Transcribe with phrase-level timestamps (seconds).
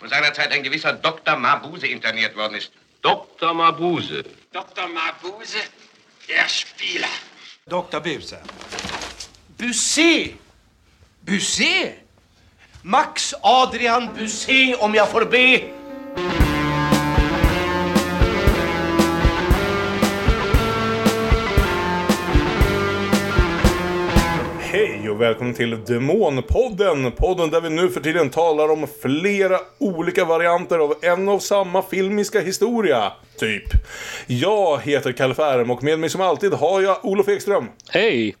[0.00, 1.36] wo seinerzeit ein gewisser Dr.
[1.36, 2.72] Mabuse interniert worden ist.
[3.02, 3.54] Dr.
[3.54, 4.24] Mabuse.
[4.52, 4.88] Dr.
[4.88, 5.58] Mabuse,
[6.28, 7.08] der Spieler.
[7.66, 8.00] Dr.
[8.00, 8.38] Buse.
[9.58, 10.36] Busé!
[11.24, 11.94] Busé!
[12.82, 15.77] Max Adrian Busé, om jag får be.
[24.78, 27.12] Hej och välkommen till Demonpodden!
[27.12, 31.82] Podden där vi nu för tiden talar om flera olika varianter av en och samma
[31.82, 33.12] filmiska historia.
[33.38, 33.62] Typ.
[34.26, 37.68] Jag heter Kalle Färm och med mig som alltid har jag Olof Ekström.
[37.90, 38.36] Hej!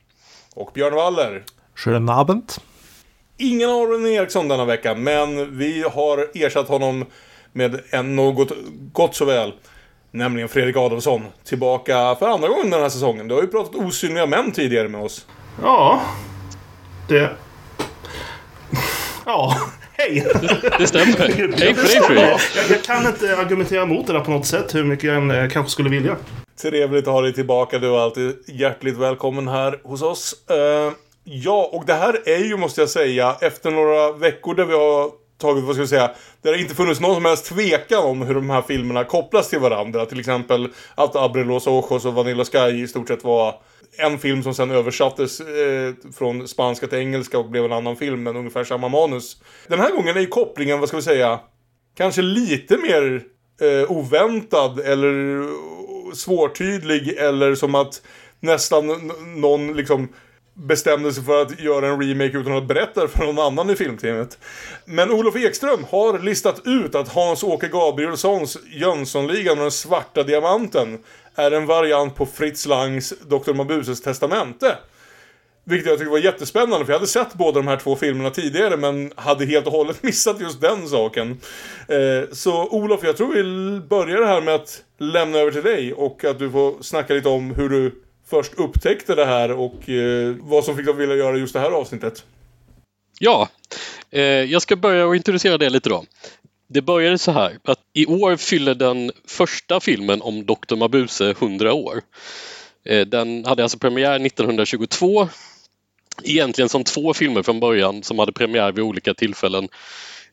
[0.54, 1.44] Och Björn Waller.
[1.74, 2.52] Schönen Abend.
[3.36, 7.04] Ingen Aron Eriksson denna vecka, men vi har ersatt honom
[7.52, 8.52] med en något
[8.92, 9.52] gott så väl.
[10.10, 11.22] Nämligen Fredrik Adolfsson.
[11.44, 13.28] Tillbaka för andra gången den här säsongen.
[13.28, 15.26] Du har ju pratat osynliga män tidigare med oss.
[15.62, 16.00] Ja,
[17.08, 17.30] det...
[19.26, 19.56] Ja,
[19.92, 20.26] hej!
[20.78, 21.16] Det stämmer.
[21.58, 22.20] Hej på dig!
[22.20, 22.40] Jag,
[22.70, 25.48] jag kan inte argumentera emot det där på något sätt, hur mycket jag än eh,
[25.48, 26.16] kanske skulle vilja.
[26.62, 27.78] Trevligt att ha dig tillbaka.
[27.78, 30.34] Du är alltid hjärtligt välkommen här hos oss.
[30.50, 30.92] Eh,
[31.24, 35.10] ja, och det här är ju, måste jag säga, efter några veckor där vi har
[35.38, 36.10] tagit, vad ska vi säga,
[36.42, 39.58] där det inte funnits någon som helst tvekan om hur de här filmerna kopplas till
[39.58, 40.06] varandra.
[40.06, 43.54] Till exempel att Abre los Ojos och Vanilla Sky i stort sett var
[43.98, 48.22] en film som sen översattes eh, från spanska till engelska och blev en annan film,
[48.22, 49.42] men ungefär samma manus.
[49.66, 51.40] Den här gången är ju kopplingen, vad ska vi säga,
[51.96, 53.22] kanske lite mer
[53.60, 55.44] eh, oväntad eller
[56.14, 58.02] svårtydlig eller som att
[58.40, 60.08] nästan någon liksom
[60.54, 64.38] bestämde sig för att göra en remake utan att berätta för någon annan i filmteamet.
[64.84, 70.98] Men Olof Ekström har listat ut att Hans-Åke Gabrielssons Jönssonligan och den svarta diamanten
[71.38, 73.52] är en variant på Fritz Langs Dr.
[73.52, 74.76] Mabuses testamente.
[75.64, 78.76] Vilket jag tyckte var jättespännande, för jag hade sett båda de här två filmerna tidigare,
[78.76, 81.40] men hade helt och hållet missat just den saken.
[81.88, 86.24] Eh, så Olof, jag tror vi börjar här med att lämna över till dig och
[86.24, 90.64] att du får snacka lite om hur du först upptäckte det här och eh, vad
[90.64, 92.24] som fick dig att vilja göra just det här avsnittet.
[93.18, 93.48] Ja,
[94.10, 96.04] eh, jag ska börja och introducera det lite då.
[96.68, 100.76] Det började så här att i år fyller den första filmen om Dr.
[100.76, 102.02] Mabuse 100 år.
[102.84, 105.28] Eh, den hade alltså premiär 1922.
[106.24, 109.68] Egentligen som två filmer från början som hade premiär vid olika tillfällen.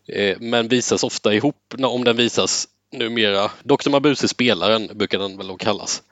[0.07, 3.51] Eh, men visas ofta ihop om den visas numera.
[3.63, 3.90] Dr.
[3.90, 6.03] Mabuse spelaren brukar den väl då kallas.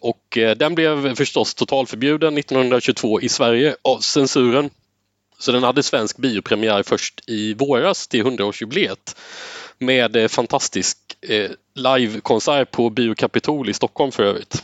[0.00, 4.70] Och eh, den blev förstås totalförbjuden 1922 i Sverige av censuren.
[5.38, 9.16] Så den hade svensk biopremiär först i våras till 100-årsjubileet
[9.78, 14.62] med eh, fantastisk eh, livekonsert på Bio Capitol i Stockholm för övrigt.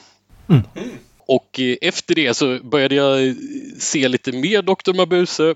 [1.26, 3.34] Och eh, efter det så började jag eh,
[3.78, 4.96] se lite mer Dr.
[4.96, 5.54] Mabuse.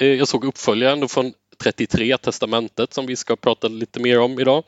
[0.00, 1.32] Eh, jag såg uppföljaren från
[1.62, 4.64] 33, Testamentet, som vi ska prata lite mer om idag.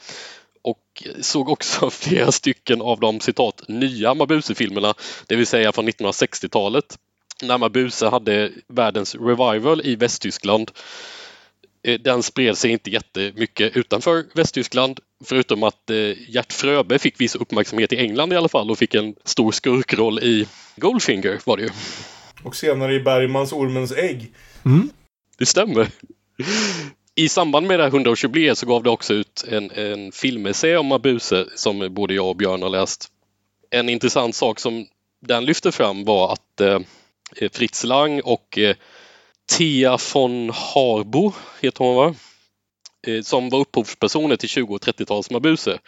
[0.63, 4.95] Och såg också flera stycken av de citat nya Mabuse-filmerna,
[5.27, 6.99] det vill säga från 1960-talet.
[7.43, 10.71] När Mabuse hade världens revival i Västtyskland.
[11.85, 17.35] Eh, Den spred sig inte jättemycket utanför Västtyskland förutom att eh, Gert Fröbe fick viss
[17.35, 21.63] uppmärksamhet i England i alla fall och fick en stor skurkroll i Goldfinger var det
[21.63, 21.71] ju.
[22.45, 24.33] Och senare i Bergmans Ormens ägg.
[25.39, 25.89] Det stämmer.
[27.15, 30.87] I samband med det här 100-årsjubileet så gav det också ut en, en filmessä om
[30.87, 33.09] Mabuse som både jag och Björn har läst.
[33.71, 34.87] En intressant sak som
[35.21, 36.79] den lyfte fram var att eh,
[37.53, 38.77] Fritz Lang och eh,
[39.59, 42.15] Thea von Harbo, heter hon va?
[43.07, 45.79] Eh, som var upphovspersoner till 20 och 30-tals Mabuse.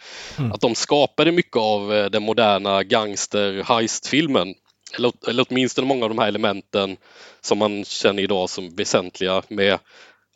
[0.53, 4.55] Att de skapade mycket av eh, den moderna gangster heist-filmen.
[4.97, 6.97] Eller, eller åtminstone många av de här elementen
[7.41, 9.79] som man känner idag som väsentliga med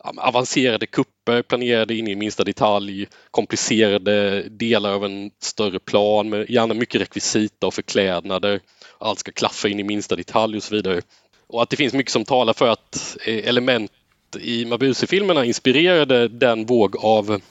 [0.04, 6.74] avancerade kupper planerade in i minsta detalj, komplicerade delar av en större plan med gärna
[6.74, 8.60] mycket rekvisita och förklädnader.
[8.98, 11.02] Allt ska klaffa in i minsta detalj och så vidare.
[11.48, 13.92] Och att det finns mycket som talar för att eh, element
[14.40, 17.42] i Mabuse-filmerna inspirerade den våg av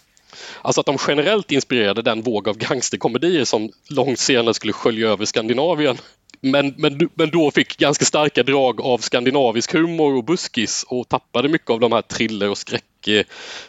[0.63, 5.25] Alltså att de generellt inspirerade den våg av gangsterkomedier som långt senare skulle skölja över
[5.25, 5.97] Skandinavien.
[6.40, 11.49] Men, men, men då fick ganska starka drag av skandinavisk humor och buskis och tappade
[11.49, 13.25] mycket av de här thriller och skräck eh,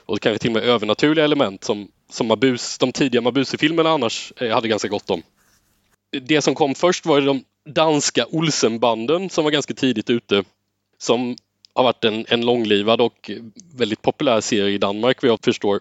[0.06, 4.54] och kanske till och med övernaturliga element som, som Mabus, de tidiga Mabuse-filmerna annars eh,
[4.54, 5.22] hade ganska gott om.
[6.22, 10.44] Det som kom först var de danska Olsenbanden som var ganska tidigt ute.
[10.98, 11.36] Som
[11.74, 13.32] har varit en, en långlivad och
[13.76, 15.80] väldigt populär serie i Danmark vad jag förstår.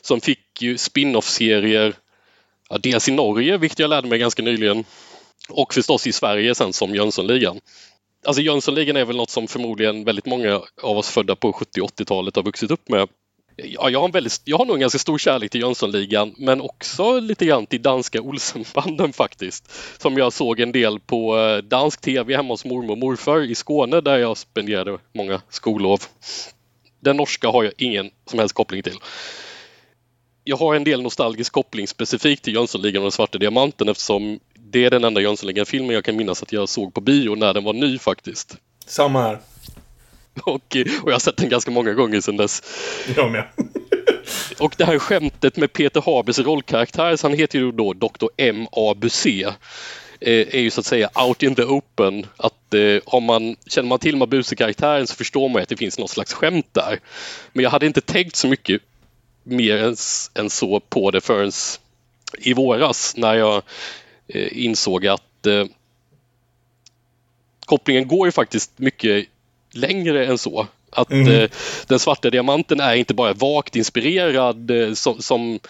[0.00, 1.94] Som fick ju spin-off-serier,
[2.68, 4.84] ja, dels i Norge, vilket jag lärde mig ganska nyligen,
[5.50, 7.60] och förstås i Sverige sen som Jönssonligan.
[8.26, 12.36] Alltså Jönssonligan är väl något som förmodligen väldigt många av oss födda på 70 80-talet
[12.36, 13.08] har vuxit upp med.
[13.56, 16.60] Ja, jag, har en väldigt, jag har nog en ganska stor kärlek till Jönssonligan men
[16.60, 19.70] också lite grann till danska Olsenbanden faktiskt.
[19.98, 23.54] Som jag såg en del på eh, dansk tv hemma hos mormor och morfar i
[23.54, 26.02] Skåne där jag spenderade många skollov.
[27.00, 28.96] Den norska har jag ingen som helst koppling till.
[30.44, 34.40] Jag har en del nostalgisk koppling specifikt till Jönssonligan och den svarta diamanten eftersom
[34.70, 37.64] det är den enda Jönssonligan-filmen jag kan minnas att jag såg på bio när den
[37.64, 38.56] var ny faktiskt.
[38.86, 39.38] Samma här.
[40.44, 40.54] Och,
[41.02, 42.62] och jag har sett den ganska många gånger sedan dess.
[43.16, 43.44] Jag med.
[44.58, 48.26] Och det här skämtet med Peter Habers rollkaraktär, så han heter ju då Dr.
[48.36, 48.94] M.A.
[48.94, 49.44] Busé,
[50.20, 52.26] eh, är ju så att säga out in the open.
[52.36, 56.10] Att eh, har man, känner man till Mabuse-karaktären så förstår man att det finns något
[56.10, 57.00] slags skämt där.
[57.52, 58.82] Men jag hade inte tänkt så mycket
[59.42, 59.96] mer än,
[60.34, 61.52] än så på det förrän
[62.38, 63.62] i våras när jag
[64.34, 65.64] insåg att eh,
[67.66, 69.26] kopplingen går ju faktiskt mycket
[69.72, 70.66] längre än så.
[70.90, 71.28] Att Mm.
[71.28, 71.50] eh,
[71.86, 75.60] den svarta diamanten är inte bara vagt inspirerad eh, som, som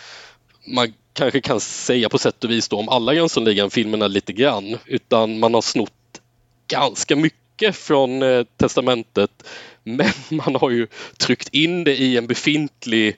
[0.67, 4.79] man kanske kan säga på sätt och vis då om alla Jönssonligan-filmerna lite grann.
[4.87, 5.93] Utan man har snott
[6.69, 9.31] ganska mycket från eh, testamentet.
[9.83, 10.87] Men man har ju
[11.17, 13.17] tryckt in det i en befintlig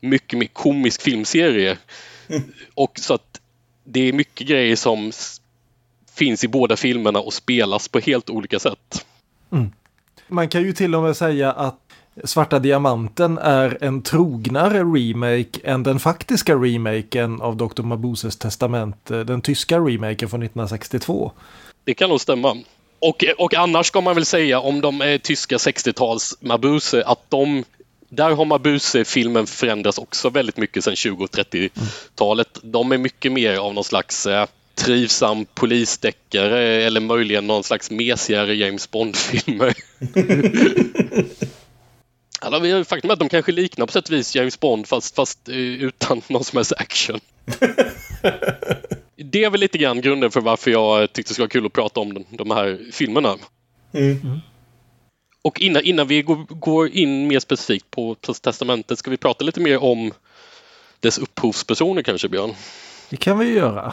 [0.00, 1.78] mycket mer komisk filmserie.
[2.74, 3.40] Och så att
[3.84, 5.12] det är mycket grejer som
[6.14, 9.06] finns i båda filmerna och spelas på helt olika sätt.
[10.28, 11.76] Man kan ju till och med säga att
[12.24, 17.82] Svarta Diamanten är en trognare remake än den faktiska remaken av Dr.
[17.82, 21.32] Mabuses testamente, den tyska remaken från 1962.
[21.84, 22.56] Det kan nog stämma.
[22.98, 27.64] Och, och annars ska man väl säga om de är tyska 60-tals Mabuse att de
[28.10, 32.58] där har Mabuse-filmen förändrats också väldigt mycket sedan 20 och 30-talet.
[32.62, 38.54] De är mycket mer av någon slags eh, trivsam polisdeckare eller möjligen någon slags mesigare
[38.54, 39.74] James Bond-filmer.
[42.42, 44.86] Alltså, vi har faktum är att de kanske liknar på sätt och vis James Bond
[44.86, 47.20] fast, fast eh, utan någon som helst action.
[49.16, 51.72] Det är väl lite grann grunden för varför jag tyckte det skulle vara kul att
[51.72, 53.36] prata om de, de här filmerna.
[55.42, 59.60] Och innan, innan vi går, går in mer specifikt på, testamentet ska vi prata lite
[59.60, 60.12] mer om
[61.00, 62.54] dess upphovspersoner kanske, Björn?
[63.10, 63.92] Det kan vi ju göra.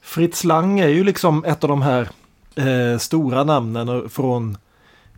[0.00, 2.08] Fritz Lang är ju liksom ett av de här
[2.54, 4.58] eh, stora namnen från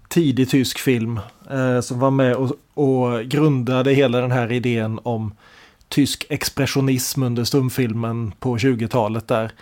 [0.08, 1.20] tidig tysk film.
[1.50, 5.34] Eh, som var med och, och grundade hela den här idén om
[5.88, 9.52] tysk expressionism under stumfilmen på 20-talet där.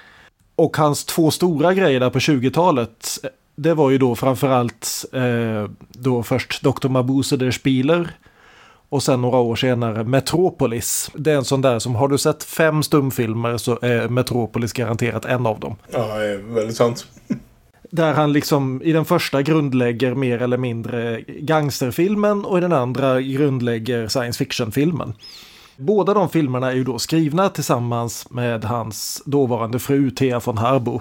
[0.56, 3.18] Och hans två stora grejer där på 20-talet
[3.54, 6.88] det var ju då framförallt eh, då först Dr.
[6.88, 8.10] Mabuse der Spieler
[8.88, 11.10] och sen några år senare Metropolis.
[11.14, 15.24] Det är en sån där som har du sett fem stumfilmer så är Metropolis garanterat
[15.24, 15.76] en av dem.
[15.92, 17.06] Ja, det är väldigt sant.
[17.90, 23.20] Där han liksom i den första grundlägger mer eller mindre gangsterfilmen och i den andra
[23.20, 25.14] grundlägger science fiction-filmen.
[25.76, 31.00] Båda de filmerna är ju då skrivna tillsammans med hans dåvarande fru Thea von Harbo.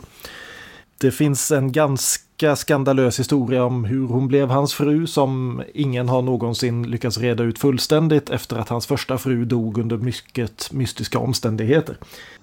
[1.01, 6.21] Det finns en ganska skandalös historia om hur hon blev hans fru som ingen har
[6.21, 11.98] någonsin lyckats reda ut fullständigt efter att hans första fru dog under mycket mystiska omständigheter.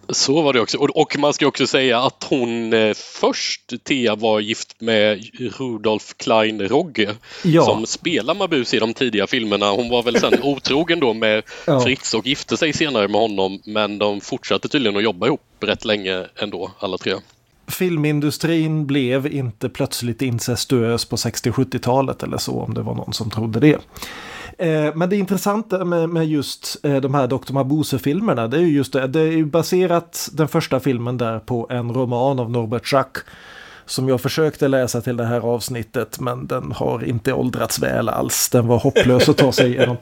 [0.08, 0.78] Så var det också.
[0.78, 5.24] Och, man ska också säga att hon eh, först, Thea, var gift med
[5.58, 7.14] Rudolf Klein Rogge
[7.44, 7.64] Ja.
[7.64, 9.70] som spelar Mabuse i de tidiga filmerna.
[9.70, 11.80] Hon var väl sen otrogen då med Ja.
[11.80, 15.84] Fritz och gifte sig senare med honom men de fortsatte tydligen att jobba ihop rätt
[15.84, 17.14] länge ändå, alla tre.
[17.68, 23.60] Filmindustrin blev inte plötsligt incestuös på 60-70-talet eller så om det var någon som trodde
[23.60, 23.78] det.
[24.58, 27.52] Eh, Men det intressanta med, med just eh, de här Dr.
[27.52, 31.66] Mabuse-filmerna det är ju just det, det är ju baserat den första filmen där på
[31.70, 33.16] en roman av Norbert Schack
[33.86, 38.48] som jag försökte läsa till det här avsnittet men den har inte åldrats väl alls.
[38.48, 39.96] Den var hopplös att ta sig igenom.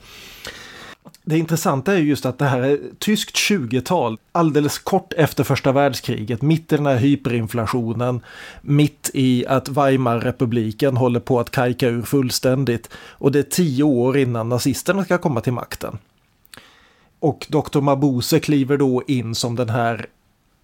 [1.28, 6.42] Det intressanta är just att det här är tyskt 20-tal, alldeles kort efter första världskriget,
[6.42, 8.20] mitt i den här hyperinflationen,
[8.62, 14.18] mitt i att Weimarrepubliken håller på att kajka ur fullständigt och det är tio år
[14.18, 15.98] innan nazisterna ska komma till makten.
[17.18, 17.80] Och Dr.
[17.80, 20.06] Mabuse kliver då in som den här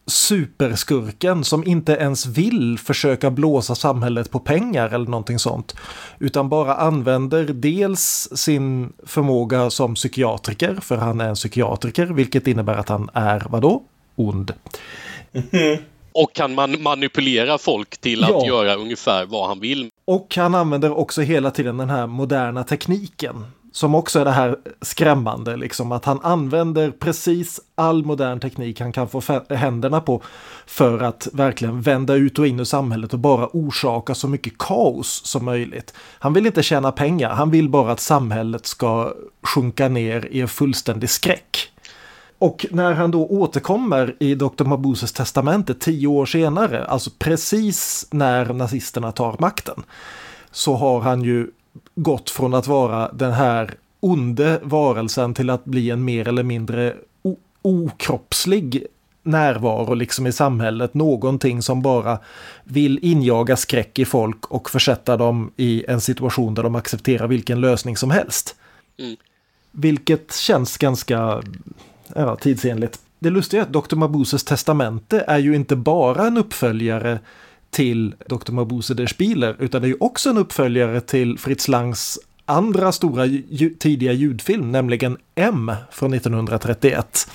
[0.07, 5.77] superskurken som inte ens vill försöka blåsa samhället på pengar eller någonting sånt.
[6.19, 12.75] Utan bara använder dels sin förmåga som psykiatriker, för han är en psykiatriker, vilket innebär
[12.75, 13.83] att han är vadå?
[14.17, 14.53] Ond.
[16.15, 18.47] Och kan man manipulera folk till att Ja.
[18.47, 19.89] göra ungefär vad han vill.
[20.05, 23.45] Och han använder också hela tiden den här moderna tekniken.
[23.73, 28.93] Som också är det här skrämmande, liksom att han använder precis all modern teknik han
[28.93, 30.23] kan få händerna på
[30.67, 35.23] för att verkligen vända ut och in i samhället och bara orsaka så mycket kaos
[35.25, 35.95] som möjligt.
[36.19, 39.13] Han vill inte tjäna pengar, han vill bara att samhället ska
[39.43, 41.73] sjunka ner i en fullständig skräck.
[42.39, 44.65] Och när han då återkommer i Dr.
[44.65, 49.83] Mabuses testamente tio år senare, alltså precis när nazisterna tar makten,
[50.51, 51.47] så har han ju
[51.95, 56.95] gått från att vara den här onde varelsen till att bli en mer eller mindre
[57.63, 58.87] okroppslig
[59.23, 60.95] närvaro liksom i samhället.
[60.95, 62.19] Någonting som bara
[62.65, 67.61] vill injaga skräck i folk och försätta dem i en situation där de accepterar vilken
[67.61, 68.57] lösning som helst.
[68.99, 69.17] Mm.
[69.71, 71.43] Vilket känns ganska
[72.15, 73.01] ja, tidsenligt.
[73.19, 73.97] Det lustiga är att Dr.
[73.97, 77.19] Mabuses testamente är ju inte bara en uppföljare
[77.73, 78.53] till Dr.
[78.53, 83.27] Mabuse der Spieler, utan det är ju också en uppföljare till Fritz Langs andra stora
[83.27, 87.29] ju- tidiga ljudfilm, nämligen M från 1931.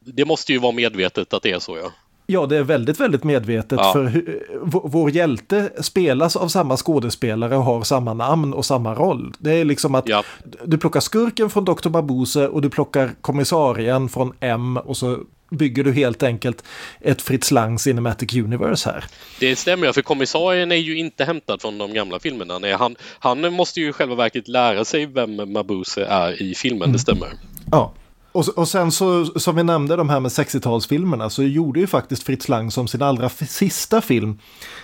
[0.00, 1.90] Det måste ju vara medvetet att det är så ja.
[2.30, 3.92] Ja, det är väldigt, väldigt medvetet Ja.
[3.92, 8.94] för hu- vår, vår hjälte spelas av samma skådespelare och har samma namn och samma
[8.94, 9.34] roll.
[9.38, 10.22] Det är liksom att Ja.
[10.64, 11.88] du plockar skurken från Dr.
[11.88, 15.18] Mabuse och du plockar kommissarien från M och så
[15.50, 16.64] bygger du helt enkelt
[17.00, 19.04] ett Fritz Lang Cinematic Universe här.
[19.40, 22.58] Det stämmer för kommissarien är ju inte hämtad från de gamla filmerna.
[22.58, 26.92] Nej, han, han måste ju i själva verket lära sig vem Mabuse är i filmen,
[26.92, 27.28] det stämmer.
[27.70, 27.94] Ja.
[28.32, 32.22] Och, och sen så, som vi nämnde de här med 60-talsfilmerna, så gjorde ju faktiskt
[32.22, 34.38] Fritz Lang som sin allra sista film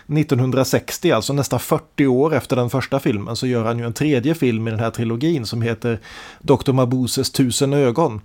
[0.07, 4.35] 1960, alltså nästan 40 år efter den första filmen, så gör han ju en tredje
[4.35, 6.01] film i den här trilogin som heter
[6.41, 6.73] Dr.
[6.73, 8.21] Mabuses tusen ögon.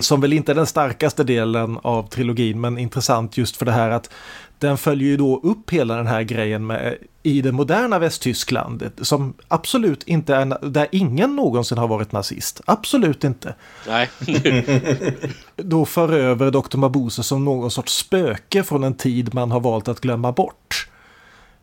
[0.00, 3.90] Som väl inte är den starkaste delen av trilogin, men intressant just för det här
[3.90, 4.10] att
[4.58, 9.34] den följer ju då upp hela den här grejen med i det moderna Västtyskland, som
[9.48, 12.60] absolut inte är, där ingen någonsin har varit nazist.
[12.64, 13.54] Absolut inte.
[13.88, 14.10] Nej,
[15.56, 16.76] Då för över Dr.
[16.76, 20.88] Mabuse som någon sorts spöke från en tid man har valt att glömma bort.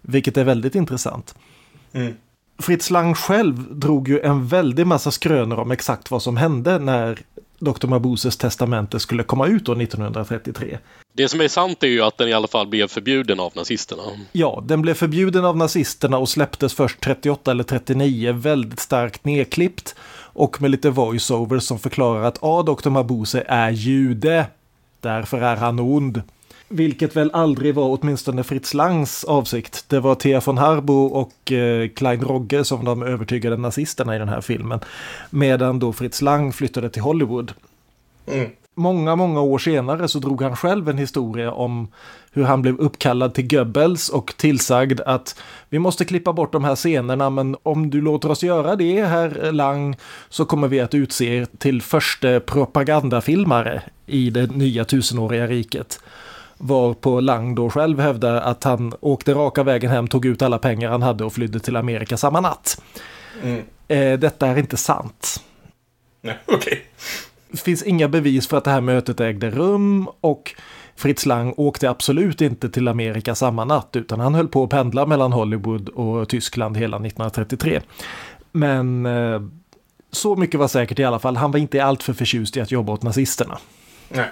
[0.01, 1.35] Vilket är väldigt intressant.
[2.59, 7.19] Fritz Lang själv drog ju en väldig massa skrönor om exakt vad som hände när
[7.63, 7.87] Dr.
[7.87, 10.77] Mabuses testamente skulle komma ut år 1933.
[11.13, 14.03] det som är sant är ju att den i alla fall blev förbjuden av nazisterna.
[14.31, 19.95] Ja, den blev förbjuden av nazisterna och släpptes först 38 eller 39, väldigt starkt nedklippt.
[20.35, 22.89] Och med lite voiceover som förklarar att ja, Dr.
[22.89, 24.45] Mabuse är jude.
[25.01, 26.21] Därför är han ond.
[26.73, 29.85] Vilket väl aldrig var åtminstone Fritz Langs avsikt.
[29.87, 34.29] Det var Thea von Harbo och eh, Klein Rogge som de övertygade nazisterna i den
[34.29, 34.79] här filmen.
[35.29, 37.53] Medan då Fritz Lang flyttade till Hollywood.
[38.75, 41.87] Många, många år senare så drog han själv en historia om
[42.31, 46.75] hur han blev uppkallad till Goebbels och tillsagd att vi måste klippa bort de här
[46.75, 49.95] scenerna men om du låter oss göra det, herr Lang,
[50.29, 55.99] så kommer vi att utse er till första propagandafilmare i det nya tusenåriga riket.
[56.65, 60.89] Varpå Lang då själv hävdar att han åkte raka vägen hem, tog ut alla pengar
[60.89, 62.81] han hade och flydde till Amerika samma natt.
[63.87, 65.43] Eh, detta är inte sant.
[66.21, 66.81] Nej, okej.
[67.51, 70.55] Det finns inga bevis för att det här mötet ägde rum och
[70.95, 75.05] Fritz Lang åkte absolut inte till Amerika samma natt utan han höll på att pendla
[75.05, 77.81] mellan Hollywood och Tyskland hela 1933.
[78.51, 79.41] Men eh,
[80.11, 82.93] så mycket var säkert i alla fall, han var inte alltför förtjust i att jobba
[82.93, 83.57] åt nazisterna.
[84.09, 84.29] Nej.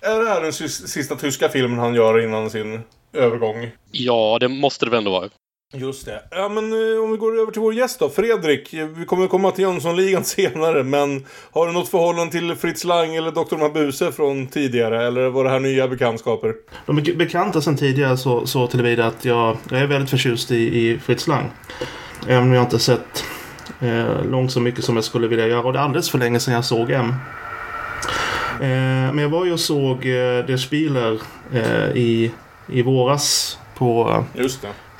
[0.00, 2.80] Är det här den sis- sista tyska filmen han gör innan sin
[3.12, 3.70] övergång?
[3.90, 5.28] Ja, det måste det väl ändå vara.
[5.74, 6.22] Just det.
[6.30, 8.08] Ja, men eh, om vi går över till vår gäst då.
[8.08, 12.84] Fredrik, eh, vi kommer komma till Jönssonligan senare, men har du något förhållande till Fritz
[12.84, 13.56] Lang eller Dr.
[13.56, 15.06] Mabuse från tidigare?
[15.06, 16.54] Eller var det här nya bekantskaper?
[16.86, 20.56] De är bekanta sedan tidigare så, så tillvida att jag, jag är väldigt förtjust i,
[20.88, 21.50] i Fritz Lang.
[22.28, 23.24] Även om jag inte sett
[23.80, 25.62] eh, långt så mycket som jag skulle vilja göra.
[25.62, 27.14] Och det är alldeles för länge sedan jag såg M.
[28.60, 31.20] Eh, men jag var ju och såg eh, Der Spieler
[31.52, 32.32] eh, i,
[32.68, 34.24] i våras på,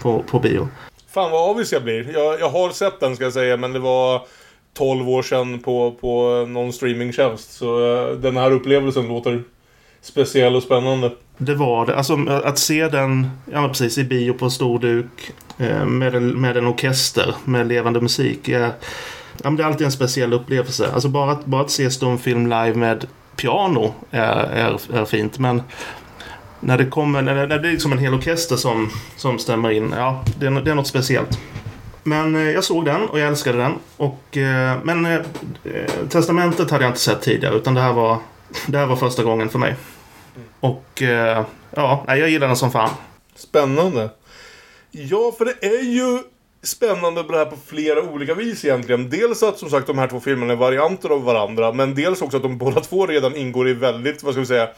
[0.02, 0.68] på, på bio.
[1.10, 2.12] Fan vad avis jag blir.
[2.12, 4.22] Jag, jag har sett den ska jag säga, men det var
[4.74, 7.52] 12 år sedan på, på någon streamingtjänst.
[7.52, 9.42] Så eh, den här upplevelsen låter
[10.00, 11.12] speciell och spännande.
[11.38, 11.96] Det var det.
[11.96, 15.32] Alltså att se den ja, precis, i bio på stor duk
[15.86, 18.48] med, en, med en orkester med levande musik.
[18.48, 18.70] Ja,
[19.42, 20.90] men det är alltid en speciell upplevelse.
[20.92, 23.06] Alltså bara att, bara att se stumfilm live med
[23.38, 25.38] piano är, är, är fint.
[25.38, 25.62] Men
[26.60, 29.70] när det kommer, när det, när det är liksom en hel orkester som, som stämmer
[29.70, 31.38] in, ja, det är, det är något speciellt.
[32.08, 33.74] Men eh, jag såg den och jag älskade den.
[33.96, 35.20] Och, eh, men eh,
[36.08, 38.18] Testamentet hade jag inte sett tidigare utan det här var,
[38.66, 39.76] det här var första gången för mig.
[40.60, 41.02] Och
[41.70, 42.90] ja, jag gillar den som fan.
[43.34, 44.10] Spännande.
[44.90, 46.22] Ja, för det är ju
[46.62, 49.10] spännande med det här på flera olika vis egentligen.
[49.10, 52.36] Dels att som sagt de här två filmerna är varianter av varandra, men dels också
[52.36, 54.68] att de båda två redan ingår i väldigt, vad ska vi säga,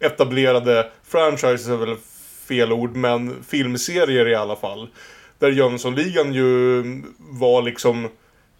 [0.00, 1.96] etablerade franchises är väl
[2.48, 4.88] fel ord, men filmserier i alla fall.
[5.38, 6.82] Där Jönssonligan ju
[7.18, 8.08] var liksom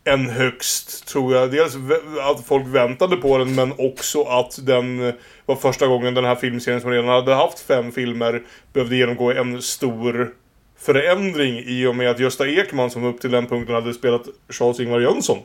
[0.05, 1.51] en högst, tror jag.
[1.51, 1.75] Dels
[2.21, 5.13] att folk väntade på den, men också att den
[5.47, 9.63] var första gången den här filmserien som redan hade haft fem filmer behövde genomgå en
[9.63, 10.35] stor
[10.81, 15.01] förändring i och med att Gösta Ekman som upp till den punkten hade spelat Charles-Ingvar
[15.01, 15.39] Jönsson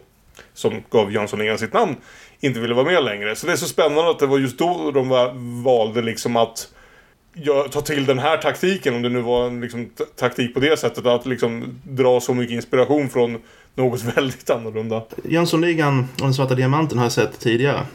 [0.54, 1.96] som gav Jönssonligan sitt namn
[2.40, 3.36] inte ville vara med längre.
[3.36, 5.10] Så det är så spännande att det var just då de
[5.64, 6.68] valde liksom att
[7.72, 11.06] ta till den här taktiken, om det nu var en liksom, taktik på det sättet,
[11.06, 13.38] att liksom dra så mycket inspiration från
[13.76, 15.02] något väldigt annorlunda.
[15.24, 17.86] Jönssonligan och den svarta diamanten har jag sett tidigare.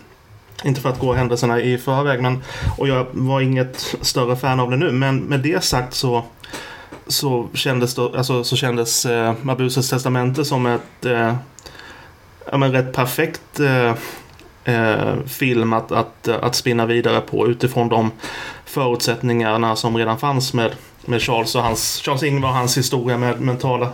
[0.64, 2.42] Inte för att gå händelserna i förväg, men,
[2.78, 4.92] och jag var inget större fan av det nu.
[4.92, 6.25] Men med det sagt så,
[7.11, 11.35] så kändes, då, alltså, så kändes eh, Mabuses testamente som ett eh,
[12.50, 13.95] ja, men rätt perfekt eh,
[14.75, 18.11] eh, film att, att, att spinna vidare på utifrån de
[18.64, 20.73] förutsättningarna som redan fanns med,
[21.05, 23.93] med Charles och hans, Charles Ingvar och hans historia med mentala,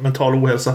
[0.00, 0.74] mental ohälsa.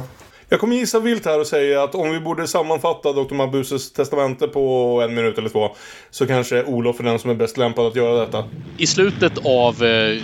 [0.50, 3.34] Jag kommer gissa vilt här och säga att om vi borde sammanfatta Dr.
[3.34, 5.76] Mabuses testamente på en minut eller två
[6.12, 8.44] så kanske Olof är den som är bäst lämpad att göra detta.
[8.78, 10.22] I slutet av eh,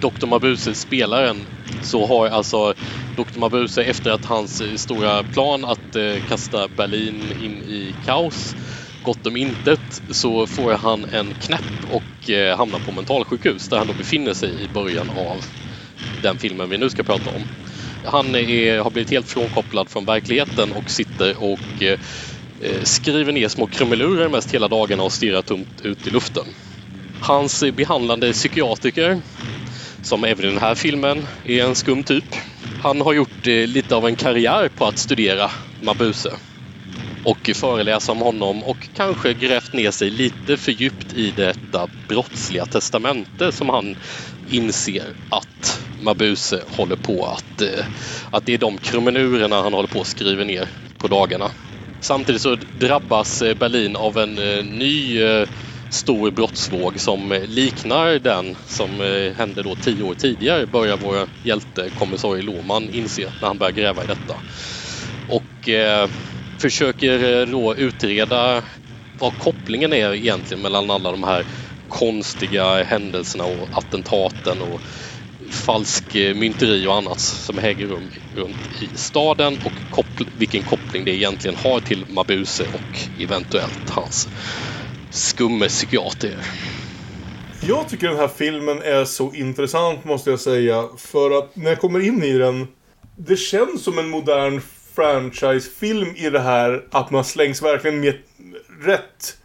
[0.00, 0.26] Dr.
[0.26, 1.48] Mabuse, spelaren,
[1.80, 2.74] så har alltså
[3.16, 3.38] Dr.
[3.38, 8.56] Mabuse efter att hans stora plan att eh, kasta Berlin in i kaos
[9.02, 13.86] gått om intet så får han en knäpp och eh, hamnar på mentalsjukhus där han
[13.86, 15.44] då befinner sig i början av
[16.22, 17.46] den filmen vi nu ska prata om.
[18.04, 21.98] Han är, har blivit helt frånkopplad från verkligheten och sitter och eh,
[22.60, 26.46] eh skriver ner små krumelurer mest hela dagarna och stirrar tomt ut i luften.
[27.18, 29.22] Hans behandlande psykiatriker,
[30.02, 32.24] som även i den här filmen är en skum typ,
[32.78, 36.36] han har gjort eh, lite av en karriär på att studera Mabuse
[37.22, 42.66] och föreläsa om honom och kanske grävt ner sig lite för djupt i detta brottsliga
[42.66, 43.96] testamente som han
[44.46, 47.84] inser att Mabuse håller på att, eh,
[48.30, 51.50] att det är de krumenurerna han håller på att skriva ner på dagarna.
[52.02, 55.46] Samtidigt så drabbas eh, Berlin av en eh, ny eh,
[55.92, 61.28] stor brottsvåg som eh, liknar den som eh, hände då tio år tidigare börjar vår
[61.42, 64.40] hjälte kommissarie Lohman inse när han börjar gräva i detta.
[65.26, 66.08] Och eh,
[66.60, 68.62] försöker då utreda
[69.18, 71.44] vad kopplingen är egentligen mellan alla de här
[71.88, 74.82] konstiga händelserna och attentaten och
[75.52, 81.14] falsk mynteri och annat som äger rum runt i staden och koppl vilken koppling det
[81.14, 84.28] egentligen har till Mabuse och eventuellt hans
[85.10, 86.36] skumme psykiater.
[87.62, 90.88] Jag tycker den här filmen är så intressant måste jag säga.
[90.98, 92.68] För att när jag kommer in i den,
[93.16, 94.60] det känns som en modern
[94.94, 98.14] franchisefilm i det här att man slängs verkligen med
[98.82, 99.36] rätt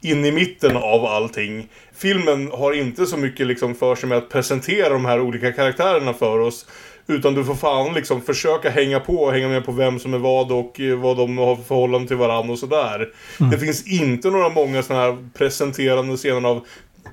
[0.00, 1.68] in i mitten av allting.
[1.94, 6.14] Filmen har inte så mycket liksom för sig med att presentera de här olika karaktärerna
[6.14, 6.66] för oss.
[7.06, 10.18] Utan du får fan liksom försöka hänga på och hänga med på vem som är
[10.18, 13.08] vad och eh, vad de har för förhållande till varandra och sådär.
[13.40, 13.50] Mm.
[13.50, 16.66] Det finns inte några många sådana här presenterande scener av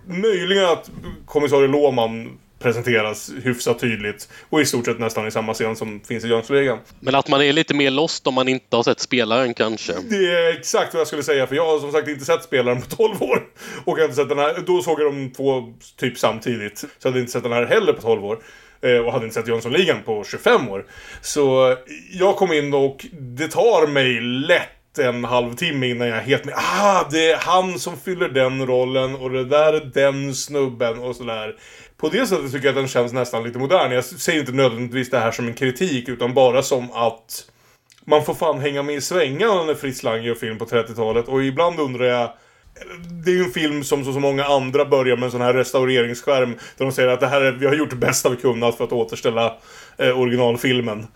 [0.06, 0.91] möjligen att
[1.25, 4.30] kommissarie Låman presenteras hyfsat tydligt.
[4.49, 6.78] Och i stort sett nästan i samma scen som finns i Jönssonligan.
[6.99, 9.93] Men att man är lite mer lost om man inte har sett spelaren kanske?
[10.10, 12.82] Det är exakt vad jag skulle säga, för jag har som sagt inte sett spelaren
[12.82, 13.43] på 12 år.
[13.86, 16.78] Och jag har inte sett den här, då såg jag de två typ samtidigt.
[16.78, 18.39] Så jag hade inte sett den här heller på 12 år.
[18.81, 20.85] Eh, och hade inte sett Jönssonligan på 25 år.
[21.21, 21.77] Så eh,
[22.11, 26.55] jag kom in och det tar mig lätt en halvtimme innan jag är helt med.
[26.57, 31.15] Ah, det är han som fyller den rollen och det där är den snubben och
[31.15, 31.55] sådär
[31.97, 33.91] på det sättet tycker jag att den känns nästan lite modern.
[33.91, 37.45] Jag säger inte nödvändigtvis det här som en kritik utan bara som att
[38.05, 41.43] man får fan hänga med i svängarna när Fritz Lang gör film på 30-talet och
[41.43, 42.33] ibland undrar jag
[43.09, 46.55] det är ju en film som så, många andra börjar med en sån här restaureringsskärm
[46.77, 48.83] där de säger att det här är, vi har gjort det bästa vi kunnat för
[48.83, 49.53] att återställa
[49.97, 51.07] eh, originalfilmen.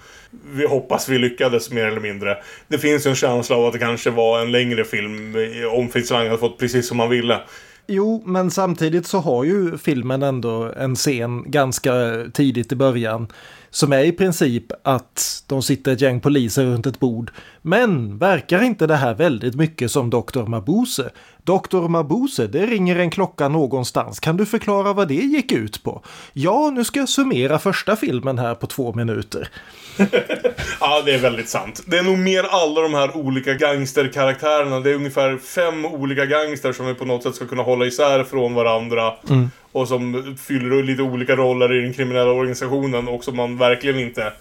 [0.52, 2.38] Vi hoppas vi lyckades mer eller mindre.
[2.68, 5.90] Det finns ju en känsla av att det kanske var en längre film eh, om
[5.90, 7.40] Fritz Lang hade fått precis som han ville.
[7.88, 11.94] Jo, men samtidigt så har ju filmen ändå en scen ganska
[12.34, 13.28] tidigt i början
[13.70, 17.32] som är i princip att de sitter ett gäng poliser runt ett bord.
[17.62, 20.46] Men verkar inte det här väldigt mycket som Dr.
[20.46, 21.10] Mabuse?
[21.44, 21.88] Dr.
[21.88, 24.20] Mabuse, det ringer en klocka någonstans.
[24.20, 26.02] Kan du förklara vad det gick ut på?
[26.34, 29.50] Ja, nu ska jag summera första filmen här på två minuter.
[30.80, 31.84] ja, det är väldigt sant.
[31.86, 34.80] Det är nog mer alla de här olika gangsterkaraktärerna.
[34.80, 38.24] Det är ungefär fem olika gangster som vi på något sätt ska kunna hålla isär
[38.24, 39.14] från varandra.
[39.30, 39.52] Mm.
[39.72, 44.34] Och som fyller lite olika roller i den kriminella organisationen och som man verkligen inte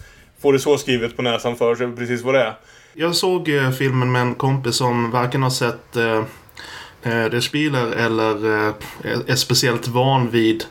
[0.43, 2.55] får det så skrivet på näsan för sig precis vad det är.
[2.95, 6.25] Jag såg eh, filmen med en kompis som varken har sett eh,
[7.03, 8.75] eh, Der Spieler eller eh,
[9.27, 10.65] är, speciellt van vid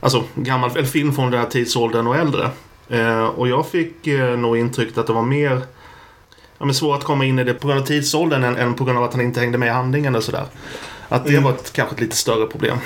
[0.00, 2.50] alltså, gammal, eller film från den här tidsåldern och äldre.
[2.88, 4.06] Eh, och jag fick
[4.38, 5.60] nog intrycket att det var mer
[6.58, 8.84] ja, men svårt att komma in i det på grund av tidsåldern än, än på
[8.84, 10.44] grund av att han inte hängde med i handlingen och sådär.
[11.08, 11.42] Att det Mm.
[11.44, 12.78] var ett, kanske ett lite större problem.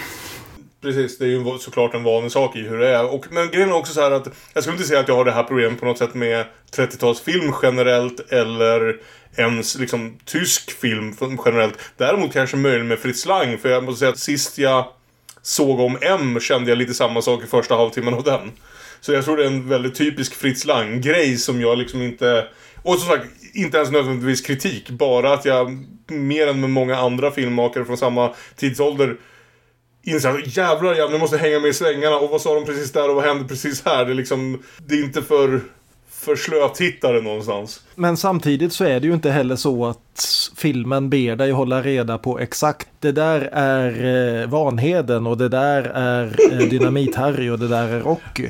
[0.82, 3.14] Precis, det är ju såklart en vanlig sak i hur det är.
[3.14, 5.24] Och, men grejen är också så här att jag skulle inte säga att jag har
[5.24, 8.96] det här problemet på något sätt med 30-talsfilm generellt eller
[9.36, 11.78] ens liksom tysk film generellt.
[11.96, 14.84] Däremot kanske möjligen med Fritz Lang, för jag måste säga att sist jag
[15.42, 18.52] såg om M kände jag lite samma sak i första halvtimmen av den.
[19.00, 22.46] Så jag tror det är en väldigt typisk Fritz Lang-grej som jag liksom inte...
[22.82, 24.90] Och som sagt, inte ens nödvändigtvis kritik.
[24.90, 29.16] Bara att jag, mer än med många andra filmmakare från samma tidsålder,
[30.02, 32.16] inser att jävlar, jag nu måste hänga med i svängarna.
[32.16, 34.04] Och vad sa de precis där och vad hände precis här?
[34.04, 35.60] Det är liksom, det är inte för,
[36.10, 37.80] för slötittare någonstans.
[37.94, 42.18] Men samtidigt så är det ju inte heller så att filmen ber dig hålla reda
[42.18, 47.68] på exakt det där är eh, Vanheden och det där är eh, Dynamit-Harry och det
[47.68, 48.48] där är Rocky.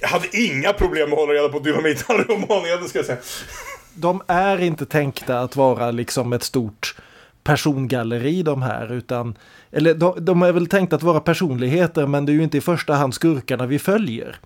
[0.00, 3.18] Jag hade inga problem med att hålla reda på Dynamit-Harry och Manheden ska jag säga.
[3.94, 6.94] De är inte tänkta att vara liksom ett stort
[7.44, 9.34] persongalleri de här utan
[9.70, 12.60] eller de, de är väl tänkta att vara personligheter men det är ju inte i
[12.60, 14.36] första hand skurkarna vi följer.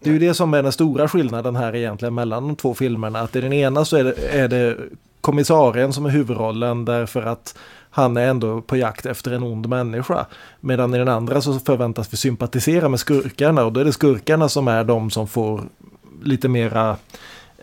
[0.00, 3.20] Det är ju det som är den stora skillnaden här egentligen mellan de två filmerna.
[3.20, 4.76] Att i den ena så är det, är det
[5.20, 7.58] kommissarien som är huvudrollen därför att
[7.90, 10.26] han är ändå på jakt efter en ond människa.
[10.60, 14.48] Medan i den andra så förväntas vi sympatisera med skurkarna och då är det skurkarna
[14.48, 15.62] som är de som får
[16.22, 16.96] lite mera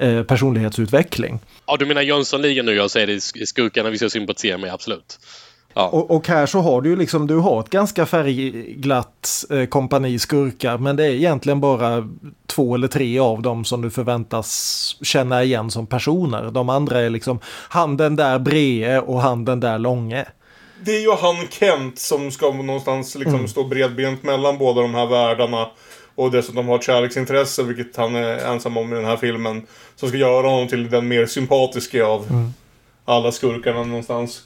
[0.02, 1.40] eh, personlighetsutveckling.
[1.66, 5.20] Ja, du menar Jönssonligan nu, jag säger det är skurkarna vi ska sympatisera med, absolut.
[5.74, 5.88] Ja.
[5.88, 10.20] Och, och här så har du ju liksom, du har ett ganska färgglatt eh, kompani
[10.20, 12.10] skurkar, men det är egentligen bara
[12.48, 16.52] två eller tre av dem som du förväntas känna igen som personer.
[16.52, 20.26] De andra är liksom han den där brede och han den där långe.
[20.84, 25.08] Det är ju han Kent som ska någonstans liksom stå bredbent mellan båda de här
[25.08, 25.68] världarna.
[26.22, 29.68] Och dessutom har ett kärleksintresse, vilket han är ensam om i den här filmen.
[29.96, 32.52] Som ska göra honom till den mer sympatiska av
[33.06, 34.44] alla skurkarna någonstans.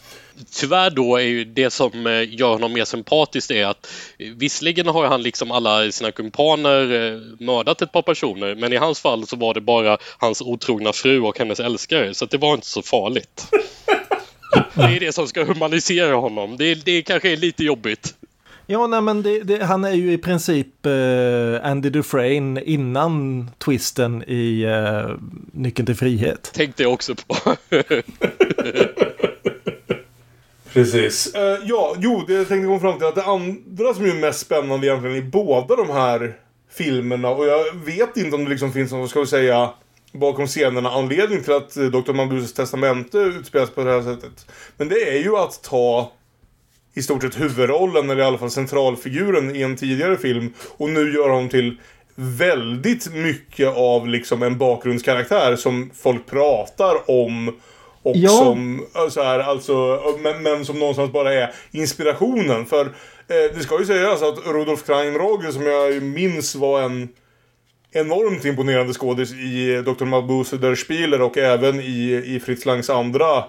[0.51, 3.87] Tyvärr då är ju det som eh, gör honom mer sympatisk är att
[4.19, 8.75] eh, visserligen har han liksom alla sina kumpaner eh, mördat ett par personer men i
[8.75, 12.37] hans fall så var det bara hans otrogna fru och hennes älskare så att det
[12.37, 13.47] var inte så farligt.
[14.73, 16.57] Det är det som ska humanisera honom.
[16.57, 18.13] Det, det kanske är lite jobbigt.
[18.67, 20.91] Ja, nej men det, det, han är ju i princip eh,
[21.69, 25.09] Andy Dufresne innan twisten i eh,
[25.51, 26.51] Nyckeln till frihet.
[26.53, 27.35] Tänkte jag också på.
[30.73, 31.35] Precis.
[31.35, 34.39] Eh, ja, jo, det jag tänkte komma fram till att det andra som är mest
[34.39, 36.33] spännande egentligen i båda de här
[36.71, 39.69] filmerna och jag vet inte om det liksom finns någon, ska vi säga,
[40.11, 42.13] bakom scenerna anledning till att eh, Dr.
[42.13, 44.47] Mabuses testamente utspelas på det här sättet.
[44.77, 46.11] Men det är ju att ta
[46.95, 51.13] i stort sett huvudrollen, eller i alla fall centralfiguren i en tidigare film och nu
[51.13, 51.77] gör honom till
[52.15, 57.55] väldigt mycket av liksom en bakgrundskaraktär som folk pratar om
[58.01, 58.29] och Ja.
[58.29, 62.65] som så här, alltså, men, men som någonstans bara är inspirationen.
[62.65, 67.09] För eh, det ska ju sägas att Rudolf Kleinroger som jag minns var en
[67.91, 70.05] enormt imponerande skådis i Dr.
[70.05, 73.43] Mabuse der Spieler och även i, i Fritz Langs andra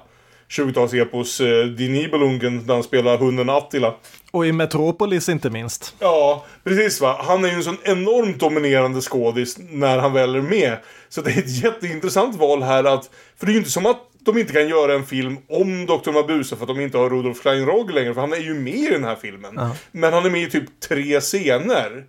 [0.48, 3.94] 20-talsepos eh, Die Nibelungen där han spelar hunden Attila.
[4.30, 5.94] Och i Metropolis inte minst.
[5.98, 7.20] Ja, precis va.
[7.22, 10.76] Han är ju en sån enormt dominerande skådis när han väl är med.
[11.08, 13.10] Så det är ett jätteintressant val här att...
[13.36, 16.12] För det är ju inte som att de inte kan göra en film om Dr.
[16.12, 18.14] Mabuse för att de inte har Rudolf Kleinroger längre.
[18.14, 19.60] För han är ju med i den här filmen.
[19.92, 22.04] Men han är med i typ tre scener.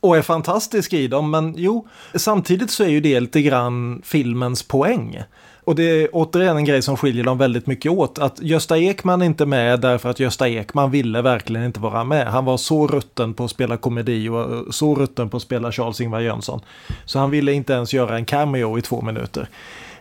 [0.00, 4.62] Och är fantastisk i dem, men jo, samtidigt så är ju det lite grann filmens
[4.62, 5.22] poäng.
[5.70, 8.18] Och det är återigen en grej som skiljer dem väldigt mycket åt.
[8.18, 12.26] Att Gösta Ekman är inte med därför att Gösta Ekman ville verkligen inte vara med.
[12.26, 15.70] Han var så rutten på att spela komedi och eh, så rutten på att spela
[15.72, 16.60] Charles-Ingvar Jönsson.
[17.04, 19.48] Så han ville inte ens göra en cameo i två minuter.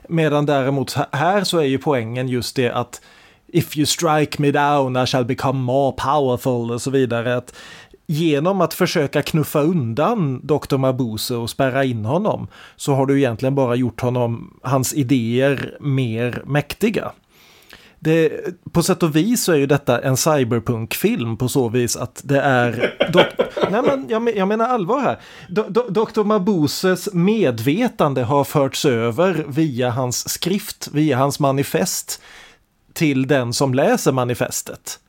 [0.07, 3.01] Medan däremot här så är ju poängen just det att
[3.47, 7.35] If you strike me down I shall become more powerful och så vidare.
[7.37, 7.55] Att
[8.11, 10.77] genom att försöka knuffa undan Dr.
[10.77, 16.43] Mabuse och spärra in honom så har du egentligen bara gjort honom, hans idéer mer
[16.45, 17.11] mäktiga.
[17.99, 18.31] Det,
[18.71, 22.41] på sätt och vis så är ju detta en cyberpunk-film på så vis att det
[22.41, 22.95] är...
[23.71, 25.19] Nej men jag, jag menar allvar här.
[25.49, 26.23] Do, do, Dr.
[26.23, 32.21] Mabuses medvetande har förts över via hans skrift, via hans manifest
[32.93, 34.99] till den som läser manifestet.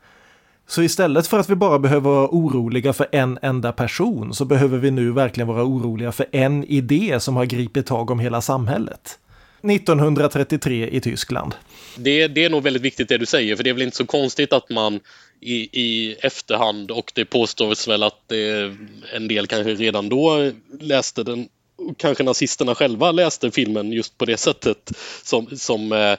[0.71, 4.79] Så istället för att vi bara behöver vara oroliga för en enda person så behöver
[4.79, 9.19] vi nu verkligen vara oroliga för en idé som har gripit tag om hela samhället.
[9.63, 11.55] 1933 i Tyskland.
[11.97, 14.07] Det, det är nog väldigt viktigt det du säger, för det är väl inte så
[14.07, 15.01] konstigt att man
[15.41, 18.77] i, i efterhand och det påstås väl att det,
[19.15, 21.49] en del kanske redan då läste den
[21.97, 26.17] kanske nazisterna själva läste filmen just på det sättet som, som, eh,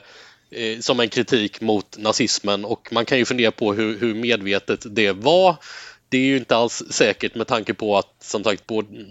[0.54, 4.86] Eh, som en kritik mot nazismen och man kan ju fundera på hur, hur medvetet
[4.90, 5.56] det var.
[6.08, 8.62] Det är ju inte alls säkert med tanke på att som sagt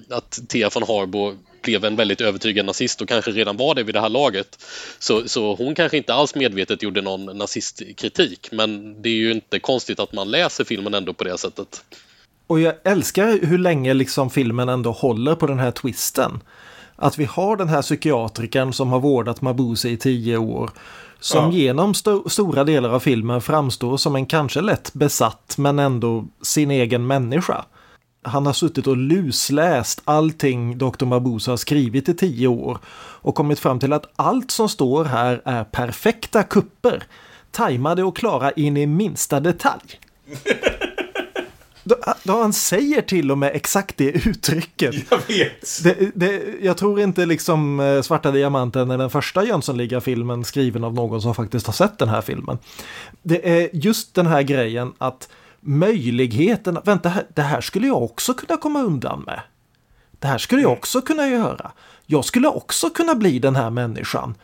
[0.10, 3.96] att Thea von Harbo blev en väldigt övertygad nazist och kanske redan var det vid
[3.96, 4.66] det här laget.
[5.00, 9.60] Så, så hon kanske inte alls medvetet gjorde någon nazistkritik men det är ju inte
[9.60, 11.84] konstigt att man läser filmen ändå på det sättet.
[12.48, 16.40] Och jag älskar hur länge liksom filmen ändå håller på den här twisten.
[16.96, 20.72] Att vi har den här psykiatrikern som har vårdat Mabuse i tio år.
[21.22, 21.58] Som ja.
[21.58, 26.72] genom st stora delar av filmen framstår som en kanske lätt besatt men ändå sin
[26.72, 27.66] egen människa.
[28.24, 31.06] Han har suttit och lusläst allting Dr.
[31.06, 32.78] Mabuse har skrivit i tio år
[33.22, 37.04] och kommit fram till att allt som står här är perfekta kupper.
[37.52, 40.00] Tajmade och klara in i minsta detalj.
[41.84, 44.96] Då, då han säger till och med exakt det uttrycket.
[45.10, 45.84] Jag vet.
[45.84, 50.94] Det, det, jag tror inte liksom eh, Svarta Diamanten är den första Jönssonliga-filmen skriven av
[50.94, 52.58] någon som faktiskt har sett den här filmen.
[53.22, 58.58] Det är just den här grejen att möjligheten, vänta, det här skulle jag också kunna
[58.58, 59.42] komma undan med.
[60.20, 61.72] Det här skulle jag också kunna göra.
[62.06, 64.36] Jag skulle också kunna bli den här människan.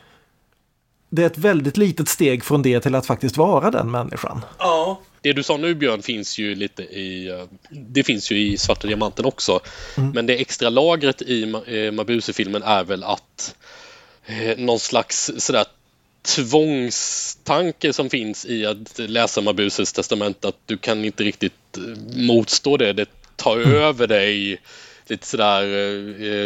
[1.09, 4.41] Det är ett väldigt litet steg från det till att faktiskt vara den människan.
[4.57, 4.99] Ja.
[5.21, 8.87] Det du sa nu Björn finns ju lite i eh, Det finns ju i Svarta
[8.87, 9.59] Diamanten också.
[9.97, 10.11] Mm.
[10.11, 13.55] Men det extra lagret i eh, Mabuse-filmen är väl att
[14.25, 15.65] eh, någon slags sådär
[16.21, 21.77] tvångstanke som finns i att läsa Mabuses testament att du kan inte riktigt
[22.15, 22.93] motstå det.
[22.93, 23.71] Det tar mm.
[23.71, 24.61] över dig
[25.07, 25.63] lite sådär,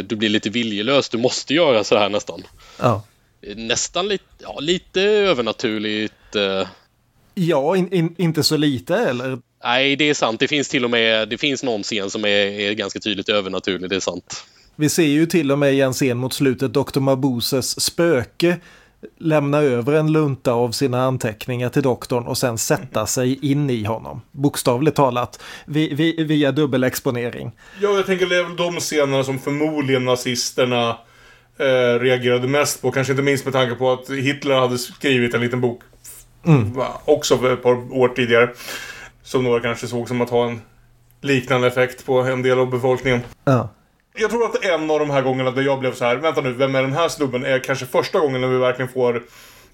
[0.03, 2.43] du blir lite viljelös, du måste göra sådär nästan.
[2.79, 3.03] Ja.
[3.55, 6.35] Nästan lite, ja, lite övernaturligt
[7.33, 9.39] Ja, in, in, inte så lite eller?
[9.63, 10.39] Nej, det är sant.
[10.39, 13.89] Det finns till och med det finns någon scen som är, är ganska tydligt övernaturlig,
[13.89, 14.45] det är sant.
[14.75, 16.99] Vi ser ju till och med i en scen mot slutet Dr.
[16.99, 18.57] Mabuses spöke
[19.17, 23.83] lämna över en lunta av sina anteckningar till doktorn och sen sätta sig in i
[23.83, 24.21] honom.
[24.31, 27.51] Bokstavligt talat, via, via dubbelexponering.
[27.81, 30.89] Ja, jag tänker det är väl de scenerna som förmodligen nazisterna
[31.57, 32.91] eh, reagerade mest på.
[32.91, 35.81] Kanske inte minst med tanke på att Hitler hade skrivit en liten bok
[36.45, 36.81] Mm.
[37.05, 38.49] Också för ett par år tidigare.
[39.23, 40.61] Som några kanske såg som att ha en
[41.21, 43.19] liknande effekt på en del av befolkningen.
[43.43, 43.69] Ja.
[44.13, 46.53] Jag tror att en av de här gångerna där jag blev så här, vänta nu,
[46.53, 47.45] vem är den här snubben?
[47.45, 49.23] Är kanske första gången när vi verkligen får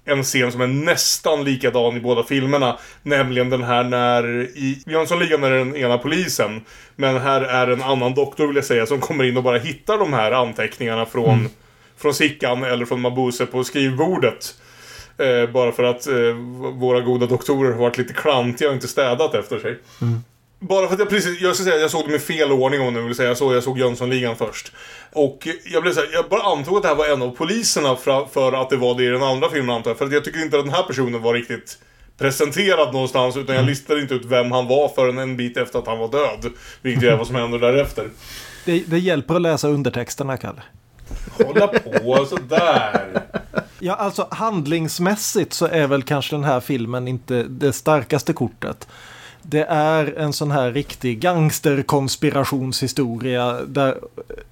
[0.04, 2.78] en scen som är nästan likadan i båda filmerna.
[3.02, 6.60] Nämligen den här när i Jönssonligan är den ena polisen.
[6.96, 9.98] Men här är en annan doktor vill jag säga som kommer in och bara hittar
[9.98, 11.50] de här anteckningarna från, mm.
[11.96, 14.54] från Sickan eller från Mabuse på skrivbordet.
[15.18, 16.14] Eh, bara för att eh,
[16.78, 19.78] våra goda doktorer har varit lite klantiga och inte städat efter sig.
[20.02, 20.24] Mm.
[20.60, 22.94] Bara för att jag precis, jag ska säga jag såg dem i fel ordning om
[22.94, 23.34] nu vill säga.
[23.34, 24.72] Såg, jag såg Jönssonligan först.
[25.12, 27.96] Och jag blev så här, jag bara antog att det här var en av poliserna
[27.96, 29.98] för, för att det var det i den andra filmen antar jag.
[29.98, 31.78] För att jag tycker inte att den här personen var riktigt
[32.18, 33.70] presenterad någonstans utan jag mm.
[33.70, 36.52] listade inte ut vem han var förrän en bit efter att han var död.
[36.82, 38.10] Vilket är vad som händer därefter.
[38.64, 40.62] Det, det hjälper att läsa undertexterna, Kalle.
[41.44, 43.22] Hålla på sådär.
[43.78, 48.88] Ja, alltså handlingsmässigt så är väl kanske den här filmen inte det starkaste kortet.
[49.42, 53.98] Det är en sån här riktig gangsterkonspirationshistoria där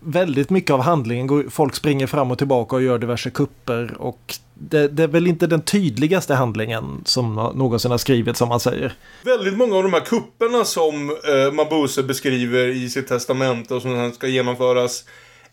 [0.00, 4.34] väldigt mycket av handlingen går, folk springer fram och tillbaka och gör diverse kupper och
[4.54, 8.94] det, det, är väl inte den tydligaste handlingen som någonsin har skrivits som man säger.
[9.24, 14.12] Väldigt många av de här kupperna som eh, Mabuse beskriver i sitt testament och som
[14.12, 15.04] ska genomföras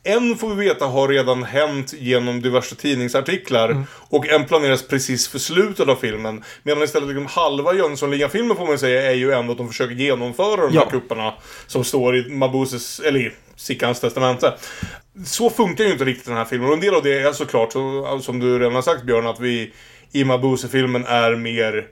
[0.03, 3.69] en får vi veta har redan hänt genom diverse tidningsartiklar.
[3.69, 3.83] Mm.
[4.09, 6.43] Och en planeras precis för slutet av filmen.
[6.63, 10.61] Medan istället liksom halva Jönssonligan-filmen får man säga är ju ändå att de försöker genomföra
[10.61, 10.81] de ja.
[10.83, 11.33] här kupperna.
[11.67, 14.53] Som står i Mabuses, eller i Sickans testamente.
[15.25, 16.67] Så funkar ju inte riktigt den här filmen.
[16.67, 19.39] Och en del av det är såklart, så, som du redan har sagt Björn, att
[19.39, 19.73] vi
[20.11, 21.87] i Mabuse-filmen är mer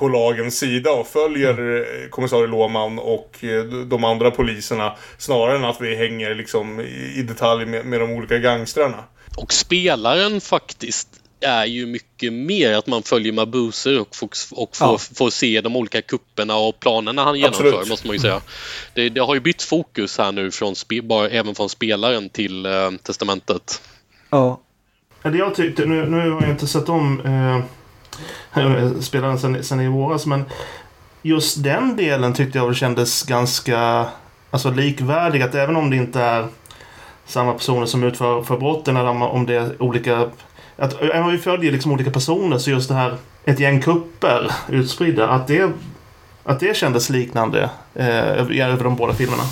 [0.00, 2.10] på lagens sida och följer mm.
[2.10, 6.80] kommissarie Låman och eh, de andra poliserna snarare än att vi hänger liksom
[7.16, 9.04] i detalj med, med de olika gangstrarna.
[9.36, 11.08] Och spelaren faktiskt
[11.40, 14.98] är ju mycket mer att man följer Mabuse och, får, och får, ja.
[14.98, 17.88] får se de olika kupperna och planerna han genomför Absolut.
[17.88, 18.40] måste man ju säga.
[18.94, 22.90] Det, det, har ju bytt fokus här nu från bara, även från spelaren till eh,
[23.02, 23.82] testamentet.
[24.30, 24.60] Ja.
[25.22, 27.79] Det jag tyckte, nu, nu har jag inte sett om eh
[29.00, 30.26] spelaren sen, sen i våras.
[30.26, 30.44] Men
[31.22, 34.06] just den delen tyckte jag väl kändes ganska
[34.50, 35.42] alltså, likvärdig.
[35.42, 36.46] Att även om det inte är
[37.26, 40.28] samma personer som utför för brotten eller om- det är olika...
[40.76, 44.52] Att, även om vi följer liksom olika personer så just det här ett gäng kupper
[44.68, 45.28] utspridda.
[45.28, 45.72] Att det,
[46.44, 49.42] att det kändes liknande eh, över, över de båda filmerna.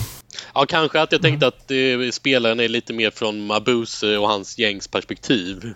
[0.55, 4.59] Ja, kanske att jag tänkte att eh, spelaren är lite mer från Mabuse och hans
[4.59, 5.75] gängs perspektiv.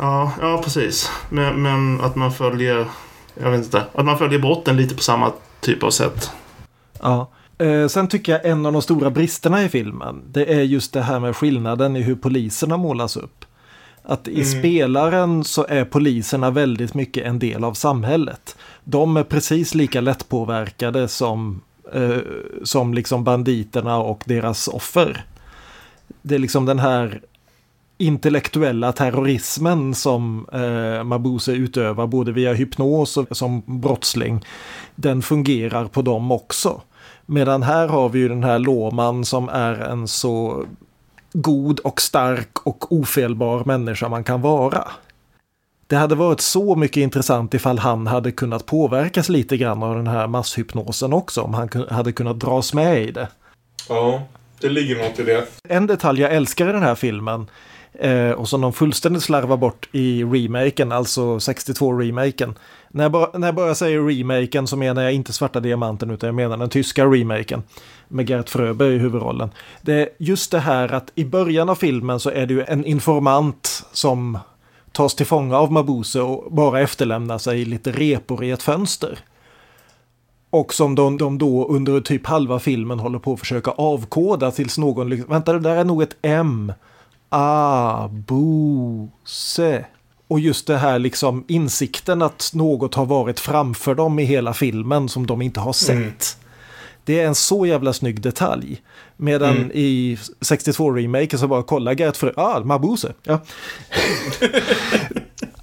[0.00, 1.10] Ja, ja precis.
[1.28, 2.86] Men, men att man följer...
[3.42, 3.84] Jag vet inte.
[3.94, 6.30] Att man följer brotten lite på samma typ av sätt.
[7.00, 7.30] Ja.
[7.58, 11.02] Eh, sen tycker jag en av de stora bristerna i filmen, det är just det
[11.02, 13.44] här med skillnaden i hur poliserna målas upp.
[14.02, 18.56] Att i spelaren så är poliserna väldigt mycket en del av samhället.
[18.84, 21.60] De är precis lika lättpåverkade som,
[21.92, 22.18] eh,
[22.62, 25.24] som liksom banditerna och deras offer.
[26.22, 27.20] Det är liksom den här
[28.00, 34.44] intellektuella terrorismen som eh, Mabuse utövar både via hypnos och som brottsling.
[34.94, 36.80] Den fungerar på dem också.
[37.26, 40.64] Medan här har vi ju den här Låman som är en så
[41.32, 44.88] god och stark och ofelbar människa man kan vara.
[45.86, 50.06] Det hade varit så mycket intressant ifall han hade kunnat påverkas lite grann av den
[50.06, 51.42] här masshypnosen också.
[51.42, 53.28] Om han hade kunnat dras med i det.
[53.88, 54.22] Ja,
[54.60, 55.46] det ligger något i det.
[55.68, 57.46] En detalj jag älskar i den här filmen
[57.92, 62.54] eh, och som de fullständigt slarvar bort i remaken, alltså 62-remaken.
[62.88, 66.26] När jag, bara, när jag bara säger remaken så menar jag inte Svarta Diamanten utan
[66.26, 67.62] jag menar den tyska remaken
[68.08, 69.50] med Gert Fröberg i huvudrollen.
[69.82, 72.84] Det är just det här att i början av filmen så är det ju en
[72.84, 74.38] informant som
[74.92, 79.18] tas till fånga av Mabuse och bara efterlämnar sig lite repor i ett fönster.
[80.50, 84.78] Och som de, de då under typ halva filmen håller på att försöka avkoda tills
[84.78, 86.72] någon vänta det där är nog ett M.
[87.32, 89.84] Ah, Bose.
[90.28, 95.08] Och just det här liksom insikten att något har varit framför dem i hela filmen
[95.08, 96.36] som de inte har sett.
[97.04, 98.82] Det är en så jävla snygg detalj.
[99.16, 103.12] Medan i 62-remaken så bara kolla Gert för ah, Mabuse.
[103.22, 103.40] Ja.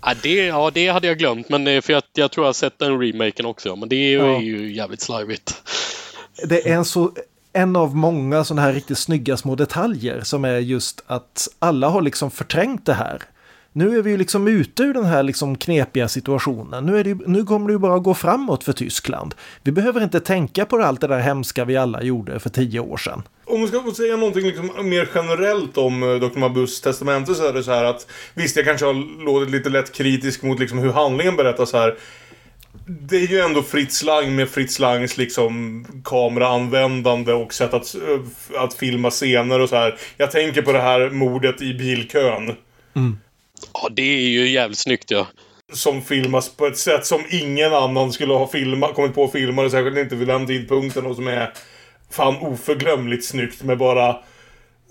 [0.01, 2.53] Ja det, ja, det hade jag glömt, men eh, för jag, jag tror jag har
[2.53, 3.75] sett den remaken också.
[3.75, 4.35] Men det är ju, Ja.
[4.37, 5.55] är ju jävligt slarvigt.
[6.49, 7.11] Det är en, så,
[7.53, 12.01] en av många sådana här riktigt snygga små detaljer som är just att alla har
[12.01, 13.21] liksom förträngt det här.
[13.77, 16.85] Nu är vi ju liksom ute ur den här liksom knepiga situationen.
[16.85, 19.35] Nu, är det, nu kommer det ju bara gå framåt för Tyskland.
[19.63, 22.97] Vi behöver inte tänka på allt det där hemska vi alla gjorde för tio år
[22.97, 23.23] sedan.
[23.45, 26.39] Om man ska få säga någonting liksom mer generellt om eh, Dr.
[26.39, 29.93] Mabus testamente så är det så här att visst, jag kanske har låtit lite lätt
[29.93, 31.95] kritisk mot liksom hur handlingen berättas här.
[32.87, 38.61] Det är ju ändå Fritz Lang med Fritz Langs liksom kameraanvändande och sätt att, eh,
[38.61, 39.97] att filma scener och så här.
[40.17, 42.55] Jag tänker på det här mordet i bilkön.
[43.73, 45.27] Ja, det är ju jävligt snyggt ja.
[45.73, 49.63] Som filmas på ett sätt som ingen annan skulle ha filmat, kommit på att filma
[49.63, 51.53] det, särskilt inte vid den tidpunkten och som är
[52.11, 54.15] fan oförglömligt snyggt med bara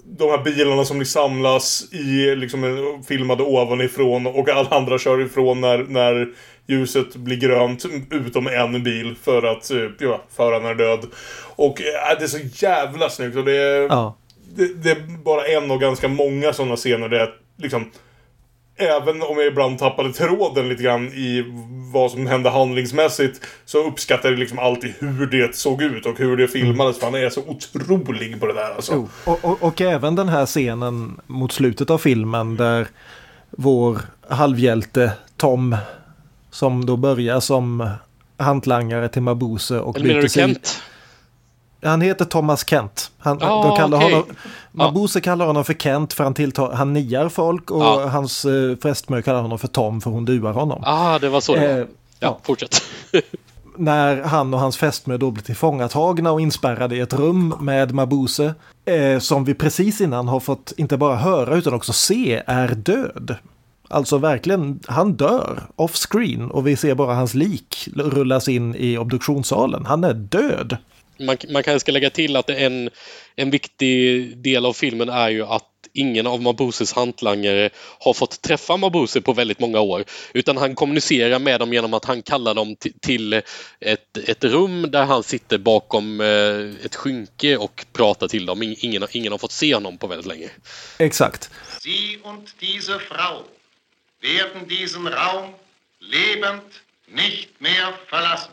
[0.05, 5.61] de här bilarna som liksom samlas i, liksom, filmade ovanifrån och alla andra kör ifrån
[5.61, 6.29] när, när
[6.67, 11.07] ljuset blir grönt, utom en bil för att eh, ja, föraren är död.
[11.57, 14.17] Och äh, det är så jävla snyggt och det är, Ja.
[14.57, 17.91] det, det är bara en av ganska många sådana scener där liksom
[18.79, 21.45] Även om jag ibland tappade tråden lite grann i
[21.93, 26.37] vad som hände handlingsmässigt så uppskattade jag liksom alltid hur det såg ut och hur
[26.37, 26.99] det filmades.
[26.99, 28.93] För han är så otrolig på det där alltså.
[28.95, 32.87] Jo, och, och, och även den här scenen mot slutet av filmen där
[33.51, 33.99] vår
[34.29, 35.77] halvhjälte Tom
[36.57, 37.89] som då börjar som
[38.39, 40.83] hantlangare till Mabuse och Eller menar du sig- Kent?
[41.83, 43.11] Han heter Thomas Kent.
[43.19, 44.13] Han, Ah, de kallar okej.
[44.13, 44.27] honom,
[44.73, 48.07] Mabuse kallar honom för Kent för han, tilltar, han niar folk och Ja.
[48.09, 50.83] hans eh, fästmö kallar honom för Tom för hon duar honom.
[50.87, 51.69] Ah, det var så det var.
[51.69, 51.85] Eh, Ja,
[52.21, 52.39] ja.
[52.43, 52.83] fortsätt.
[53.77, 58.55] när han och hans fästmö då blir tillfångatagna och inspärrade i ett rum med Mabuse.
[58.85, 63.35] Eh, som vi precis innan har fått inte bara höra utan också se är död.
[63.89, 68.99] Alltså verkligen, han dör off screen och vi ser bara hans lik rullas in i
[68.99, 69.87] obduktionssalen.
[69.87, 70.77] Han är död.
[71.21, 72.91] Man, man kanske ska lägga till att en,
[73.37, 77.71] en viktig del av filmen är ju att ingen av Mabuses hantlangare
[78.01, 80.05] har fått träffa Mabuse på väldigt många år.
[80.35, 83.33] Utan han kommunicerar med dem genom att han kallar dem ti- till
[83.81, 88.63] ett, ett rum där han sitter bakom eh, ett skynke och pratar till dem.
[88.63, 90.49] In- Ingen, ingen har fått se honom på väldigt länge.
[90.99, 91.51] Exakt.
[91.81, 93.43] Sie und diese Frau
[94.21, 95.55] werden diesen Raum
[96.01, 96.63] lebend
[97.07, 98.53] nicht mehr verlassen.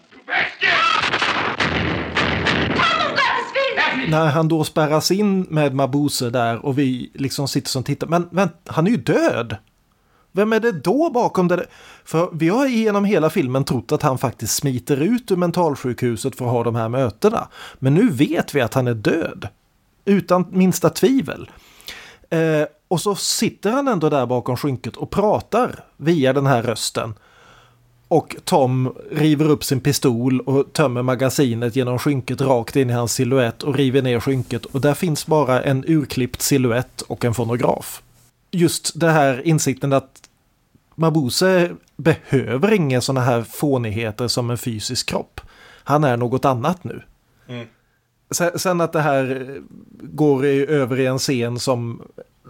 [4.07, 8.07] När han då spärras in med Mabuse där och vi liksom sitter som tittar.
[8.07, 9.57] Men, men han är ju död!
[10.31, 11.65] Vem är det då bakom det?
[12.05, 16.45] För vi har genom hela filmen trott att han faktiskt smiter ut ur mentalsjukhuset för
[16.45, 17.47] att ha de här mötena.
[17.79, 19.47] Men nu vet vi att han är död.
[20.05, 21.51] Utan minsta tvivel.
[22.33, 27.13] Eh, och så sitter han ändå där bakom skynket och pratar via den här rösten.
[28.07, 33.13] Och Tom river upp sin pistol och tömmer magasinet genom skynket rakt in i hans
[33.13, 34.65] siluett och river ner skynket.
[34.65, 38.01] Och där finns bara en urklippt siluett och en fonograf.
[38.51, 40.29] Just det här insikten att
[40.95, 45.41] Mabuse behöver inga sådana här fånigheter som en fysisk kropp.
[45.83, 47.03] Han är något annat nu.
[47.47, 47.67] Mm.
[48.55, 49.57] Sen att det här
[50.01, 52.01] går över i en scen som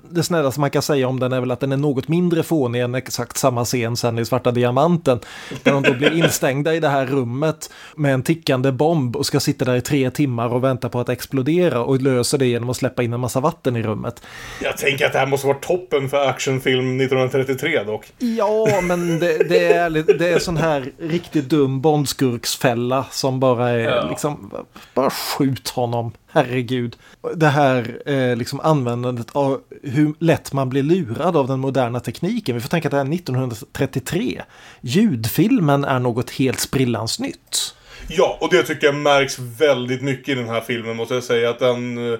[0.02, 2.82] det snällaste man kan säga om den är väl att den är något mindre fånig
[2.82, 5.20] än exakt samma scen sen i Svarta Diamanten.
[5.64, 9.40] Där de då blir instängda i det här rummet med en tickande bomb och ska
[9.40, 12.78] sitta där i tre timmar och vänta på att explodera och löser det genom att
[12.78, 14.22] släppa in en massa vatten i rummet.
[14.62, 18.06] Jag tänker att det här måste vara toppen för actionfilm 1933 dock.
[18.18, 23.80] Ja, men det, det är, det är sån här riktigt dum bondskurksfälla som bara är
[23.80, 24.10] ja.
[24.10, 24.52] liksom,
[24.94, 26.96] bara skjut honom herregud.
[27.36, 32.56] Det här eh, liksom användandet av hur lätt man blir lurad av den moderna tekniken.
[32.56, 34.42] Vi får tänka att det är 1933.
[34.82, 37.76] Ljudfilmen är något helt sprillans nytt.
[38.08, 41.50] Ja, och det tycker jag märks väldigt mycket i den här filmen måste jag säga.
[41.50, 42.20] Att den eh,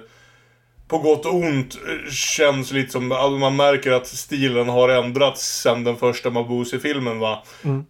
[0.88, 5.62] på gott och ont eh, känns lite som, alltså man märker att stilen har ändrats
[5.62, 7.42] sen den första Mabuse-filmen va.
[7.64, 7.84] Mm.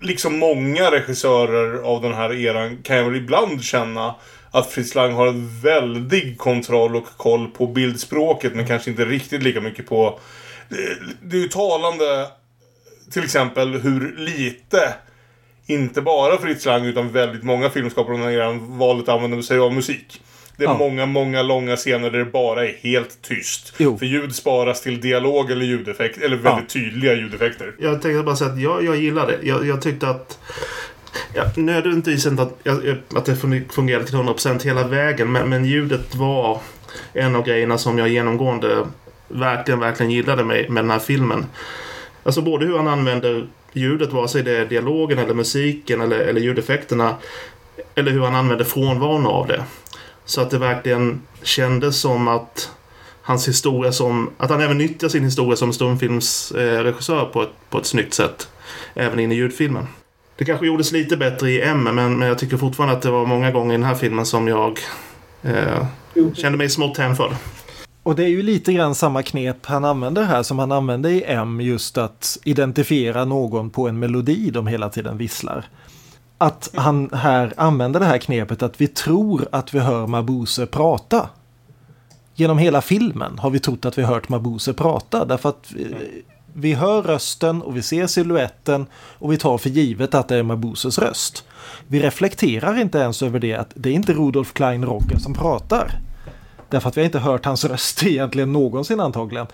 [0.00, 4.14] Liksom många regissörer av den här eran kan jag väl ibland känna
[4.56, 9.42] att Fritz Lang har en väldig kontroll och koll på bildspråket men kanske inte riktigt
[9.42, 10.20] lika mycket på...
[10.68, 10.76] Det,
[11.22, 12.26] det är ju talande
[13.12, 14.94] till exempel hur lite
[15.66, 19.72] inte bara Fritz Lang utan väldigt många filmskapare under eran valt att använda sig av
[19.72, 20.22] musik.
[20.56, 20.78] Det är ja.
[20.78, 23.74] många, många långa scener där det bara är helt tyst.
[23.78, 23.98] Jo.
[23.98, 26.80] För ljud sparas till dialog eller ljudeffekt, eller väldigt ja.
[26.80, 27.74] tydliga ljudeffekter.
[27.78, 29.38] Jag tänkte bara säga att jag, jag gillar det.
[29.42, 30.38] Jag, jag tyckte att
[31.34, 32.66] Ja, nödvändigtvis inte att,
[33.14, 33.36] att det
[33.70, 36.60] fungerade till 100% hela vägen men, men ljudet var
[37.12, 38.86] en av grejerna som jag genomgående
[39.28, 41.46] verkligen, verkligen gillade med, med den här filmen.
[42.22, 46.40] Alltså både hur han använder ljudet, vare sig det är dialogen eller musiken eller, eller
[46.40, 47.16] ljudeffekterna.
[47.94, 49.64] Eller hur han använder frånvaron av det.
[50.24, 52.70] Så att det verkligen kändes som att
[53.22, 54.30] hans historia som...
[54.38, 58.48] Att han även nyttjar sin historia som stumfilmsregissör på ett, på ett snyggt sätt.
[58.94, 59.86] Även in i ljudfilmen.
[60.38, 63.26] Det kanske gjordes lite bättre i M, men, men jag tycker fortfarande att det var
[63.26, 64.78] många gånger i den här filmen som jag
[65.42, 65.86] eh,
[66.34, 67.32] kände mig smått hänförd.
[68.02, 71.24] Och det är ju lite grann samma knep han använder här som han använde i
[71.26, 75.64] M, just att identifiera någon på en melodi de hela tiden visslar.
[76.38, 81.28] Att han här använder det här knepet att vi tror att vi hör Mabuse prata.
[82.34, 85.72] Genom hela filmen har vi trott att vi hört Mabuse prata därför att
[86.58, 90.42] vi hör rösten och vi ser siluetten och vi tar för givet att det är
[90.42, 91.44] Mabuses röst.
[91.86, 95.98] Vi reflekterar inte ens över det att det är inte Rudolf Klein Roggen som pratar.
[96.68, 99.46] Därför att vi har inte hört hans röst egentligen någonsin antagligen.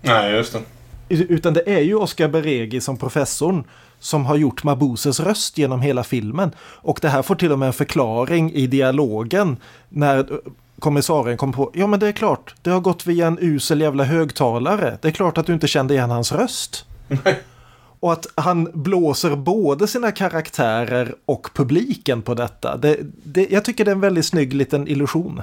[0.00, 0.60] Nej, just det.
[1.08, 3.64] Utan det är ju Oscar Beregi som professorn
[3.98, 6.50] som har gjort Mabuses röst genom hela filmen.
[6.60, 9.56] Och det här får till och med en förklaring i dialogen
[9.88, 10.40] när
[10.80, 14.04] kommissarien kom på, ja men det är klart, det har gått via en usel jävla
[14.04, 14.98] högtalare.
[15.02, 16.84] Det är klart att du inte kände igen hans röst.
[18.00, 22.76] och att han blåser både sina karaktärer och publiken på detta.
[22.76, 25.42] Det, det, jag tycker det är en väldigt snygg liten illusion.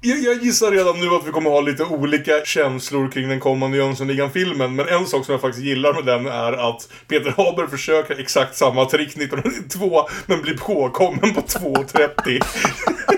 [0.00, 3.76] Jag, jag gissar redan nu att vi kommer ha lite olika känslor kring den kommande
[3.76, 4.76] Jönssonligan-filmen.
[4.76, 8.56] Men en sak som jag faktiskt gillar med den är att Peter Haber försöker exakt
[8.56, 13.17] samma trick 1992 men blir påkommen på 2.30.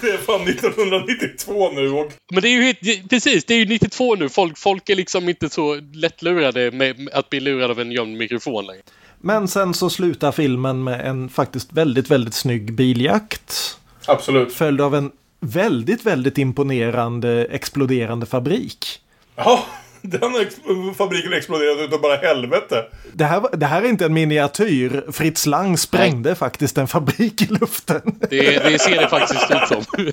[0.00, 2.12] det är fan 1992 nu och...
[2.32, 2.74] Men det är ju
[3.08, 4.28] precis, det är ju 92 nu.
[4.28, 8.66] Folk, folk är liksom inte så lättlurade med att bli lurade av en gömd mikrofon
[8.66, 8.82] längre.
[9.20, 13.78] Men sen så slutar filmen med en faktiskt väldigt, väldigt snygg biljakt.
[14.06, 14.54] Absolut.
[14.54, 19.00] Följd av en väldigt, väldigt imponerande exploderande fabrik.
[19.36, 19.66] Ja.
[20.02, 20.54] Den ex
[20.96, 22.84] fabriken exploderade utav bara helvete.
[23.12, 25.04] Det här, det här är inte en miniatyr.
[25.12, 26.36] Fritz Lang sprängde Nej.
[26.36, 28.00] faktiskt en fabrik i luften.
[28.30, 30.12] Det, det ser det faktiskt ut som.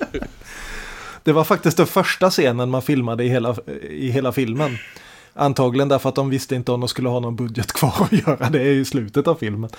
[1.22, 3.56] det var faktiskt den första scenen man filmade i hela,
[3.90, 4.78] i hela filmen.
[5.34, 8.50] Antagligen därför att de visste inte om de skulle ha någon budget kvar att göra
[8.50, 9.70] det i slutet av filmen.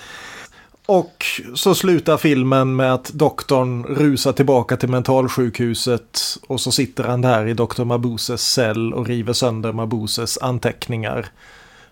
[0.90, 1.24] Och
[1.54, 7.46] så slutar filmen med att doktorn rusar tillbaka till mentalsjukhuset och så sitter han där
[7.46, 11.26] i doktor Mabuses cell och river sönder Mabuses anteckningar.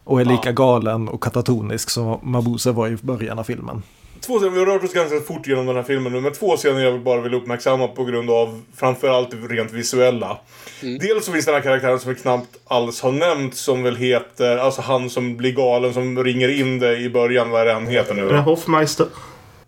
[0.05, 3.83] Och är lika galen och katatonisk som Mabuse var i början av filmen.
[4.21, 6.57] Två scener, vi har rört oss ganska fort genom den här filmen nu, men två
[6.57, 10.39] scener jag bara vill uppmärksamma på grund av framförallt rent visuella.
[10.81, 14.57] Dels så finns den här karaktären som vi knappt alls har nämnt som väl heter,
[14.57, 17.87] alltså han som blir galen som ringer in det i början, vad är det han
[17.87, 18.37] heter nu?
[18.37, 19.07] Hoffmeister.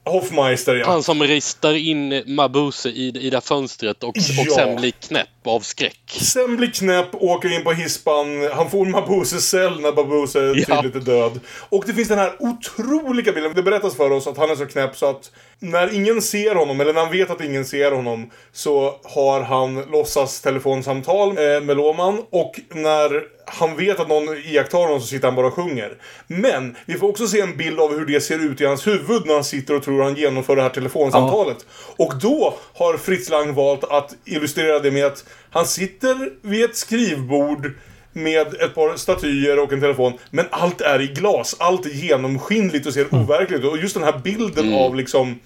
[0.09, 0.87] Hoffmeister ja.
[0.87, 4.15] Han som ristar in Mabuse i, i det fönstret och, och
[4.47, 4.55] Ja.
[4.55, 6.01] sen blir knäpp av skräck.
[6.21, 10.39] Sen blir knäpp, åker in på hispan, han får Mabuses cell när Mabuse
[10.69, 10.83] Ja.
[10.83, 11.41] tydligt är död.
[11.69, 14.67] Och det finns den här otroliga bilden, det berättas för oss att han är så
[14.67, 15.31] knäpp så att
[15.61, 19.75] när ingen ser honom, eller när han vet att ingen ser honom, så har han
[19.93, 25.29] låtsas telefonsamtal eh, med Loman och när han vet att någon iakttar honom så sitter
[25.29, 25.97] han bara och sjunger.
[26.27, 29.27] Men vi får också se en bild av hur det ser ut i hans huvud
[29.27, 31.67] när han sitter och tror han genomför det här telefonsamtalet.
[31.97, 36.77] Och då har Fritz Lang valt att illustrera det med att han sitter vid ett
[36.77, 37.73] skrivbord
[38.13, 40.13] med ett par statyer och en telefon.
[40.31, 41.57] Men allt är i glas.
[41.59, 43.71] Allt är genomskinligt och ser overkligt ut.
[43.71, 45.41] Och just den här bilden av liksom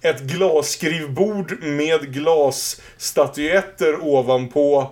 [0.00, 4.90] ett glasskrivbord med glasstatyetter ovanpå.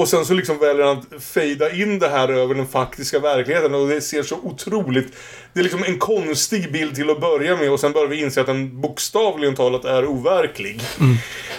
[0.00, 3.74] Och sen så liksom väljer han att fejda in det här över den faktiska verkligheten
[3.74, 5.12] och det ser så otroligt...
[5.52, 8.40] Det är liksom en konstig bild till att börja med och sen börjar vi inse
[8.40, 10.80] att den bokstavligen talat är overklig.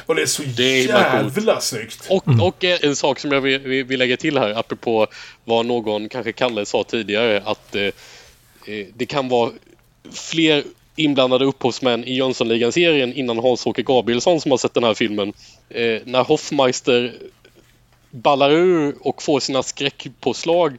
[0.05, 2.07] Och det är så Det är jävla snyggt.
[2.09, 5.07] Och, och eh, en sak som jag vill, vill, vill lägga till här apropå
[5.45, 9.51] vad någon, kanske Kalle sa tidigare, att eh, eh, det kan vara
[10.13, 10.63] fler
[10.95, 15.33] inblandade upphovsmän i Jönssonligan-serien innan Hans-Åke Gabrielsson som har sett den här filmen.
[15.69, 17.13] Eh, när Hoffmeister
[18.11, 20.77] ballar ur och får sina skräckpåslag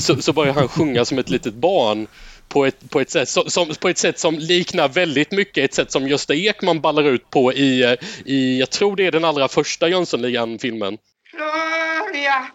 [0.00, 2.06] så, så börjar han sjunga som ett litet barn
[2.48, 5.92] på ett, på, ett sätt, som, på ett sätt som liknar väldigt mycket ett sätt
[5.92, 9.88] som Gösta Ekman ballar ut på i, i jag tror det är den allra första
[9.88, 10.98] Jönssonligan-filmen.
[11.30, 12.46] Gloria,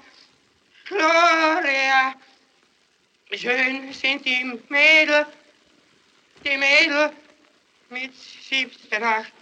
[0.90, 2.14] Gloria,
[3.38, 5.26] schön sind die Mädel,
[6.44, 7.10] die Mädel
[7.90, 8.12] mit
[9.00, 9.34] Nacht.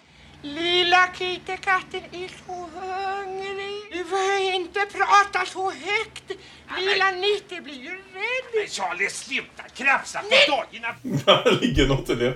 [0.41, 3.74] Lilla kittekatten är så hungrig.
[4.09, 6.31] Får inte prata så högt.
[6.79, 8.69] Lilla Nitte blir ju rädd.
[8.69, 10.95] Charlie, sluta krafsa på dojorna!
[11.43, 12.33] Det ligger något i det.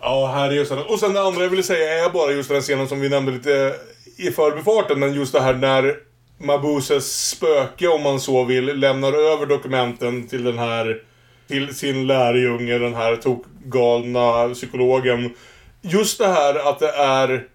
[0.00, 0.76] Ja, här är just det.
[0.76, 3.32] Och sen det andra jag ville säga är bara just den scenen som vi nämnde
[3.32, 3.74] lite
[4.16, 5.00] i förbifarten.
[5.00, 5.96] Men just det här när
[6.38, 11.02] Mabuses spöke, om man så vill, lämnar över dokumenten till den här...
[11.48, 15.34] Till sin lärjunge, den här tokgalna psykologen.
[15.80, 17.46] Just det här att det är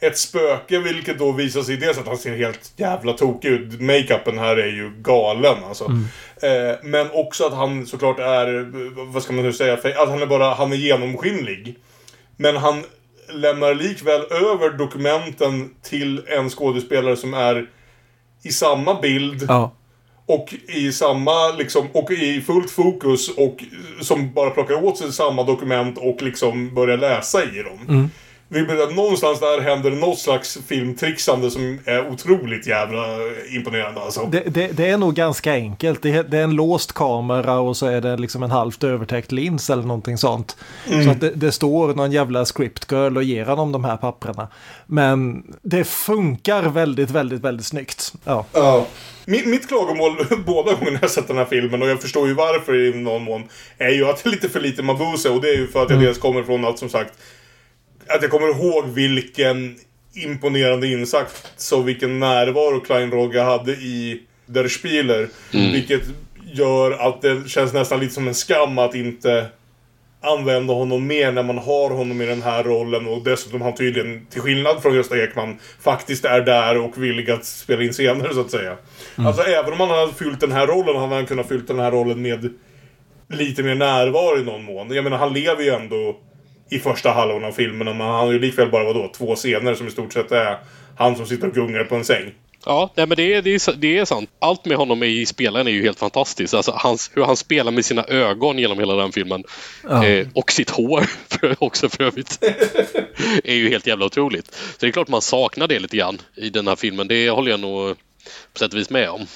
[0.00, 3.80] ett spöke, vilket då visar sig dels att han ser helt jävla tokig ut.
[3.80, 5.84] Makeupen här är ju galen alltså.
[6.42, 8.70] Eh, men också att han såklart är,
[9.12, 11.76] vad ska man nu säga, att han är bara, han är genomskinlig.
[12.36, 12.84] Men han
[13.32, 17.66] lämnar likväl över dokumenten till en skådespelare som är
[18.42, 19.72] i samma bild Ja.
[20.26, 23.64] och i samma, liksom, och i fullt fokus och
[24.00, 27.78] som bara plockar åt sig samma dokument och liksom börjar läsa i dem.
[27.88, 28.08] Vi
[28.48, 33.06] menar att någonstans där händer något slags filmtrixande som är otroligt jävla
[33.54, 34.28] imponerande alltså.
[34.32, 36.02] Det, det, det är nog ganska enkelt.
[36.02, 39.70] Det, det är en låst kamera och så är det liksom en halvt övertäckt lins
[39.70, 40.56] eller någonting sånt.
[41.04, 44.48] Så att det, det står någon jävla script girl och ger honom de här papperna.
[44.86, 48.12] Men det funkar väldigt, väldigt, väldigt snyggt.
[48.24, 48.44] Ja.
[48.52, 48.86] Ja.
[49.24, 52.74] Mitt, mitt klagomål båda gångerna jag sett den här filmen, och jag förstår ju varför
[52.74, 53.42] i någon mån,
[53.78, 55.30] är ju att det är lite för lite Mabuse.
[55.30, 57.12] Och det är ju för att jag dels kommer från att, som sagt,
[58.08, 59.76] att jag kommer ihåg vilken
[60.14, 65.28] imponerande insats och vilken närvaro Klein Rogge hade i Der Spieler.
[65.52, 66.02] Vilket
[66.52, 69.46] gör att det känns nästan lite som en skam att inte
[70.20, 74.26] använda honom mer när man har honom i den här rollen och dessutom han tydligen,
[74.30, 78.40] till skillnad från Gösta Ekman, faktiskt är där och villig att spela in senare så
[78.40, 78.76] att säga.
[79.16, 81.90] Alltså även om han hade fyllt den här rollen hade han kunnat fyllt den här
[81.90, 82.50] rollen med
[83.28, 84.94] lite mer närvaro i någon mån.
[84.94, 86.16] Jag menar han lever ju ändå
[86.70, 89.86] i första halvan av filmen men han har ju likväl bara vadå, två scener som
[89.86, 90.58] i stort sett är
[90.96, 92.32] han som sitter och gungar på en säng.
[92.66, 94.30] Ja, nej, men det är, det, är, det är sant.
[94.38, 96.54] Allt med honom i spelaren är ju helt fantastiskt.
[96.54, 99.44] Alltså, hans, hur han spelar med sina ögon genom hela den filmen.
[99.90, 102.38] Eh, och sitt hår för, också för övrigt.
[103.44, 104.54] är ju helt jävla otroligt.
[104.54, 107.08] Så det är klart man saknar det lite grann i den här filmen.
[107.08, 107.96] Det håller jag nog
[108.52, 109.26] på sätt och vis med om.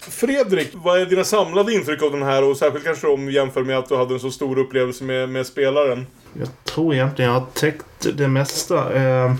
[0.00, 3.78] Fredrik, vad är dina samlade intryck av den här och särskilt kanske om jämför med
[3.78, 6.06] att du hade en så stor upplevelse med, med spelaren?
[6.32, 8.94] Jag tror egentligen jag har täckt det mesta.
[8.94, 9.34] Eh,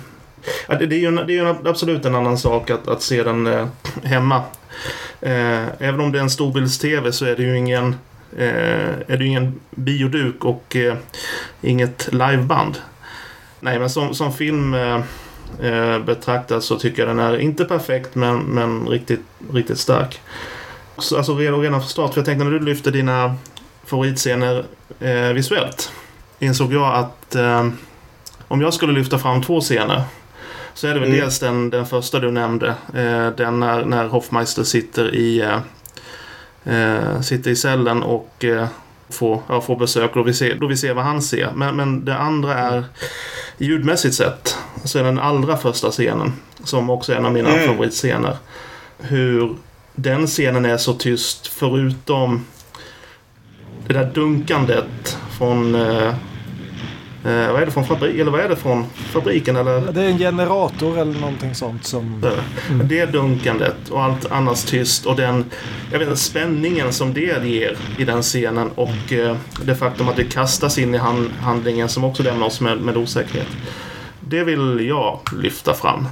[0.69, 3.03] det, det är ju, en, det är ju en, absolut en annan sak att, att
[3.03, 3.67] se den eh,
[4.03, 4.43] hemma.
[5.21, 7.95] Eh, även om det är en storbilds-tv så är det ju ingen,
[8.37, 10.97] eh, är det ingen bioduk och eh,
[11.63, 12.77] inget liveband.
[13.61, 15.01] Nej, men som, som film eh,
[15.62, 19.20] eh, betraktad så tycker jag den är inte perfekt men, men riktigt,
[19.53, 20.20] riktigt stark.
[20.98, 23.34] Så, alltså redan, redan från start, för jag tänkte när du lyfter dina
[23.84, 24.64] favoritscener
[25.01, 25.92] eh, visuellt.
[26.38, 27.68] insåg jag att eh,
[28.48, 30.03] om jag skulle lyfta fram två scener
[30.74, 31.20] så är det väl Mm.
[31.20, 32.68] dels den, den första du nämnde.
[32.94, 38.66] Eh, den när, när Hoffmeister sitter i, eh, eh, sitter i cellen och eh,
[39.09, 41.51] får, ja, får besök då vi, ser, då vi ser vad han ser.
[41.55, 42.84] Men, men det andra är
[43.59, 46.33] ljudmässigt sett så är den allra första scenen
[46.64, 47.68] som också är en av mina Mm.
[47.68, 48.37] favoritscener.
[48.99, 49.57] Hur
[49.95, 52.45] den scenen är så tyst förutom
[53.87, 56.14] det där dunkandet från eh,
[57.24, 59.93] Eh, vad är det från fabrik eller vad är det från fabriken eller?
[59.93, 62.24] Det är en generator eller någonting sånt som...
[62.70, 62.89] Mm.
[62.89, 65.45] Det dunkandet och allt annars tyst och den
[65.93, 70.18] jag vet, inte, spänningen som det ger i den scenen och eh, det faktum att
[70.18, 73.49] vi kastas in i hand, handlingen som också lämnar oss med, med osäkerhet.
[74.31, 76.09] Det vill jag lyfta fram.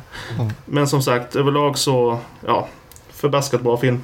[0.64, 2.69] Men som sagt, överlag så, ja,
[3.11, 4.01] förbaskat bra film.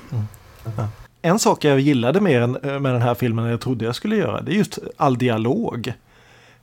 [1.22, 4.16] En sak jag gillade mer eh, med den här filmen än jag trodde jag skulle
[4.16, 5.92] göra, det är just all dialog.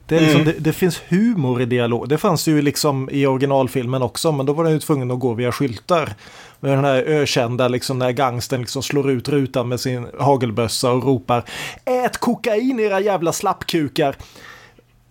[0.06, 0.54] Det, liksom, Mm.
[0.54, 2.10] det, det finns humor i dialog.
[2.10, 5.34] Det fanns ju liksom i originalfilmen också, men då var den ju tvungen att gå
[5.34, 6.14] via skyltar.
[6.60, 11.04] Med den här ökända, liksom när gangstern liksom slår ut rutan med sin hagelbössa och
[11.04, 11.43] ropar
[11.86, 14.16] Ät kokain era jävla slappkukar!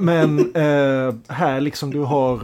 [0.00, 2.40] Men eh, här liksom du har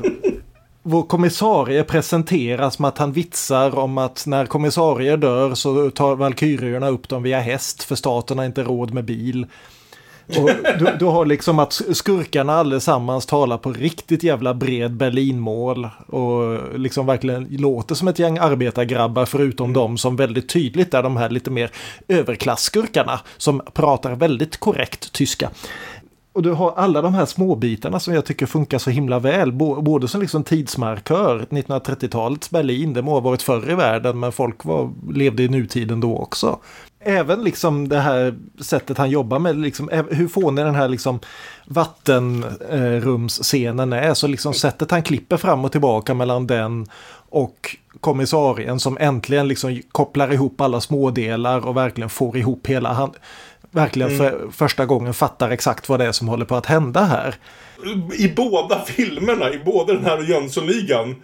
[0.83, 6.89] vår kommissarie presenteras som att han vitsar om att när kommissarier dör så tar valkyrierna
[6.89, 9.47] upp dem via häst för staten har inte råd med bil.
[10.29, 16.79] Och du, du har liksom att skurkarna allesammans talar på riktigt jävla bred Berlinmål och
[16.79, 21.31] liksom verkligen låter som ett gäng arbetargrabbar förutom de som väldigt tydligt är de här
[21.31, 21.71] lite mer
[22.09, 25.51] överklassskurkarna som pratar väldigt korrekt tyska.
[26.37, 29.53] Och du har alla de här småbitarna som jag tycker funkar så himla väl.
[29.53, 34.65] Både som liksom tidsmarkör, 1930-talets Berlin, det må ha varit förr i världen men folk
[34.65, 36.59] var, levde i nutiden då också.
[37.01, 41.21] Även liksom det här sättet han jobbar med, liksom, hur fånig den här liksom
[41.67, 44.15] vattenrumsscenen eh, är.
[44.15, 46.87] Så liksom sättet han klipper fram och tillbaka mellan den
[47.29, 53.11] och kommissarien som äntligen liksom kopplar ihop alla smådelar och verkligen får ihop hela han
[53.77, 57.35] verkligen för första gången fattar exakt vad det är som håller på att hända här.
[58.19, 61.17] I båda filmerna, i både den här och Jönssonligan,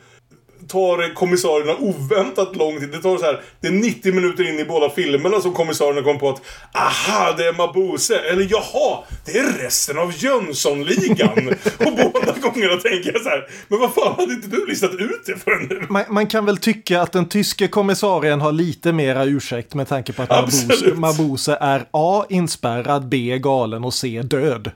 [0.69, 2.89] tar kommissarierna oväntat lång tid.
[2.93, 6.19] Det tar så här, det är 90 minuter in i båda filmerna som kommissarierna kommer
[6.19, 6.43] på att
[6.75, 8.19] aha, det är Mabuse.
[8.19, 11.49] Eller jaha, det är resten av Jönssonligan.
[11.79, 15.23] och båda gångerna tänker jag så här, men vad fan hade inte du listat ut
[15.27, 15.87] det förrän nu?
[15.89, 20.13] Man, man kan väl tycka att den tyske kommissarien har lite mera ursäkt med tanke
[20.13, 20.95] på att Mabuse.
[20.95, 22.25] Mabuse är A.
[22.29, 23.39] inspärrad, B.
[23.39, 24.23] galen och C.
[24.23, 24.71] död.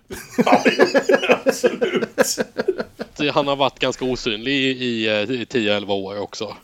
[1.45, 2.39] Absolut.
[3.33, 6.57] Han har varit ganska osynlig i, i, eh, i 10-11 år också.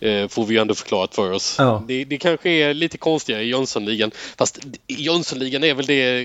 [0.00, 1.56] Eh, får vi ju ändå förklarat för oss.
[1.58, 1.84] Ja.
[1.88, 4.10] Det, det kanske är lite konstigare i Jönssonligan.
[4.38, 6.24] Fast Jönssonligan är väl det,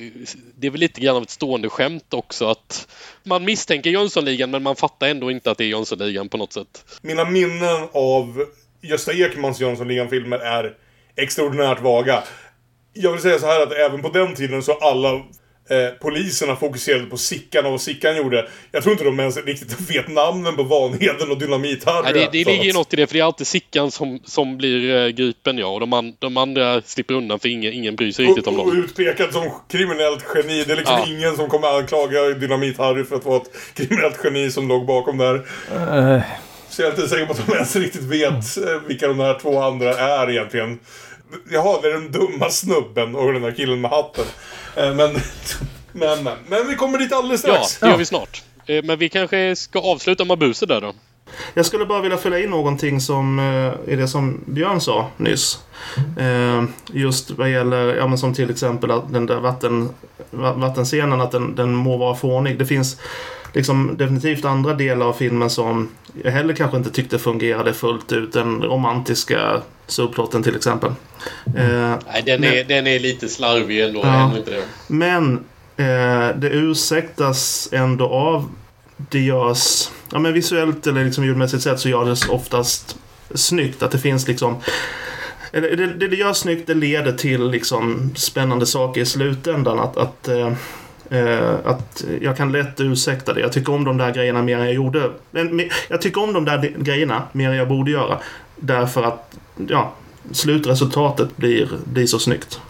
[0.56, 2.88] det är väl lite grann av ett stående skämt också att
[3.24, 6.86] man misstänker Jönssonligan men man fattar ändå inte att det är Jönssonligan på något sätt.
[7.02, 8.46] Mina minnen av
[8.82, 10.74] Gösta Ekmans Jönssonligan-filmer är
[11.16, 12.24] extraordinärt vaga.
[12.94, 15.22] Jag vill säga så här att även på den tiden så alla
[15.70, 18.48] eh, poliserna fokuserade på Sickan och vad Sickan gjorde.
[18.72, 22.04] Jag tror inte de ens riktigt vet namnen på Vanheden och Dynamit-Harry.
[22.04, 24.58] Nej, det, det ligger ju något i det för det är alltid Sickan som, som
[24.58, 28.12] blir eh, gripen ja och de, an, de andra slipper undan för ingen, ingen bryr
[28.12, 28.84] sig riktigt om och, och dem.
[28.84, 30.64] utpekad som kriminellt geni.
[30.64, 31.06] Det är liksom Ja.
[31.08, 35.36] ingen som kommer anklaga Dynamit-Harry för att vara ett kriminellt geni som låg bakom där.
[35.36, 36.22] Eh,
[36.70, 39.40] Så jag är inte säker på att de ens riktigt vet eh, vilka de här
[39.40, 40.80] två andra är egentligen.
[41.52, 44.26] Jaha, det är den dumma snubben och den där killen med hatten.
[44.76, 45.14] Eh, Men,
[45.92, 47.80] men, men, men vi kommer dit alldeles Ja, strax.
[47.80, 48.44] det gör vi snart.
[48.66, 50.94] Eh, Men vi kanske ska avsluta Mabuse där då.
[51.54, 55.60] Jag skulle bara vilja fylla in någonting som eh, i det som Björn sa nyss.
[56.92, 59.90] Just vad gäller, ja men som till exempel att den där vatten,
[60.32, 62.60] va- vattenscenen, att den, den må vara fånig.
[62.60, 62.98] Det finns
[63.54, 65.90] liksom definitivt andra delar av filmen som
[66.24, 68.34] jag heller kanske inte tyckte fungerade fullt ut.
[68.34, 70.90] Den romantiska subplotten till exempel.
[71.58, 74.00] Eh, Nej, den är, den är lite slarvig ändå.
[74.04, 74.38] Ja.
[74.38, 74.64] inte det?
[74.88, 75.34] men
[75.78, 78.50] eh, det ursäktas ändå av
[78.98, 82.98] det görs, ja men visuellt eller liksom ljudmässigt sett så görs det oftast
[83.36, 83.84] snyggt.
[83.84, 84.56] Att det finns liksom
[85.54, 89.80] eller det, det det görs snyggt, det leder till liksom spännande saker i slutändan.
[89.80, 90.54] Att, att, eh,
[91.64, 93.40] att jag kan lätt ursäkta det.
[93.40, 95.12] Jag tycker om de där grejerna mer än jag gjorde.
[95.32, 98.20] Men, men Jag tycker om de där grejerna mer än jag borde göra.
[98.56, 99.38] Därför att
[99.70, 99.94] ja,
[100.32, 102.62] slutresultatet blir, blir så snyggt.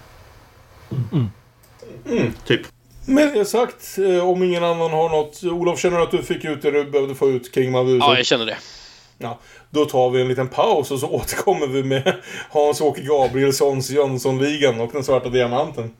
[2.45, 2.61] Typ.
[3.05, 5.43] Med det sagt, eh, om ingen annan har något.
[5.43, 8.05] Olof, känner du att du fick ut det du behövde få ut kring Mabuse?
[8.05, 8.57] Ja, jag känner det.
[9.17, 12.15] Ja, då tar vi en liten paus och så återkommer vi med
[12.49, 15.93] Hans-Åke Gabrielssons Jönssonligan och den svarta diamanten.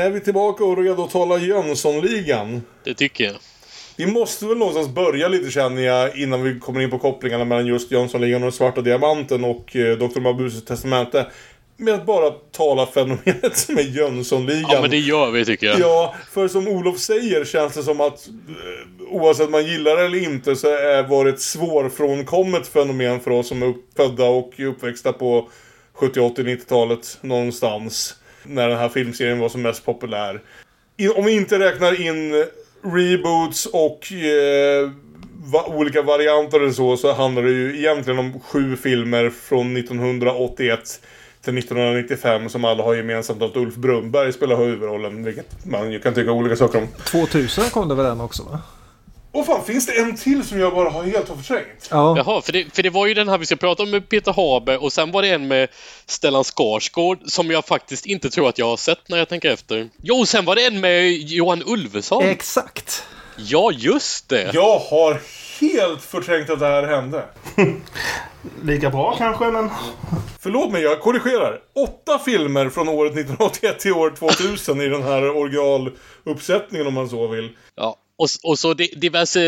[0.00, 2.62] Är vi tillbaka och redo att tala Jönssonligan?
[2.84, 3.34] Det tycker jag.
[3.96, 7.66] Vi måste väl någonstans börja lite känner jag innan vi kommer in på kopplingarna mellan
[7.66, 10.20] just Jönssonligan och svarta diamanten och eh, Dr.
[10.20, 11.26] Mabuses testamente.
[11.76, 14.70] Med att bara tala fenomenet som är Jönssonligan.
[14.72, 15.80] Ja, men det gör vi tycker jag.
[15.80, 20.22] Ja, för som Olof säger känns det som att eh, oavsett man gillar det eller
[20.22, 25.12] inte så är var det ett svårfrånkommet fenomen för oss som är uppfödda och uppväxta
[25.12, 25.48] på
[25.94, 28.16] 70, 80, 90-talet någonstans.
[28.42, 30.40] När den här filmserien var som mest populär.
[30.96, 32.44] I- Om vi inte räknar in
[32.82, 34.90] reboots och eh,
[35.52, 41.00] va- olika varianter eller så, så handlar det ju egentligen om sju filmer från 1981
[41.44, 46.14] till 1995 som alla har gemensamt att Ulf Brunnberg spelar huvudrollen, vilket man ju kan
[46.14, 46.86] tycka olika saker om.
[47.04, 48.60] 2000 kom det väl den också va?
[49.32, 51.88] Och fan, finns det en till som jag bara har helt har förträngt?
[51.90, 52.16] Ja.
[52.16, 54.32] Jaha, för det, för det var ju den här vi ska prata om med Peter
[54.32, 55.68] Haber och sen var det en med
[56.06, 59.88] Stellan Skarsgård som jag faktiskt inte tror att jag har sett när jag tänker efter.
[60.02, 62.24] Jo, sen var det en med Johan Ulveson.
[62.24, 63.04] Exakt.
[63.36, 64.50] ja, just det.
[64.54, 65.20] Jag har
[65.60, 67.24] helt förträngt att det här hände.
[68.62, 69.70] Lika bra kanske, men...
[70.40, 71.60] Förlåt mig, jag korrigerar.
[71.74, 77.26] Åtta filmer från året 1981 till år 2000 i den här originaluppsättningen om man så
[77.26, 77.48] vill.
[77.76, 77.96] Ja.
[78.20, 79.40] Och, och så di- diverse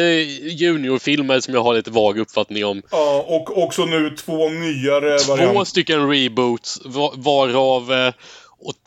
[0.43, 2.83] juniorfilmer som jag har lite vag uppfattning om.
[2.91, 5.65] Ja, och också nu två nyare Två varianter.
[5.65, 8.13] stycken reboots, va- varav eh,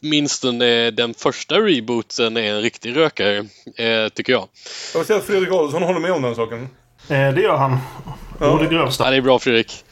[0.02, 3.38] åtminstone den första rebooten är en riktig rökare,
[3.76, 4.48] eh, tycker jag.
[4.94, 6.70] Jag vill säga att Fredrik Adolfsson håller med om den saken.
[7.10, 7.78] Eh, det gör han.
[8.40, 9.04] Och det grövsta.
[9.04, 9.84] Ja, det är bra Fredrik.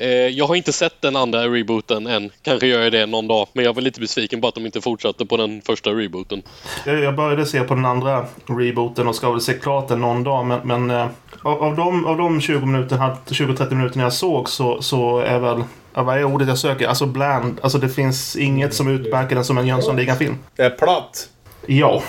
[0.00, 2.30] Eh, jag har inte sett den andra rebooten än.
[2.42, 3.48] Kanske gör jag det någon dag.
[3.52, 6.42] Men jag var lite besviken på att de inte fortsatte på den första rebooten.
[6.86, 10.24] Jag, jag började se på den andra rebooten och ska väl se klart den någon
[10.24, 10.46] dag.
[10.46, 11.06] Men, men eh,
[11.42, 15.64] av, av, de, av de 20 minuterna, 20-30 minuterna jag såg så, så är väl...
[15.94, 16.88] Ja, vad är ordet jag söker?
[16.88, 17.60] Alltså bland.
[17.62, 20.38] Alltså det finns inget som utmärker den som en Jönssonligan-film.
[20.56, 21.28] Det är platt.
[21.66, 22.02] Ja.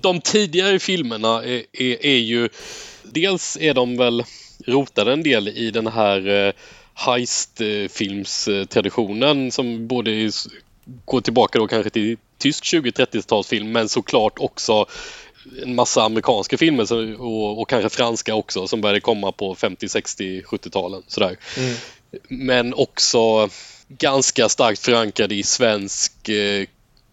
[0.00, 2.48] De tidigare filmerna är, är, är ju...
[3.02, 4.24] Dels är de väl
[4.66, 6.52] rotade en del i den här eh,
[7.06, 10.30] heist-filmstraditionen som både
[11.04, 14.86] går tillbaka då kanske till tysk 20-30-talsfilm men såklart också
[15.62, 20.42] en massa amerikanska filmer och, och kanske franska också som började komma på 50, 60,
[20.42, 21.02] 70-talen.
[21.06, 21.36] Sådär.
[22.28, 23.48] Men också
[23.88, 26.66] ganska starkt förankrade i svensk eh,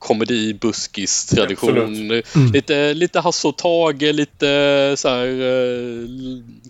[0.07, 1.77] komedi, buskis, tradition.
[1.77, 2.53] Absolut.
[2.53, 6.07] Lite, lite Hasse och Tage, lite så här, eh,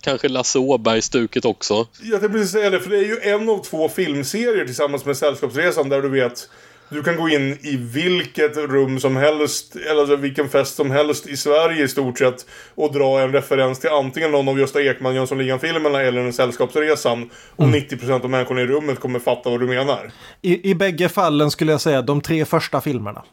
[0.01, 1.88] kanske Lasse Åberg-stuket också.
[2.01, 5.17] Jag tänkte precis säga det, för det är ju en av två filmserier tillsammans med
[5.17, 6.49] Sällskapsresan där du vet
[6.89, 11.27] du kan gå in i vilket rum som helst, eller alltså vilken fest som helst
[11.27, 15.15] i Sverige i stort sett och dra en referens till antingen någon av Gösta Ekman
[15.15, 17.29] Jönssonligan-filmerna eller en Sällskapsresan.
[17.55, 20.11] Och 90% av människorna i rummet kommer fatta vad du menar.
[20.41, 23.23] I, I bägge fallen skulle jag säga de tre första filmerna.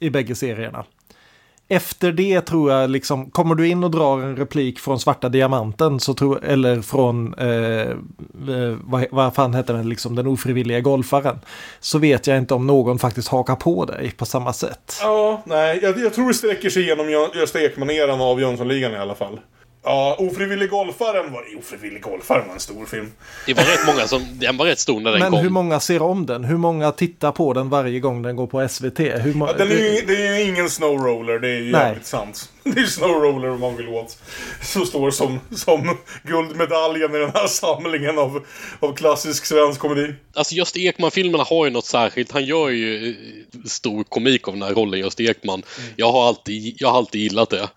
[0.00, 0.84] I bägge serierna.
[1.72, 6.00] Efter det tror jag liksom, kommer du in och drar en replik från Svarta Diamanten
[6.00, 7.80] så tror, eller från, eh,
[8.56, 11.38] eh, vad, vad fan heter den, liksom den ofrivilliga golfaren.
[11.80, 14.98] Så vet jag inte om någon faktiskt hakar på dig på samma sätt.
[15.02, 19.14] Ja, nej, jag, jag tror det sträcker sig genom Gösta Ekman-eran av Jönssonligan i alla
[19.14, 19.40] fall.
[19.82, 21.44] Ja, Ofrivillig golfaren var...
[21.58, 23.12] Ofrivillig golfaren var en stor film.
[23.46, 25.40] Det var rätt många som, den var rätt stor när den Men kom.
[25.40, 26.44] hur många ser om den?
[26.44, 28.98] Hur många tittar på den varje gång den går på SVT?
[29.00, 31.80] Hur Ja, den är ju, det är ju ingen snowroller, det är ju Nej.
[31.80, 32.48] jävligt sant.
[32.62, 34.18] Det är snowroller om man vill åt.
[34.62, 38.44] Som står som, som guldmedaljen i den här samlingen av,
[38.80, 40.14] av klassisk svensk komedi.
[40.34, 42.32] Alltså Gösta Ekman-filmerna har ju något särskilt.
[42.32, 43.14] Han gör ju eh,
[43.68, 45.62] stor komik av den här rollen, Gösta Ekman.
[45.96, 47.68] Jag, har alltid, jag har alltid gillat det.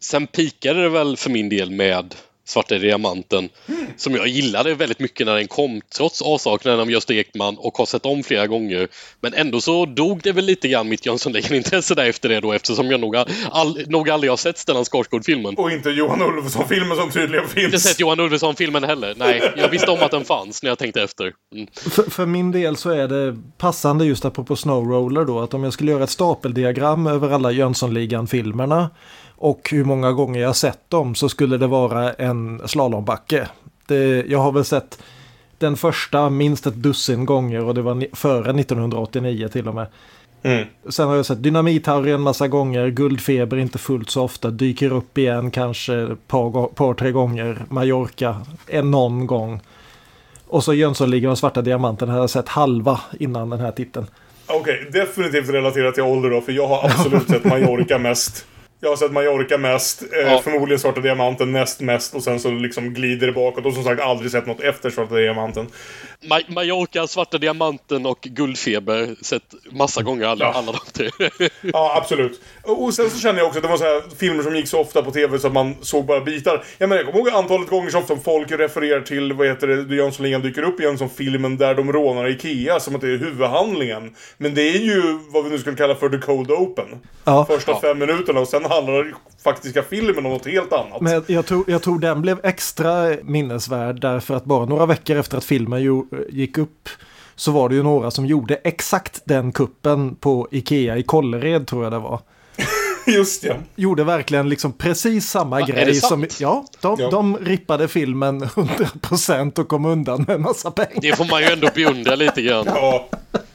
[0.00, 2.14] Sen pikade det väl för min del med
[2.48, 3.48] Svarta Diamanten.
[3.96, 7.86] Som jag gillade väldigt mycket när den kom, trots avsaknaden av Gösta Ekman och har
[7.86, 8.88] sett om flera gånger.
[9.20, 12.90] Men ändå så dog det väl lite grann mitt Jönssonligan-intresse där efter det då eftersom
[12.90, 13.16] jag nog,
[13.50, 15.54] all, nog aldrig har sett Stellan Skarsgård-filmen.
[15.56, 17.82] Och inte Johan Ulveson-filmen som tydligen Inte finns.
[17.82, 19.14] sett Johan Ulveson-filmen heller.
[19.16, 21.32] Nej, jag visste om att den fanns när jag tänkte efter.
[21.54, 21.66] Mm.
[21.90, 25.72] För, för min del så är det passande just apropå Snowroller då att om jag
[25.72, 28.90] skulle göra ett stapeldiagram över alla Jönssonligan-filmerna
[29.36, 33.48] och hur många gånger jag sett dem så skulle det vara en slalombacke.
[33.86, 34.98] Det, jag har väl sett
[35.58, 39.86] den första minst ett dussin gånger och det var före 1989 till och med.
[40.42, 40.66] Mm.
[40.88, 45.18] Sen har jag sett Dynamit-Harry en massa gånger, Guldfeber inte fullt så ofta, dyker upp
[45.18, 49.60] igen kanske ett par, par tre gånger, Mallorca en någon gång.
[50.46, 54.06] Och så Jönssonligan och Svarta Diamanten har jag sett halva innan den här titeln.
[54.46, 58.46] Okej, definitivt relaterat till ålder då, för jag har absolut sett Mallorca mest.
[58.86, 60.40] Jag har sett Mallorca mest, eh, Ja.
[60.44, 63.66] förmodligen Svarta Diamanten näst mest och sen så liksom glider det bakåt.
[63.66, 65.66] Och som sagt aldrig sett något efter Svarta Diamanten.
[66.22, 69.14] Ma- Mallorca, Svarta Diamanten och Guldfeber.
[69.22, 70.52] Sett massa gånger alla, Ja.
[70.52, 71.10] alla de tre.
[71.62, 72.40] Ja, absolut.
[72.66, 74.80] Och sen så känner jag också att det var så här filmer som gick så
[74.80, 76.64] ofta på tv så att man såg bara bitar.
[76.78, 79.66] Jag menar, jag kommer ihåg antalet gånger så ofta som folk refererar till, vad heter
[79.66, 83.18] det, Jönssonligan dyker upp igen som filmen där de rånar Ikea, som att det är
[83.18, 84.14] huvudhandlingen.
[84.38, 86.86] Men det är ju vad vi nu skulle kalla för the cold open.
[87.24, 87.46] Ja.
[87.50, 89.14] Första fem minuterna och sen handlar
[89.44, 91.00] faktiska filmen om något helt annat.
[91.00, 95.16] Men jag, jag, tror, jag tror den blev extra minnesvärd därför att bara några veckor
[95.16, 96.88] efter att filmen ju, gick upp
[97.36, 101.84] så var det ju några som gjorde exakt den kuppen på Ikea i Kållered tror
[101.84, 102.20] jag det var.
[103.16, 103.54] Just ja.
[103.76, 106.26] Gjorde verkligen liksom precis samma är grej det som...
[106.38, 107.10] Ja, de, Ja.
[107.10, 111.00] de rippade filmen 100% och kom undan med en massa pengar.
[111.02, 112.64] Det får man ju ändå beundra lite grann.
[112.66, 113.08] Ja,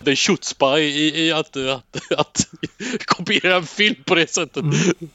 [0.03, 2.47] Det är chutzpah i, i att, att, att
[3.05, 4.65] kopiera en film på det sättet.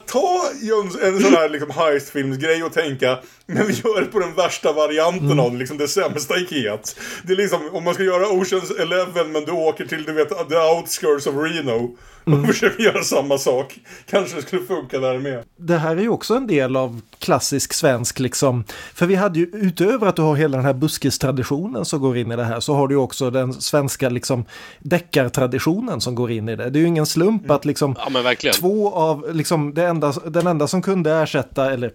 [0.05, 4.33] ta Jöns, en sån här liksom heistfilmsgrej och tänka men vi gör det på den
[4.33, 6.99] värsta varianten av det, liksom det sämsta Ikeat.
[7.23, 10.29] Det är liksom, om man ska göra Oceans Eleven men du åker till, du vet,
[10.49, 13.79] the outskirts of Reno och försöker göra samma sak.
[14.05, 15.43] Kanske det skulle funka där med.
[15.57, 18.63] det här är ju också en del av klassisk svensk liksom.
[18.93, 22.31] För vi hade ju utöver att du har hela den här buskistraditionen som går in
[22.31, 24.45] i det här så har du ju också den svenska liksom
[24.79, 26.69] deckartraditionen som går in i det.
[26.69, 30.67] Det är ju ingen slump att liksom Ja två av liksom det enda, den enda
[30.67, 31.91] som kunde ersätta eller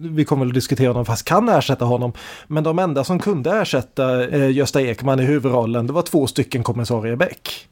[0.00, 2.12] vi kommer väl diskutera honom fast kan ersätta honom.
[2.46, 6.62] Men de enda som kunde ersätta eh, Gösta Ekman i huvudrollen det var två stycken
[6.62, 7.66] kommissarie Beck.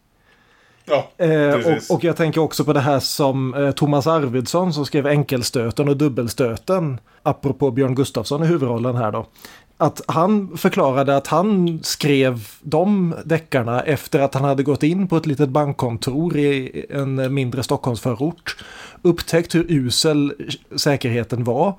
[0.84, 4.86] Ja, Eh, och, och jag tänker också på det här som eh, Thomas Arvidsson som
[4.86, 7.01] skrev enkelstöten och dubbelstöten.
[7.22, 9.26] Apropå Björn Gustafsson i huvudrollen här då.
[9.80, 15.16] Att han förklarade att han skrev de deckarna efter att han hade gått in på
[15.16, 18.56] ett litet bankkontor i en mindre Stockholmsförort.
[19.02, 20.34] Upptäckt hur usel
[20.76, 21.74] säkerheten var.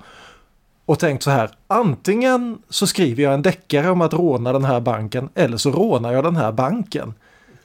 [0.86, 4.80] Och tänkt så här, antingen så skriver jag en deckare om att råna den här
[4.80, 7.14] banken eller så rånar jag den här banken.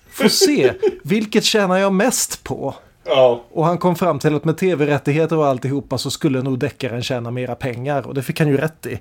[0.09, 0.73] Får se,
[1.03, 2.75] vilket tjänar jag mest på?
[3.05, 7.03] Ja, Och han kom fram till att med tv-rättigheter och alltihopa så skulle nog deckaren
[7.03, 8.99] tjäna mera pengar och det fick han ju rätt i.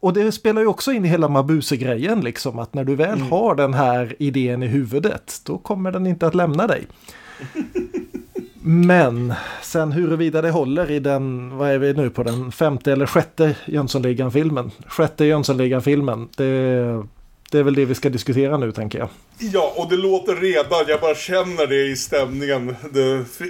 [0.00, 3.54] Och det spelar ju också in i hela Mabuse-grejen liksom att när du väl har
[3.54, 6.86] den här idén i huvudet då kommer den inte att lämna dig.
[8.62, 13.06] Men sen huruvida det håller i den, vad är vi nu på den femte eller
[13.06, 14.70] sjätte Jönssonligan-filmen?
[14.86, 17.02] Sjätte Jönssonligan-filmen, det,
[17.50, 19.08] det är väl det vi ska diskutera nu tänker jag.
[19.38, 22.76] ja, och det låter redan, jag bara känner det i stämningen.
[22.94, 23.44] The,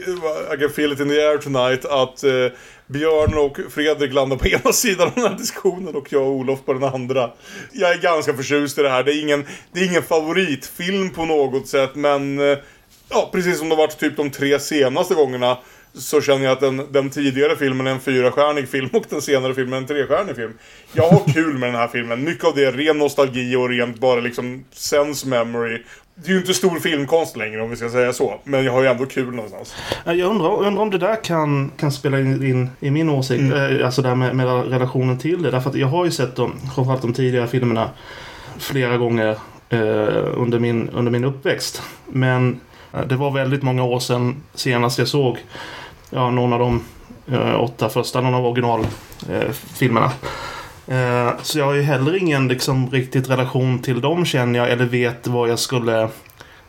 [0.55, 4.47] I can feel it in the air tonight att eh, Björn och Fredrik landar på
[4.47, 7.31] ena sidan av den här diskussionen och jag och Olof på den andra.
[7.73, 9.05] Jag är ganska förtjust i det här.
[9.05, 12.59] Det är ingen, det är ingen favoritfilm på något sätt, men eh,
[13.09, 15.59] ja, precis som det har varit typ de tre senaste gångerna
[15.95, 19.55] så känner jag att den, den tidigare filmen är en fyrastjärnig film och den senare
[19.55, 20.53] filmen är en trestjärnig film.
[20.93, 22.25] Jag har kul med den här filmen.
[22.25, 25.83] Mycket av det är ren nostalgi och rent bara liksom sense memory.
[26.15, 28.41] Det är ju inte stor filmkonst längre om vi ska säga så.
[28.45, 29.75] Men jag har ju ändå kul någonstans.
[30.05, 33.55] Ja, Jag undrar, undrar om det där kan, kan spela in, in i min åsikt.
[33.55, 35.51] Eh, Alltså det här med, med relationen till det.
[35.51, 37.91] Därför att jag har ju sett de, framförallt de tidigare filmerna
[38.59, 39.31] flera gånger
[39.69, 39.79] eh,
[40.37, 41.83] under, min, under min uppväxt.
[42.07, 42.61] Men
[42.95, 45.39] eh, det var väldigt många år sedan senast jag såg
[46.11, 46.85] ja, någon av de
[47.33, 50.13] eh, åtta första, någon av originalfilmerna.
[50.87, 51.27] Eh.
[51.27, 54.85] Eh, Så jag har ju heller ingen liksom, riktigt relation till dem känner jag, eller
[54.85, 56.09] vet vad jag skulle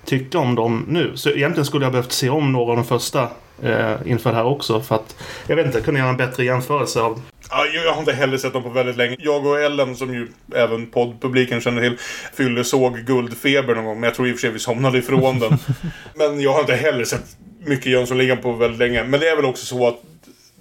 [0.05, 1.11] tycka om dem nu.
[1.15, 3.21] Så egentligen skulle jag behövt se om några av de första
[3.63, 4.81] eh, inför det här också.
[4.81, 5.15] För att,
[5.47, 7.21] jag vet inte, kunna göra en bättre jämförelse av
[7.51, 9.15] Ja, jag jag har inte heller sett dem på väldigt länge.
[9.19, 11.97] Jag och Ellen, som ju även poddpubliken känner till,
[12.33, 13.99] fyllde såg Guldfeber någon gång.
[13.99, 15.57] Men jag tror i och för sig vi somnade ifrån den.
[16.15, 19.03] Men jag har inte heller sett mycket Jönssonligan på väldigt länge.
[19.03, 20.01] Men det är väl också så att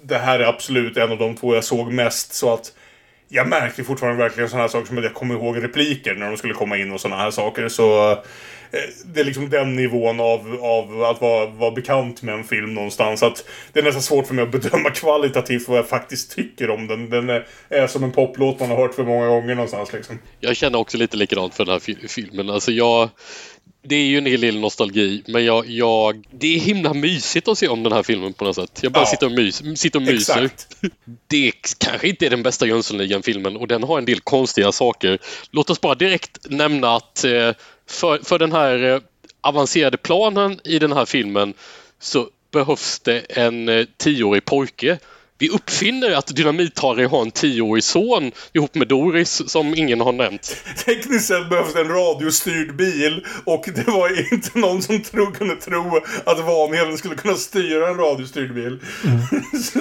[0.01, 2.33] det här är absolut en av de två jag såg mest.
[2.33, 2.73] Så att
[3.27, 6.37] jag märkte fortfarande verkligen sådana här saker som att jag kommer ihåg repliker när de
[6.37, 7.69] skulle komma in och sådana här saker.
[7.69, 8.17] Så eh,
[9.05, 13.23] det är liksom den nivån av, av att vara, vara bekant med en film någonstans.
[13.23, 16.87] Att det är nästan svårt för mig att bedöma kvalitativt vad jag faktiskt tycker om
[16.87, 17.09] den.
[17.09, 20.19] Den är, är som en poplåt man har hört för många gånger någonstans liksom.
[20.39, 22.49] Jag känner också lite likadant för den här filmen.
[22.49, 23.09] Alltså jag,
[23.81, 27.57] det är ju en hel del nostalgi, men jag, jag, det är himla mysigt att
[27.57, 28.79] se om den här filmen på något sätt.
[28.83, 29.05] Jag bara Ja.
[29.05, 30.43] sitter och, mys, sitter och myser.
[30.43, 30.67] Exakt.
[31.27, 35.19] Det kanske inte är den bästa Jönssonligan-filmen och den har en del konstiga saker.
[35.51, 37.51] Låt oss bara direkt nämna att eh,
[37.87, 38.99] för, för den här eh,
[39.41, 41.53] avancerade planen i den här filmen
[41.99, 44.99] så behövs det en eh, tioårig pojke
[45.41, 50.55] Vi uppfinner att Dynamit-Harry har en tioårig son ihop med Doris som ingen har nämnt.
[50.85, 55.99] Tekniskt sett behövs en radiostyrd bil och det var inte någon som tro, kunde tro
[56.25, 58.79] att Vanheden skulle kunna styra en radiostyrd bil.
[59.63, 59.79] Så-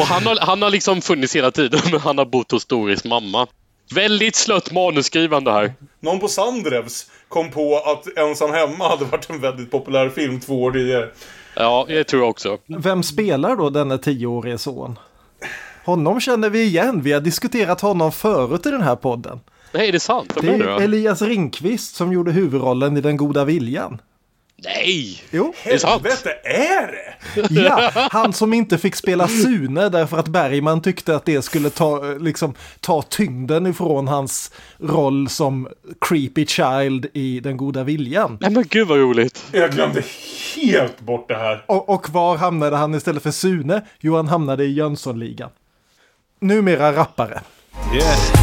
[0.00, 3.04] Och han har, han har liksom funnits hela tiden, men han har bott hos Doris
[3.04, 3.46] mamma.
[3.94, 5.72] Väldigt slött manusskrivande här.
[6.00, 10.62] Någon på Sandrevs kom på att Ensam Hemma hade varit en väldigt populär film två
[10.62, 11.08] år tidigare.
[11.56, 12.58] Ja, det tror jag också.
[12.66, 14.98] Vem spelar då denne tioårige son?
[15.84, 17.02] Honom känner vi igen.
[17.02, 19.40] Vi har diskuterat honom förut i den här podden.
[19.72, 20.32] Nej, är det sant?
[20.42, 20.80] Vem Det är?
[20.80, 24.00] Elias Ringqvist som gjorde huvudrollen i Den goda viljan.
[24.64, 25.22] Nej!
[25.30, 26.02] Jo, Är det sant?
[26.02, 27.50] Helvete, är det?
[27.60, 32.10] ja, han som inte fick spela Sune därför att Bergman tyckte att det skulle ta,
[32.10, 34.50] eh, liksom, ta tyngden ifrån hans
[34.80, 35.68] roll som
[36.00, 38.38] creepy child i Den goda viljan.
[38.40, 39.44] Nej men gud vad roligt.
[39.52, 40.02] Jag glömde
[40.56, 41.64] helt bort det här.
[41.66, 43.82] Och, och var hamnade han istället för Sune?
[44.00, 45.50] Jo, han hamnade i Jönssonligan.
[46.40, 47.40] Numera rappare.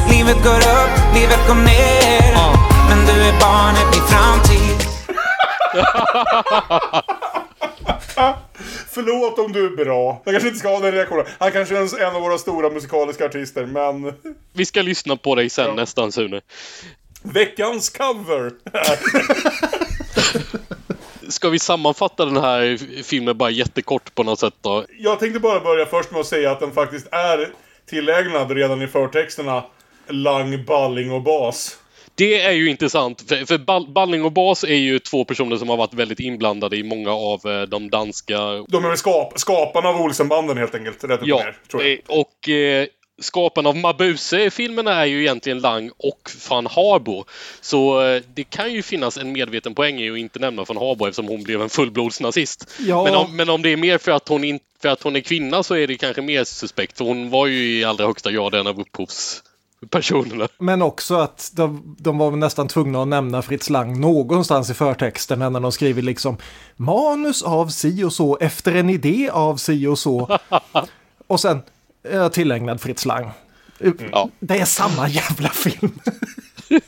[0.09, 2.33] Livet går upp, livet går ner
[2.89, 4.82] Men du är barnet, min framtid
[8.89, 10.21] Förlåt om du är bra.
[10.25, 11.25] Jag kanske inte ska ha den reaktionen.
[11.39, 14.13] Han kanske är en- av våra stora musikaliska artister, men...
[14.53, 16.41] Vi ska lyssna på dig sen nästan Sune.
[17.23, 18.51] Veckans cover!
[21.29, 24.85] Ska vi sammanfatta den här filmen bara jättekort på något sätt då?
[24.99, 27.49] Jag tänkte bara börja först med att säga att den faktiskt är
[27.89, 29.63] tillägnad redan i förtexterna
[30.07, 31.77] Lang, Balling och Bas.
[32.15, 35.69] Det är ju intressant, för, för Ball- Balling och Bas är ju två personer som
[35.69, 38.37] har varit väldigt inblandade i många av eh, de danska...
[38.67, 41.91] De är väl skap skaparna av Olsenbanden helt enkelt, rätt Ja, ner, tror jag.
[41.91, 42.87] eh, och eh,
[43.21, 47.25] skaparna av Mabuse-filmerna är ju egentligen Lang och van Harbo.
[47.61, 51.05] Så eh, det kan ju finnas en medveten poäng i att inte nämna van Harbo
[51.05, 52.71] eftersom hon blev en fullblodsnazist.
[52.79, 53.03] Ja.
[53.03, 55.19] Men, om, men om det är mer för att, hon in, för att hon är
[55.19, 58.53] kvinna så är det kanske mer suspekt, för hon var ju i allra högsta grad
[58.55, 58.79] en av
[59.83, 60.47] upphovspersonerna.
[60.57, 65.39] Men också att de, de var nästan tvungna att nämna Fritz Lang någonstans i förtexten
[65.39, 66.37] när de skriver liksom
[66.75, 70.39] manus av si och så efter en idé av si och så.
[71.27, 71.61] och sen
[72.09, 73.31] eh, tillägnad Fritz Lang.
[74.11, 74.29] Ja.
[74.39, 75.99] Det är samma jävla film.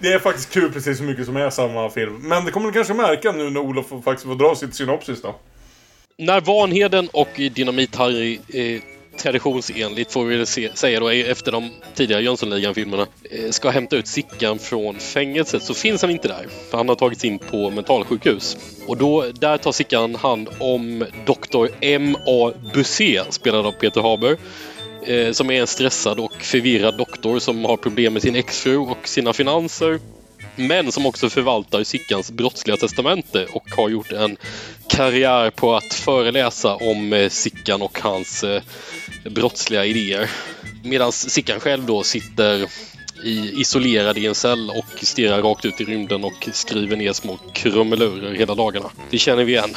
[0.00, 2.28] Det är faktiskt kul precis så mycket som är samma film.
[2.28, 5.36] Men det kommer du kanske märka nu när Olof faktiskt får dra sitt synopsis då.
[6.18, 8.82] När Vanheden och Dynamit-Harry eh,
[9.18, 14.06] traditionsenligt, får vi väl se, säga då, efter de tidigare Jönssonligan-filmerna, eh, ska hämta ut
[14.06, 16.46] Sickan från fängelset så finns han inte där.
[16.70, 18.56] För han har tagits in på mentalsjukhus.
[18.86, 21.66] Och då, där tar Sickan hand om Dr.
[21.80, 22.52] M.A.
[22.74, 24.36] Busé spelad av Peter Haber.
[25.06, 29.08] Eh, som är en stressad och förvirrad doktor som har problem med sin exfru och
[29.08, 30.00] sina finanser.
[30.56, 34.36] Men som också förvaltar Sickans brottsliga testamente och har gjort en
[34.88, 38.44] karriär på att föreläsa om eh, Sickan och hans
[39.30, 40.30] brottsliga idéer.
[40.82, 42.68] Medan Sickan själv då sitter
[43.24, 47.38] i, isolerad i en cell och stirrar rakt ut i rymden och skriver ner små
[47.52, 48.90] krumelurer hela dagarna.
[49.10, 49.74] Det känner vi igen.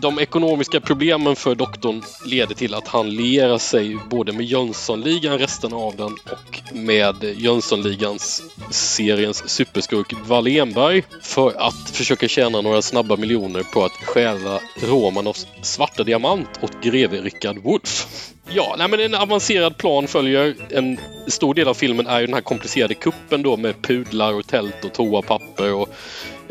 [0.00, 5.72] De ekonomiska problemen för doktorn leder till att han lierar sig både med Jönssonligan, resten
[5.72, 13.62] av den, och med Jönssonligans seriens superskurk Wallenberg för att försöka tjäna några snabba miljoner
[13.62, 18.31] på att stjäla Romanovs svarta diamant åt greve Richard Wolff.
[18.48, 20.54] Ja, nej men en avancerad plan följer.
[20.70, 24.46] En stor del av filmen är ju den här komplicerade kuppen då med pudlar och
[24.46, 25.88] tält och toapapper och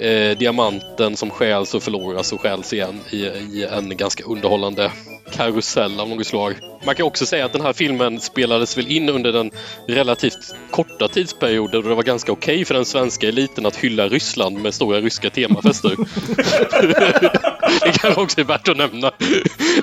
[0.02, 4.92] eh, diamanten som stjäls och förloras och stjäls igen i, i en ganska underhållande
[5.32, 6.56] karusell av något slag.
[6.86, 9.52] Man kan också säga att den här filmen spelades väl in under den
[9.88, 14.62] relativt korta tidsperioden då det var ganska okej för den svenska eliten att hylla Ryssland
[14.62, 15.96] med stora ryska temafester.
[17.86, 19.12] det kanske också är värt att nämna.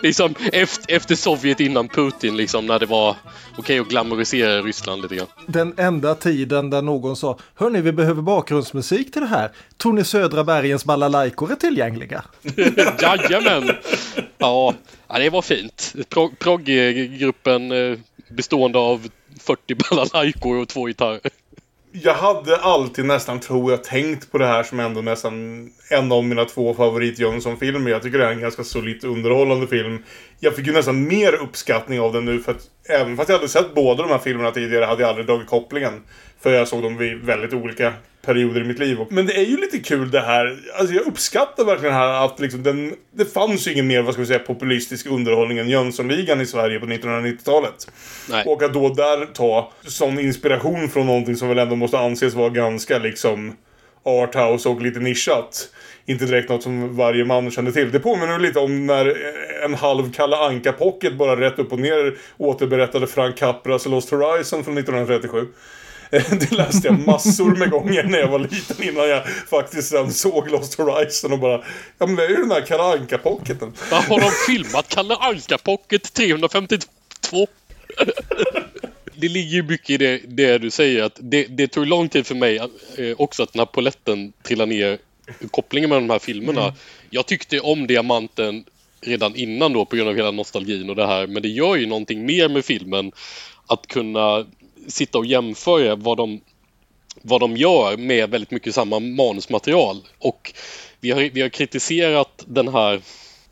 [0.03, 3.17] liksom efter, efter Sovjet innan Putin, liksom när det var
[3.59, 5.27] okej att glamorisera Ryssland lite grann.
[5.47, 9.51] Den enda tiden där någon sa Hörni, vi behöver bakgrundsmusik till det här.
[9.83, 12.25] Tror ni Södra bergens balalaikor är tillgängliga?
[13.01, 13.71] Jajamän!
[14.39, 14.75] Ja,
[15.09, 15.95] ja, det var fint.
[16.09, 17.99] Pro- Progggruppen eh,
[18.29, 19.09] bestående av
[19.41, 21.21] 40 balalaikor och två gitarrer.
[21.93, 26.25] Jag hade alltid nästan, tror jag, tänkt på det här som ändå nästan en av
[26.25, 27.91] mina två favorit Jönsson-filmer.
[27.91, 30.05] Jag tycker det är en ganska solitt underhållande film.
[30.41, 33.49] Jag fick ju nästan mer uppskattning av den nu för att även fast jag hade
[33.49, 36.03] sett båda de här filmerna tidigare hade jag aldrig dragit kopplingen.
[36.41, 37.93] För jag såg dem vid väldigt olika
[38.29, 38.99] perioder i mitt liv.
[39.11, 40.59] Men det är ju lite kul det här.
[40.79, 42.95] Alltså jag uppskattar verkligen här att liksom den...
[43.17, 46.81] Det fanns ju ingen mer, vad ska vi säga, populistisk underhållning än Jönssonligan i Sverige
[46.81, 47.91] på 1990-talet.
[48.31, 48.45] Nej.
[48.47, 52.49] Och att då där ta sån inspiration från någonting som väl ändå måste anses vara
[52.49, 53.57] ganska liksom
[54.03, 55.69] arthouse och lite nischat.
[56.07, 57.91] Inte direkt något som varje man kände till.
[57.91, 59.15] Det påminner lite om när
[59.65, 64.65] en halv Kalle Anka pocket bara rätt upp och ner återberättade Frank Capras Lost Horizon
[64.65, 65.47] från 1937.
[66.11, 70.51] Det läste jag massor med gånger när jag var liten innan jag faktiskt sen såg
[70.51, 71.65] Lost Horizon och bara
[71.99, 73.73] Ja men det är ju den här Kalle Anka pocketen.
[73.91, 77.47] Där har de filmat Kalle Anka Pocket 352.
[79.15, 82.27] det ligger ju mycket i det, det du säger att det, det tog lång tid
[82.27, 84.99] för mig eh, också att den här poletten trillar ner
[85.51, 86.63] kopplingen med de här filmerna.
[86.63, 86.75] Mm.
[87.11, 88.65] Jag tyckte om Diamanten
[89.01, 91.87] redan innan då på grund av hela nostalgin och det här men det gör ju
[91.87, 93.13] någonting mer med filmen
[93.67, 94.47] att kunna
[94.89, 96.41] sitta och jämföra vad de,
[97.23, 99.97] vad de gör med väldigt mycket samma manusmaterial.
[100.19, 100.53] Och
[101.01, 103.01] vi har, vi har kritiserat den här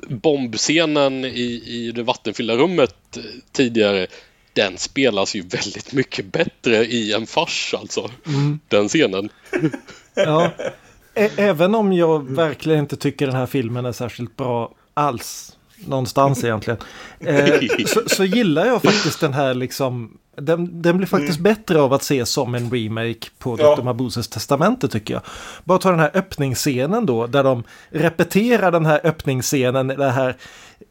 [0.09, 3.19] bombscenen i, i det vattenfyllda rummet
[3.53, 4.07] tidigare.
[4.53, 8.11] Den spelas ju väldigt mycket bättre i en fars alltså.
[8.69, 9.29] Den scenen.
[10.19, 10.51] Ja.
[11.15, 15.57] Ä- Även om jag verkligen inte tycker den här filmen är särskilt bra alls.
[15.87, 16.79] Någonstans egentligen.
[17.21, 20.19] Eh, så, så gillar jag faktiskt den här liksom.
[20.37, 23.77] Den, den blir faktiskt bättre av att se som en remake på Ja.
[23.77, 23.83] Dr.
[23.83, 25.23] Mabuse testamente tycker jag.
[25.65, 27.27] Bara ta den här öppningsscenen då.
[27.27, 29.87] Där de repeterar den här öppningsscenen.
[29.87, 30.37] Det här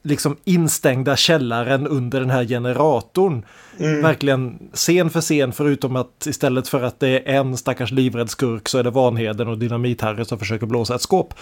[0.03, 3.45] liksom instängda källaren under den här generatorn.
[3.77, 8.69] Verkligen scen för scen förutom att istället för att det är en stackars livrädd skurk
[8.69, 11.33] så är det Vanheden och Dynamit-Harry som försöker blåsa ett skåp.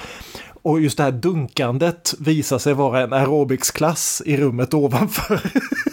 [0.61, 5.41] Och just det här dunkandet visar sig vara en aerobicsklass i rummet ovanför.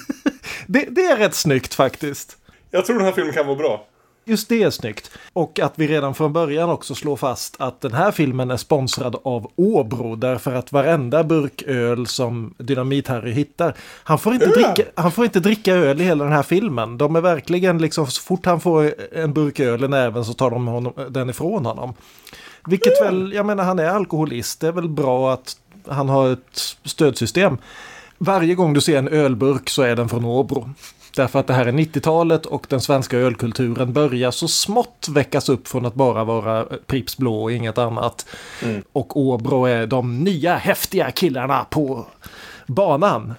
[0.67, 2.37] det, det är rätt snyggt faktiskt.
[2.71, 3.87] Jag tror den här filmen kan vara bra.
[4.25, 5.11] Just det är snyggt.
[5.33, 9.17] Och att vi redan från början också slår fast att den här filmen är sponsrad
[9.23, 15.13] av Åbro därför att varenda burk öl som Dynamit-Harry hittar, han får, inte dricka, han
[15.13, 16.99] får inte dricka öl i hela den här filmen.
[16.99, 20.51] De är verkligen liksom, så fort han får en burk öl i näven så tar
[20.51, 21.95] de honom, den ifrån honom.
[22.67, 25.57] Vilket väl, jag menar han är alkoholist, det är väl bra att
[25.89, 27.59] han har ett stödsystem.
[28.23, 30.71] Varje gång du ser en ölburk så är den från Åbro.
[31.16, 35.68] Därför att det här är 90-talet och den svenska ölkulturen börjar så smått väckas upp
[35.68, 38.27] från att bara vara Pripps Blå och inget annat.
[38.93, 42.07] Och Åbro är de nya häftiga killarna på
[42.66, 43.35] banan.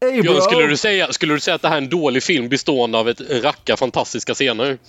[0.00, 0.20] Hey!
[0.24, 2.98] Ja, skulle, du säga, skulle du säga att det här är en dålig film bestående
[2.98, 4.78] av ett racka fantastiska scener?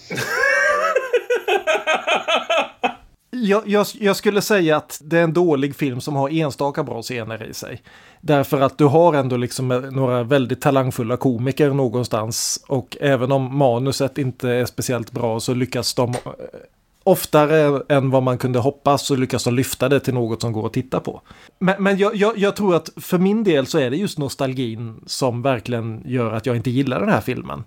[3.43, 7.01] Jag, jag, jag skulle säga att det är en dålig film som har enstaka bra
[7.01, 7.81] scener i sig.
[8.27, 12.63] Därför att du har ändå liksom några väldigt talangfulla komiker någonstans.
[12.67, 16.15] Och även om manuset inte är speciellt bra så lyckas de eh,
[17.03, 20.65] oftare än vad man kunde hoppas så lyckas de lyfta det till något som går
[20.65, 21.21] att titta på.
[21.59, 25.03] Men, men jag, jag, jag tror att för min del så är det just nostalgin
[25.05, 27.63] som verkligen gör att jag inte gillar den här filmen.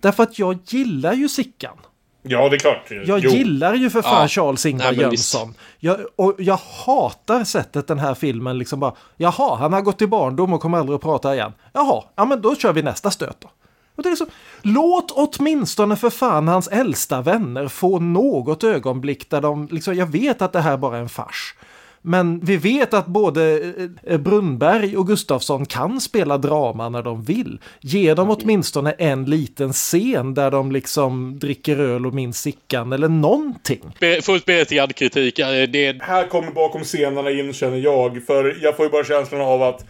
[0.00, 1.76] Därför att jag gillar ju Sickan.
[2.22, 2.90] Ja, det är klart.
[3.06, 3.30] Jag Jo.
[3.30, 4.28] gillar ju för fan Ja.
[4.28, 5.54] Charles Ingvar Nej, men Jönsson.
[5.78, 10.06] Jag, och jag hatar sättet den här filmen liksom bara, jaha, han har gått i
[10.06, 11.52] barndom och kommer aldrig att prata igen.
[11.72, 13.50] Jaha, ja men då kör vi nästa stöt då.
[13.96, 14.26] Och det är så,
[14.62, 20.42] låt åtminstone för fan hans äldsta vänner få något ögonblick där de, liksom, jag vet
[20.42, 21.54] att det här bara är en fars.
[22.02, 23.72] Men vi vet att både
[24.06, 27.58] eh, Brunnberg och Gustafsson kan spela drama när de vill.
[27.80, 33.08] Ge dem åtminstone en liten scen där de liksom dricker öl och minns Sickan eller
[33.08, 33.80] någonting.
[34.00, 35.38] Be- Fullt berättigad kritik.
[35.38, 38.22] Eh, Det, Här kommer bakom scenerna in känner jag.
[38.26, 39.84] För jag får ju bara känslan av att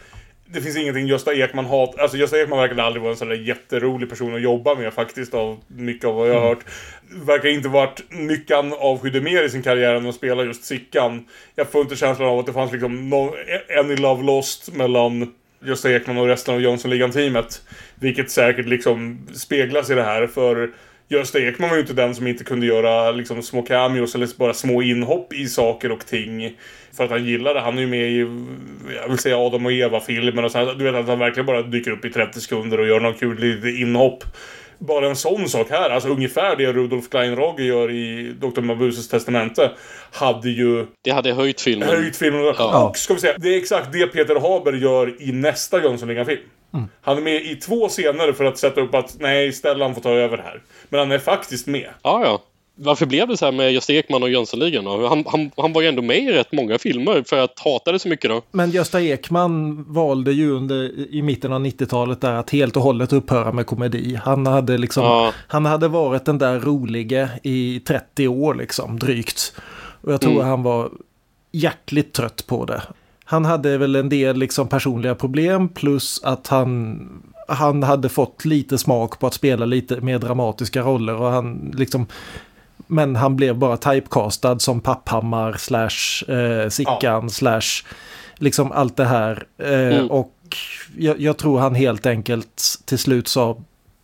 [0.51, 1.99] det finns ingenting Gösta Ekman hat.
[1.99, 5.33] Alltså Gösta Ekman verkar aldrig vara en sån där jätterolig person att jobba med faktiskt.
[5.33, 6.65] Av mycket av vad jag har hört.
[7.09, 11.25] Verkar inte varit mycket han avskydde mer i sin karriär än att spela just Sickan.
[11.55, 13.35] Jag får inte känslan av att det fanns liksom no,
[13.67, 15.33] en i Love Lost mellan
[15.63, 17.61] Gösta Ekman och resten av Jönssonligan-teamet.
[17.95, 20.27] Vilket säkert liksom speglas i det här.
[20.27, 20.71] För
[21.11, 24.53] Gösta Ekman var ju inte den som inte kunde göra liksom små cameos eller bara
[24.53, 26.57] små inhopp i saker och ting.
[26.97, 27.59] För att han gillade.
[27.59, 28.19] Han är ju med i,
[29.01, 30.73] jag vill säga Adam och Eva-filmer och så här.
[30.73, 33.39] Du vet att han verkligen bara dyker upp i 30 sekunder och gör någon kul
[33.39, 34.23] litet inhopp.
[34.77, 38.61] Bara en sån sak här, alltså ungefär det Rudolf Kleinrogge gör i Dr.
[38.61, 39.71] Mabuses testamente.
[40.11, 41.89] Hade ju det hade höjt filmen.
[41.89, 42.41] höjt filmen.
[42.57, 42.89] Ja.
[42.89, 46.41] Och ska vi säga, det är exakt det Peter Haber gör i nästa Jönssonligan-film.
[47.01, 50.09] Han är med i två scener för att sätta upp att nej, Stellan får ta
[50.09, 50.61] över här.
[50.89, 51.89] Men han är faktiskt med.
[52.03, 52.41] Ja, ja.
[52.81, 55.07] Varför blev det så här med Gösta Ekman och Jönssonligan då?
[55.07, 57.99] Han, han, han var ju ändå med i rätt många filmer för att hata det
[57.99, 58.41] så mycket då.
[58.51, 63.13] Men Gösta Ekman valde ju under, i mitten av 90-talet där att helt och hållet
[63.13, 64.19] upphöra med komedi.
[64.23, 65.33] Han hade liksom, Ja.
[65.47, 69.53] han hade varit den där rolige i 30 år liksom, drygt.
[70.01, 70.47] Och jag tror Mm.
[70.47, 70.89] han var
[71.51, 72.81] hjärtligt trött på det.
[73.31, 76.99] Han hade väl en del liksom personliga problem plus att han,
[77.47, 82.05] han hade fått lite smak på att spela lite mer dramatiska roller och han liksom
[82.87, 87.83] Men han blev bara typecastad som Papphammar slash eh, Sickan slash
[88.35, 89.43] liksom allt det här.
[89.57, 89.69] Eh,
[90.05, 90.33] Och
[90.97, 93.57] jag, jag tror han helt enkelt till slut sa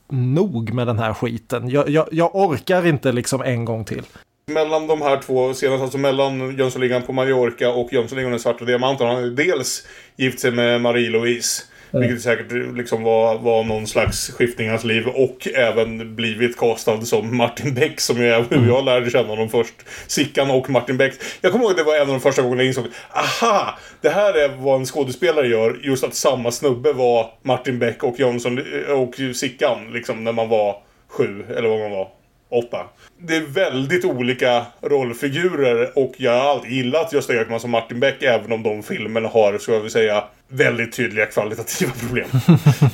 [0.10, 1.70] nog med den här skiten.
[1.70, 4.04] Jag, jag, jag orkar inte liksom en gång till.
[4.48, 8.66] Mellan de här två senast, alltså mellan Jönssonligan på Mallorca och Jönssonligan och den svarta
[8.66, 11.64] diamanten, han har ju dels gift sig med Marie-Louise.
[11.92, 15.08] Vilket säkert liksom var, var någon slags skiftning i hans liv.
[15.08, 19.74] Och även blivit castad som Martin Beck som jag, hur jag lärde känna honom först.
[20.08, 21.14] Sickan och Martin Beck.
[21.42, 23.80] Jag kommer ihåg att det var en av de första gångerna jag insåg Aha!
[24.02, 25.80] Det här är vad en skådespelare gör.
[25.84, 29.94] Just att samma snubbe var Martin Beck och Jönsson och Sickan.
[29.94, 30.76] Liksom när man var
[31.08, 32.08] sju, eller vad man var.
[32.56, 32.86] Åtta.
[33.18, 38.24] Det är väldigt olika rollfigurer och jag har alltid gillat Gösta Ekman som Martin Beck
[38.24, 42.28] även om de filmerna har, så jag vill säga, väldigt tydliga kvalitativa problem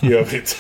[0.02, 0.58] i övrigt.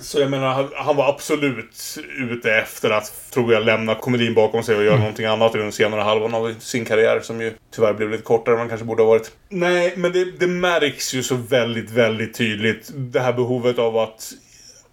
[0.00, 4.76] Så jag menar, han, var absolut ute efter att, tror jag, lämna komedin bakom sig
[4.76, 8.10] och göra någonting annat i den senare halvan av sin karriär som ju tyvärr blev
[8.10, 9.30] lite kortare än man kanske borde ha varit.
[9.48, 14.32] Nej, men det, det märks ju så väldigt, väldigt tydligt det här behovet av att,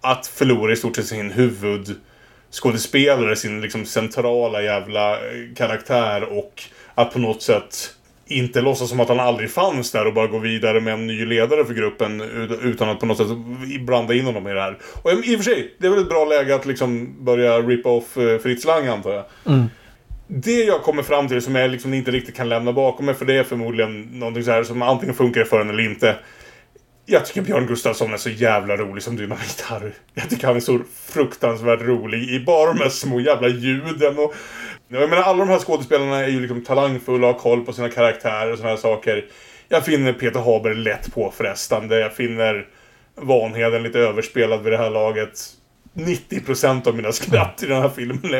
[0.00, 1.96] att förlora i stort sett sin huvud
[2.52, 5.18] skådespelare, sin liksom centrala jävla eh,
[5.56, 6.62] karaktär och
[6.94, 7.94] att på något sätt
[8.26, 11.24] inte låtsas som att han aldrig fanns där och bara gå vidare med en ny
[11.26, 13.26] ledare för gruppen ut- utan att på något sätt
[13.80, 14.78] blanda in honom i det här.
[15.02, 17.86] Och i och för sig, det är väl ett bra läge att liksom börja rip
[17.86, 19.24] off eh, Fritz Lang antar jag.
[20.26, 23.24] Det jag kommer fram till som jag liksom inte riktigt kan lämna bakom mig för
[23.24, 26.16] det är förmodligen någonting så här som antingen funkar för en eller inte.
[27.06, 29.92] Jag tycker Björn Gustafsson är så jävla rolig som dynamit gitarr.
[30.14, 34.34] Jag tycker han är så fruktansvärt rolig i bara de här små jävla ljuden och...
[34.88, 37.88] Jag menar alla de här skådespelarna är ju liksom talangfulla och har koll på sina
[37.88, 39.24] karaktärer och såna här saker.
[39.68, 41.98] Jag finner Peter Haber lätt påfrestande.
[41.98, 42.66] Jag finner
[43.14, 45.40] Vanheden lite överspelad vid det här laget.
[45.94, 48.30] 90% av mina skratt i den här filmen är,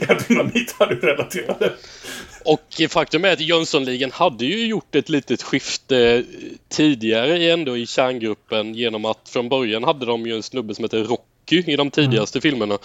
[0.00, 1.72] är Dynamit-Harry-relaterade.
[2.44, 6.24] Och faktum är att Jönssonligan hade ju gjort ett litet skifte
[6.68, 11.04] tidigare ändå i kärngruppen genom att från början hade de ju en snubbe som heter
[11.04, 12.78] Rocky i de tidigaste filmerna.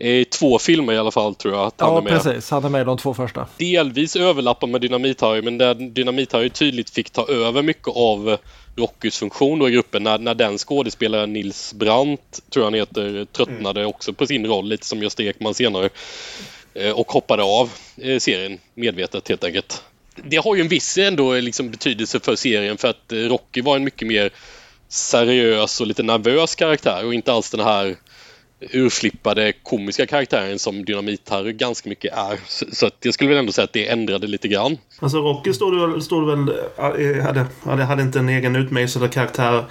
[0.00, 2.12] I två filmer i alla fall tror jag att han Ja, är med.
[2.12, 2.50] precis.
[2.50, 3.46] Han är med i de två första.
[3.58, 8.36] Delvis överlappar med Dynamit-Harry men där Dynamit-Harry tydligt fick ta över mycket av
[8.76, 13.24] Rockys funktion då i gruppen när, när den skådespelaren Nils Brandt, tror jag han heter,
[13.24, 15.88] tröttnade också på sin roll lite som Gösta Ekman senare.
[16.74, 19.82] Eh, Och hoppade av eh, serien medvetet helt enkelt.
[20.16, 23.76] Det har ju en viss ändå liksom betydelse för serien för att eh, Rocky var
[23.76, 24.30] en mycket mer
[24.88, 27.96] seriös och lite nervös karaktär och inte alls den här
[28.70, 32.38] urflippade komiska karaktären som Dynamit-Harry ganska mycket är.
[32.46, 34.78] Så, så att jag skulle väl ändå säga att det ändrade lite grann.
[34.98, 39.64] Alltså Rocky stod stod väl äh, hade, hade, hade inte en egen utmejslad karaktär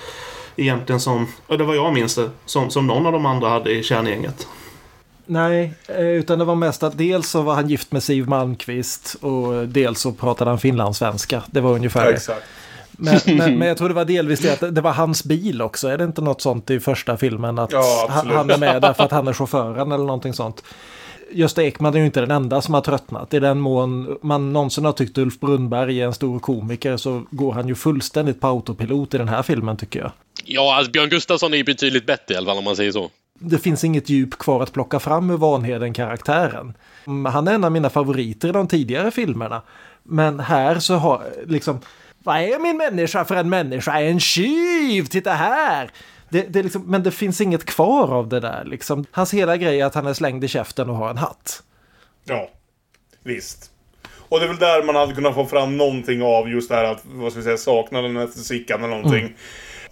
[0.55, 3.71] egentligen som, ja, det var jag minns det, som, som någon av de andra hade
[3.71, 4.47] i kärngänget.
[5.25, 9.15] Nej, eh, utan det var mest att dels så var han gift med Siw Malmkvist
[9.21, 11.43] och dels så pratade han finlandssvenska.
[11.51, 12.35] Det var ungefär det.
[12.97, 15.87] Men, men, men jag tror det var delvis det att det var hans bil också.
[15.87, 17.59] Är det inte något sånt i första filmen?
[17.59, 20.63] Att Ja, han är med därför att han är chauffören eller någonting sånt.
[21.31, 23.33] Gösta Ekman är ju inte den enda som har tröttnat.
[23.33, 27.51] I den mån man någonsin har tyckt Ulf Brunnberg är en stor komiker så går
[27.53, 30.11] han ju fullständigt på autopilot i den här filmen tycker jag.
[30.45, 33.09] Ja, alltså Björn Gustafsson är ju betydligt bättre i alla fall om man säger så.
[33.39, 36.73] Det finns inget djup kvar att plocka fram ur Vanheden-karaktären.
[37.07, 39.61] Mm, Han är en av mina favoriter i de tidigare filmerna.
[40.03, 41.79] Men här så har liksom...
[42.23, 43.99] Vad är min människa för en människa?
[43.99, 45.05] En tjuv!
[45.05, 45.91] Titta här!
[46.29, 48.65] Det, det liksom, men det finns inget kvar av det där.
[48.65, 49.05] Liksom.
[49.11, 51.63] Hans hela grej är att han är slängd i käften och har en hatt.
[52.23, 52.49] Ja,
[53.23, 53.71] visst.
[54.29, 56.83] Och det är väl där man hade kunnat få fram någonting av just det här
[56.83, 59.35] att, vad ska vi säga, saknaden efter Sickan eller någonting.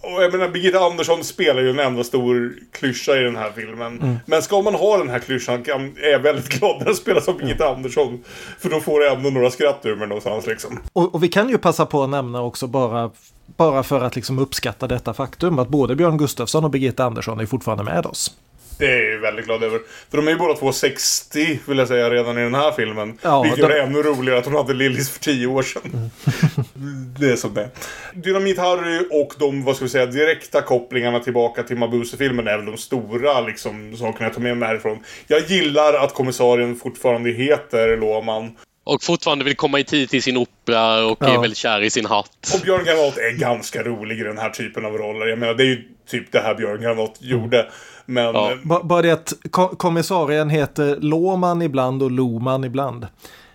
[0.02, 4.18] Och jag menar, Birgitta Andersson spelar ju en enda stor klyscha i den här filmen.
[4.26, 7.28] Men ska man ha den här klyschan kan, är jag väldigt glad när den spelas
[7.28, 8.24] av Birgitta Andersson.
[8.58, 10.78] För då får jag ändå några skratt ur mig någonstans liksom.
[10.92, 13.10] Och, och vi kan ju passa på att nämna också bara,
[13.56, 17.46] bara för att liksom uppskatta detta faktum att både Björn Gustafsson och Birgitta Andersson är
[17.46, 18.36] fortfarande med oss.
[18.78, 19.80] Det är jag ju väldigt glad över.
[20.10, 23.18] För de är ju båda två 60 vill jag säga redan i den här filmen.
[23.22, 26.10] Ja, vilket gör det ännu roligare att hon hade Lillis för 10 år sedan.
[27.18, 27.70] det är som det.
[28.14, 32.76] Dynamit-Harry och de, vad ska vi säga, direkta kopplingarna tillbaka till Mabuse-filmen är väl de
[32.76, 34.98] stora liksom, sakerna jag tar med mig härifrån.
[35.26, 38.56] Jag gillar att kommissarien fortfarande heter Loman.
[38.84, 41.34] Och fortfarande vill komma i tid till sin opera och Ja.
[41.34, 42.50] är väldigt kär i sin hatt.
[42.54, 45.26] Och Björn Granat är ganska rolig i den här typen av roller.
[45.26, 47.66] Jag menar, det är ju typ det här Björn Granat gjorde.
[48.12, 48.52] Men Ja.
[48.62, 53.06] Ba- Bara det att ko- kommissarien heter Låman ibland och Loman ibland.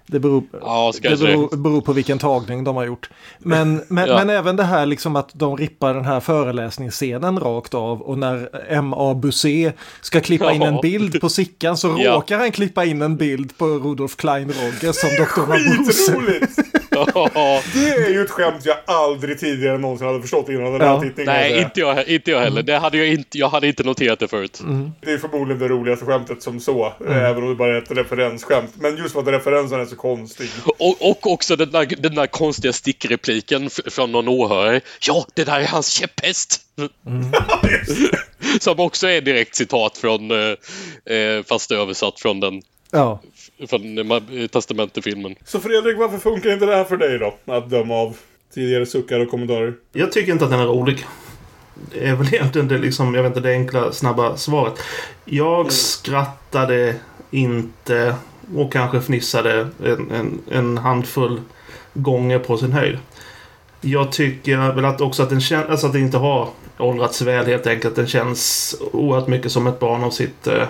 [0.10, 3.10] Det beror, Ja, det beror, beror på vilken tagning de har gjort.
[3.40, 4.16] Men, men, Ja.
[4.18, 8.50] men även det här liksom att de rippar den här föreläsningsscenen rakt av och när
[8.70, 9.14] M.A.
[9.14, 9.72] Busé
[10.02, 12.14] ska klippa in en bild på Sickan så Ja.
[12.14, 15.48] råkar han klippa in en bild på Rudolf Klein-Rogge som Dr.
[15.48, 16.48] Mabuse.
[17.74, 21.02] Det är ju ett skämt jag aldrig tidigare någonsin hade förstått innan den här Ja.
[21.02, 21.34] tittningen.
[21.34, 22.64] Nej, inte jag, inte jag heller.
[22.64, 24.62] Det hade jag, inte, jag hade inte noterat det förut.
[25.02, 26.94] Det är förmodligen det roligaste skämtet som så.
[27.00, 27.14] Mm.
[27.14, 28.72] Även om det bara är ett referensskämt.
[28.76, 30.50] Men just för att referensen är så konstig.
[30.80, 34.82] Och, och också den där, den där konstiga stickrepliken från någon åhörare.
[35.08, 36.62] Ja, det där är hans käpphäst!
[38.60, 42.62] Som också är direkt citat från, eh, eh, fast översatt från den
[42.92, 43.22] Ja.
[43.60, 45.36] Eh, testamentefilmen.
[45.46, 47.36] Så Fredrik, varför funkar inte det här för dig då?
[47.46, 48.18] Att döma av
[48.54, 49.74] tidigare suckar och kommentarer.
[49.94, 51.06] Jag tycker inte att den är rolig.
[51.94, 54.74] Det är väl egentligen det, liksom, jag vet inte, det enkla, snabba svaret.
[55.26, 56.96] Jag skrattade
[57.32, 58.16] inte
[58.56, 61.42] och kanske fnissade en, en, en handfull
[61.94, 62.98] gånger på sin höjd.
[63.82, 67.46] Jag tycker väl att också att den känns, alltså att den inte har åldrats väl
[67.46, 67.96] helt enkelt.
[67.96, 70.68] Den känns oerhört mycket som ett barn av sitt, eh,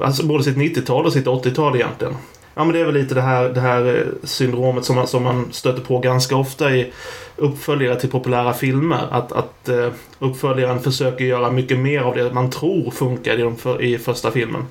[0.00, 2.14] alltså både sitt 90-tal och sitt 80-tal egentligen.
[2.54, 5.22] Ja men det är väl lite det här, det här eh, syndromet som man, som
[5.22, 6.92] man stöter på ganska ofta i
[7.36, 9.06] uppföljare till populära filmer.
[9.10, 9.88] Att, att eh,
[10.18, 14.30] uppföljaren försöker göra mycket mer av det man tror funkar i, de för, i första
[14.30, 14.64] filmen.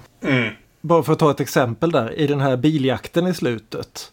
[0.82, 2.20] Bara för att ta ett exempel där.
[2.20, 4.12] I den här biljakten i slutet.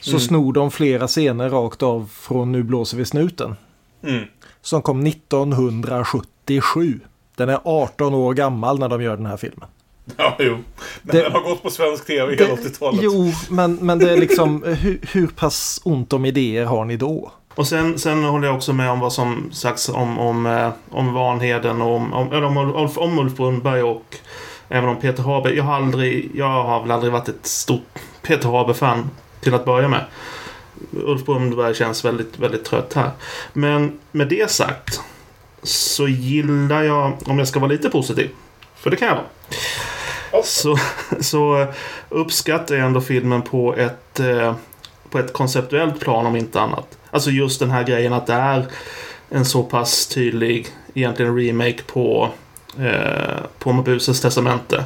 [0.00, 0.20] Så Mm.
[0.20, 3.56] snor de flera scener rakt av från Nu blåser vi snuten.
[4.02, 4.24] Mm.
[4.62, 7.00] Som kom 1977.
[7.36, 9.68] Den är 18 år gammal när de gör den här filmen.
[10.16, 10.58] Ja, jo.
[11.02, 13.00] Men Det- den har gått på svensk tv hela Det, 80-talet.
[13.02, 17.32] jo, men, men det är liksom hur, hur pass ont om idéer har ni då?
[17.54, 21.14] Och sen, sen håller jag också med om vad som sagts om, om, eh, om
[21.14, 24.16] Vanheden och om, om, eller om, Ulf, om Ulf Brunnberg och
[24.68, 25.50] även om Peter Haber.
[25.50, 29.10] Jag har aldrig, jag har väl aldrig varit ett stort Peter Haber-fan
[29.40, 30.04] till att börja med.
[30.92, 33.10] Ulf Brunnberg känns väldigt, väldigt trött här.
[33.52, 35.00] Men med det sagt
[35.62, 38.30] så gillar jag, om jag ska vara lite positiv,
[38.78, 39.24] för det kan jag vara.
[40.44, 40.78] Så,
[41.20, 41.66] så
[42.08, 44.54] uppskattar jag ändå filmen på ett, eh,
[45.10, 46.98] på ett konceptuellt plan om inte annat.
[47.10, 48.66] Alltså just den här grejen att det är
[49.28, 52.28] en så pass tydlig egentligen remake på,
[52.78, 54.84] eh, på Mabuses testamente.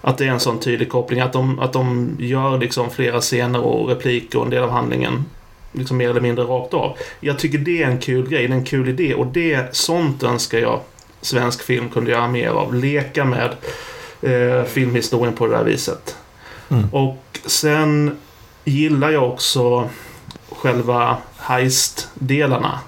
[0.00, 1.20] Att det är en sån tydlig koppling.
[1.20, 5.24] Att de, att de gör liksom flera scener och repliker och en del av handlingen
[5.72, 6.98] liksom mer eller mindre rakt av.
[7.20, 10.22] Jag tycker det är en kul grej, det är en kul idé och det, sånt
[10.22, 10.80] önskar jag
[11.24, 12.74] svensk film kunde göra mer av.
[12.74, 13.56] Leka med
[14.22, 16.16] eh, filmhistorien på det där viset.
[16.92, 18.18] Och sen
[18.64, 19.90] gillar jag också
[20.48, 22.78] själva heist-delarna.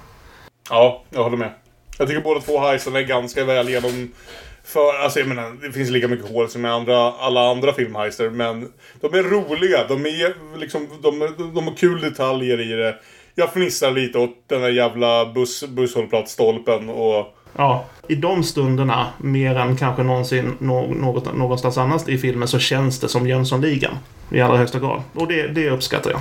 [0.69, 1.53] Ja, jag håller med.
[1.97, 4.11] Jag tycker båda två heistarna är ganska väl genom...
[4.63, 8.29] För, alltså jag menar, det finns lika mycket hål som i andra, alla andra filmheister,
[8.29, 9.87] men de är roliga.
[9.87, 12.95] De är liksom, de, de, de har kul detaljer i det.
[13.35, 17.36] Jag fnissar lite åt den där jävla buss, busshållplatsstolpen och...
[17.57, 22.99] Ja, i de stunderna, mer än kanske någonsin något, någonstans annars i filmen, så känns
[22.99, 23.97] det som Jönssonligan.
[24.31, 25.01] I allra högsta grad.
[25.13, 26.19] Och det, det uppskattar jag.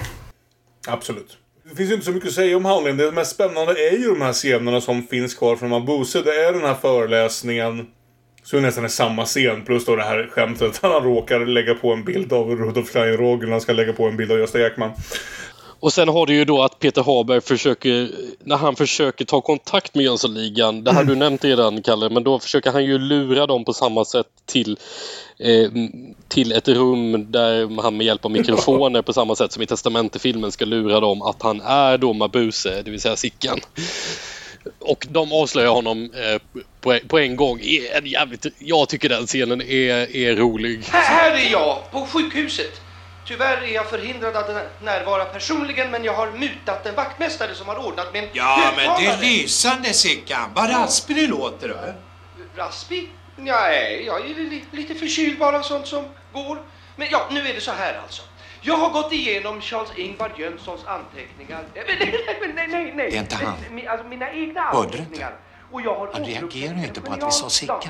[0.88, 1.38] Absolut.
[1.70, 2.96] Det finns ju inte så mycket att säga om handlingen.
[2.96, 6.22] Det mest spännande är ju de här scenerna som finns kvar från Mabuse.
[6.22, 7.86] Det är den här föreläsningen.
[8.42, 9.64] Så är det nästan är samma scen.
[9.64, 13.50] Plus då det här skämtet han råkar lägga på en bild av Rudolf Klein-Rogge när
[13.50, 14.90] han ska lägga på en bild av Gösta Ekman.
[15.80, 18.10] Och sen har du ju då att Peter Haber försöker,
[18.44, 22.38] när han försöker ta kontakt med Jönssonligan, det har du nämnt redan Kalle, men då
[22.38, 24.78] försöker han ju lura dem på samma sätt till,
[25.38, 25.70] eh,
[26.28, 30.52] till ett rum där han med hjälp av mikrofoner på samma sätt som i testamentefilmen
[30.52, 33.60] ska lura dem att han är då Mabuse, det vill säga Sickan.
[34.80, 37.60] Och de avslöjar honom eh, på, på en gång.
[37.94, 40.82] En jävligt, jag tycker den scenen är, är rolig.
[40.84, 42.80] Här, här är jag, på sjukhuset.
[43.26, 47.86] Tyvärr är jag förhindrad att närvara personligen men jag har mutat en vaktmästare som har
[47.86, 49.20] ordnat med en Ja, men det är högtalare.
[49.26, 50.50] lysande Sickan.
[50.54, 51.76] Vad raspig du låter du.
[52.56, 53.10] Raspig?
[53.36, 56.62] Nej, jag är li lite förkyld bara, sånt som går.
[56.96, 58.22] Men ja, nu är det så här alltså.
[58.62, 61.64] Jag har gått igenom Charles-Ingvar Jönssons anteckningar.
[61.74, 61.82] Eh,
[62.54, 63.10] Nej, nej, nej.
[63.10, 63.78] Det är inte han.
[63.78, 65.36] Eh, Alltså mina egna anteckningar.
[65.72, 67.80] Och jag har Han reagerar ju inte på att vi sa Sickan.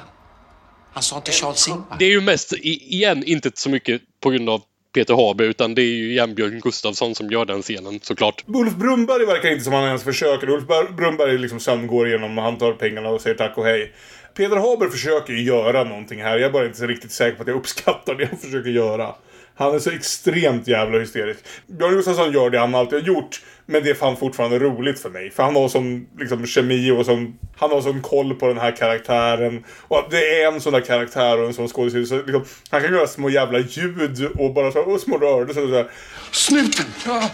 [0.92, 1.96] Han sa inte Charles Ingvar.
[1.98, 4.62] Det är ju mest, igen, inte så mycket på grund av
[4.96, 8.44] Peter Haber utan det är ju Jan-Björn Gustafsson som gör den scenen såklart.
[8.46, 10.48] Ulf Brunnberg verkar inte som han ens försöker.
[10.50, 13.92] Ulf Bar- Brunnberg liksom sömngår igenom, han tar pengarna och säger tack och hej.
[14.36, 16.38] Peter Haber försöker ju göra någonting här.
[16.38, 19.14] Jag är bara inte så riktigt säker på att jag uppskattar det han försöker göra.
[19.56, 21.40] Han är så extremt jävla hysterisk.
[21.66, 23.42] Björn Gustafsson gör det han alltid har gjort.
[23.66, 25.30] Men det är fan fortfarande roligt för mig.
[25.30, 28.76] För han har sån liksom, kemi och sån, han har sån koll på den här
[28.76, 29.64] karaktären.
[29.88, 32.06] Och det är en sån där karaktär och en sån skådespelare.
[32.06, 35.62] Så, liksom, han kan göra små jävla ljud och bara så, och små rörelser.
[35.62, 35.90] Och så där.
[36.30, 36.86] Snuten!
[37.06, 37.30] Ja,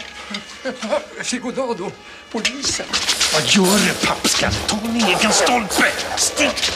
[1.23, 1.91] Chigodado,
[2.31, 2.85] polisen.
[3.33, 4.67] Vad gör du, pappskatt?
[4.67, 5.91] Ta en egen stolpe!
[6.17, 6.71] Stick!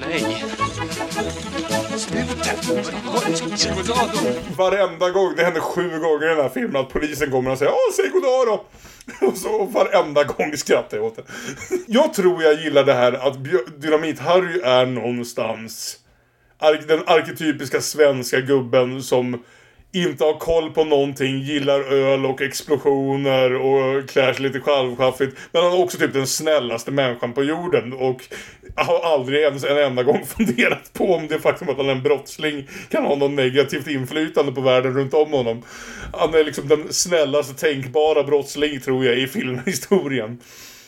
[0.00, 0.67] Nej.
[4.56, 7.72] Varenda gång, det händer sju gånger i den här filmen att polisen kommer och säger
[7.72, 8.64] Åh, säg goddag då!
[9.26, 11.22] Och så varenda gång skrattar jag åt det.
[11.86, 13.36] Jag tror jag gillar det här att
[13.80, 15.98] Dynamit-Harry är någonstans
[16.88, 19.42] den arketypiska svenska gubben som
[19.92, 25.36] inte har koll på någonting, gillar öl och explosioner och klär sig lite självchaffigt.
[25.52, 28.24] Men han är också typ den snällaste människan på jorden och
[28.76, 32.02] har aldrig ens en enda gång funderat på om det faktum att han är en
[32.02, 35.62] brottsling kan ha något negativt inflytande på världen runt om honom.
[36.12, 40.38] Han är liksom den snällaste tänkbara brottsling tror jag i filmhistorien.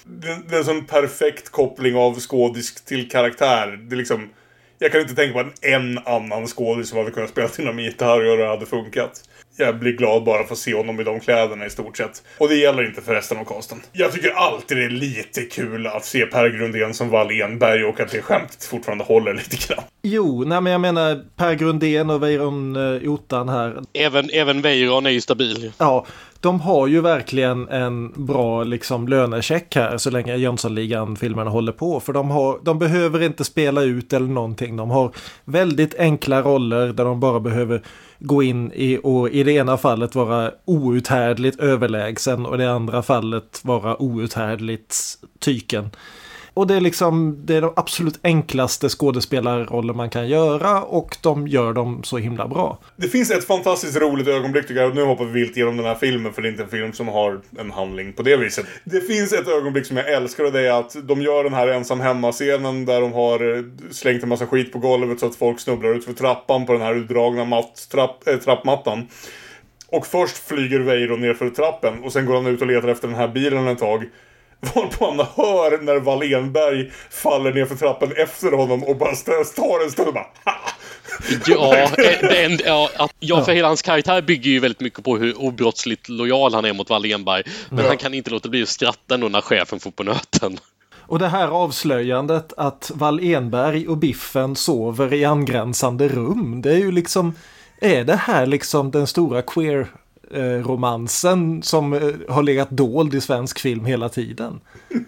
[0.05, 3.67] Det, det är en sån perfekt koppling av skådisk till karaktär.
[3.83, 4.29] Det är liksom...
[4.83, 8.31] Jag kan inte tänka på en, en annan skådis som hade kunnat spela Dynamit Harry
[8.31, 9.23] och det hade funkat.
[9.57, 12.23] Jag blir glad bara för att se honom i de kläderna i stort sett.
[12.39, 13.83] Och det gäller inte för resten av casten.
[13.93, 18.01] Jag tycker alltid det är lite kul att se Per Grundén som Wall Enberg och
[18.01, 19.85] att det skämtet fortfarande håller lite grann.
[20.03, 23.83] Jo, nej men jag menar Per Grundén och Weiron uh, Ottan här.
[23.93, 25.73] Även, även Weiron är ju stabil.
[25.79, 26.07] Ja,
[26.41, 32.01] de har ju verkligen en bra liksom lönecheck här så länge Jönssonligan-filmerna håller på.
[32.01, 34.77] För de, har, de behöver inte spela ut eller någonting.
[34.77, 35.13] De har
[35.45, 37.83] väldigt enkla roller där de bara behöver
[38.19, 43.03] gå in i och i det ena fallet vara outhärdligt överlägsen och i det andra
[43.03, 44.97] fallet vara outhärdligt
[45.39, 45.91] tyken.
[46.61, 51.49] Och det är liksom det är de absolut enklaste skådespelarroller man kan göra och de
[51.49, 52.79] gör dem så himla bra.
[52.97, 54.95] Det finns ett fantastiskt roligt ögonblick tycker jag.
[54.95, 57.09] Nu hoppar vi vilt genom den här filmen för det är inte en film som
[57.09, 58.67] har en handling på det viset.
[58.85, 61.69] Det finns ett ögonblick som jag älskar och det är att de gör den här
[61.69, 65.95] ensam hemma-scenen där de har slängt en massa skit på golvet så att folk snubblar
[65.95, 69.09] ut för trappan på den här utdragna matt, trapp, äh, trappmattan.
[69.89, 73.09] Och först flyger Veiro ner för trappen och sen går han ut och letar efter
[73.09, 74.05] den här bilen ett tag.
[74.61, 79.91] Varpå han hör när Wallenberg faller ner för trappen efter honom och bara tar en
[79.91, 80.55] stund och bara ha!
[81.47, 85.17] Ja, eh, en, ja, att, ja, för hela hans karaktär bygger ju väldigt mycket på
[85.17, 87.43] hur obrottsligt lojal han är mot Wallenberg.
[87.71, 87.89] Men Ja.
[87.89, 90.59] han kan inte låta bli att skratta ändå när chefen får på nöten.
[90.93, 96.63] Och det här avslöjandet att Wall Enberg och Biffen sover i angränsande rum.
[96.63, 97.35] Det är ju liksom,
[97.81, 99.87] är det här liksom den stora queer
[100.39, 104.61] romansen som eh, har legat dold i svensk film hela tiden?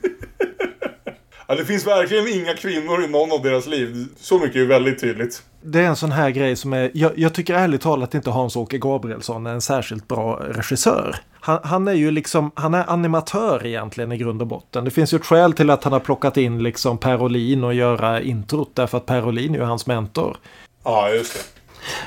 [1.52, 4.06] Ja, det finns verkligen inga kvinnor i någon av deras liv.
[4.16, 5.42] Så mycket är väldigt tydligt.
[5.62, 8.78] Det är en sån här grej som är, jag, jag tycker ärligt talat inte Hans-Åke
[8.78, 11.16] Gabrielsson är en särskilt bra regissör.
[11.40, 14.84] Han, han är ju liksom, han är animatör egentligen i grund och botten.
[14.84, 17.74] Det finns ju ett skäl till att han har plockat in liksom Per Olin och
[17.74, 20.36] göra introt därför att Per Olin är ju hans mentor.
[20.84, 21.51] Ja, just det.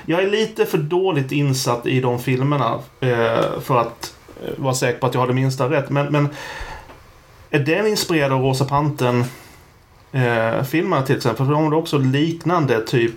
[0.05, 4.99] Jag är lite för dåligt insatt i de filmerna eh, för att eh, vara säker
[4.99, 5.89] på att jag har det minsta rätt.
[5.89, 6.29] Men, men
[7.49, 9.23] är den inspirerad av Rosa Pantern
[10.11, 11.45] eh, filmerna till exempel?
[11.45, 13.13] För de har också liknande typ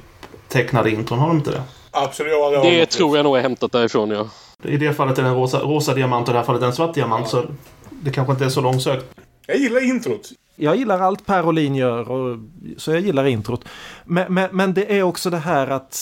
[0.48, 1.62] tecknade intron, har de inte det?
[1.90, 4.28] Absolut, ja, det Det tror jag nog är hämtat därifrån, ja.
[4.62, 6.72] I det fallet är det en rosa, rosa diamant och i det här fallet en
[6.72, 7.28] svart diamant.
[7.28, 7.44] Så
[7.90, 9.04] det kanske inte är så långsökt.
[9.46, 10.30] Jag gillar introt.
[10.56, 12.38] Jag gillar allt Per Olin gör, och,
[12.76, 13.64] så jag gillar introt.
[14.04, 15.96] Men, men, men det är också det här att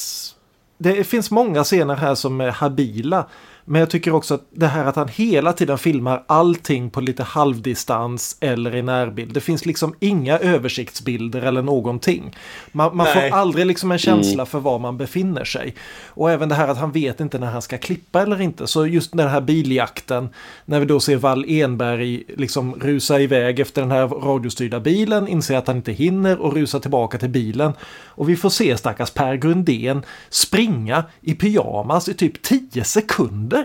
[0.79, 3.27] det finns många scener här som är habila.
[3.69, 7.23] Men jag tycker också att det här att han hela tiden filmar allting på lite
[7.23, 9.35] halvdistans eller i närbild.
[9.35, 12.37] Det finns liksom inga översiktsbilder eller någonting.
[12.73, 14.47] Man, man får aldrig liksom en känsla Mm.
[14.47, 15.75] för var man befinner sig.
[16.07, 18.67] Och även det här att han vet inte när han ska klippa eller inte.
[18.67, 20.29] Så just den här biljakten,
[20.65, 25.57] när vi då ser Wall Enberg liksom rusa iväg efter den här radiostyrda bilen, inser
[25.57, 27.73] att han inte hinner och rusa tillbaka till bilen.
[28.05, 33.56] Och vi får se stackars Per Grundén springa i pyjamas i typ 10 sekunder.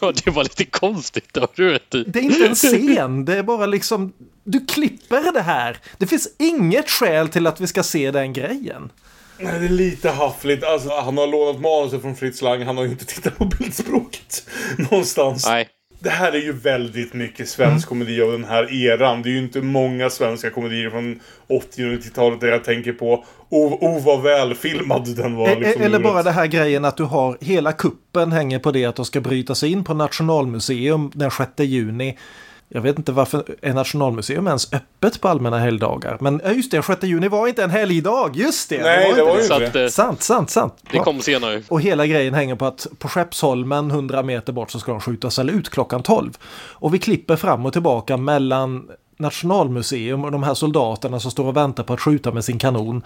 [0.00, 0.12] Ja.
[0.24, 2.04] Det var lite konstigt, det har du rätt i.
[2.04, 2.54] Det är inte en
[2.94, 4.12] scen, det är bara liksom...
[4.44, 5.76] Du klipper det här.
[5.98, 8.90] Det finns inget skäl till att vi ska se den grejen.
[9.38, 10.64] Nej, det är lite haffligt.
[10.64, 12.62] Alltså, han har lånat manuset från Fritz Lang.
[12.62, 14.48] Han har ju inte tittat på bildspråket
[14.90, 15.46] någonstans.
[15.46, 15.68] Nej.
[16.00, 19.22] Det här är ju väldigt mycket svensk komedi av den här eran.
[19.22, 23.24] Det är ju inte många svenska komedier från 80 och 90-talet där jag tänker på
[23.48, 25.48] oh, oh vad välfilmad den var.
[25.48, 28.84] E- Liksom, Eller bara det här grejen att du har hela kuppen hänger på det
[28.84, 32.18] att de ska bryta sig in på Nationalmuseum den 6 juni.
[32.70, 36.16] Jag vet inte varför är Nationalmuseum ens öppet på allmänna helgdagar.
[36.20, 38.30] Men just det, 6 juni var inte en helgdag.
[38.36, 38.82] Just det!
[38.82, 39.82] Nej, det var Så inte att, det.
[39.82, 40.74] eh, Sant, sant, sant.
[40.92, 41.62] det kom senare.
[41.68, 45.38] Och hela grejen hänger på att på Skeppsholmen 100 meter bort så ska de skjutas
[45.38, 46.30] ut klockan 12.
[46.72, 51.56] Och vi klipper fram och tillbaka mellan Nationalmuseum och de här soldaterna som står och
[51.56, 53.02] väntar på att skjuta med sin kanon.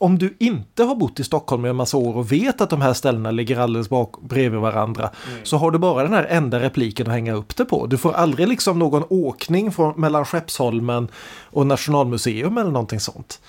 [0.00, 2.80] Om du inte har bott i Stockholm i en massa år och vet att de
[2.80, 5.10] här ställena ligger alldeles bak bredvid varandra
[5.42, 7.86] så har du bara den här enda repliken att hänga upp det på.
[7.86, 11.08] Du får aldrig liksom någon åkning från, mellan Skeppsholmen
[11.44, 13.40] och Nationalmuseum eller någonting sånt.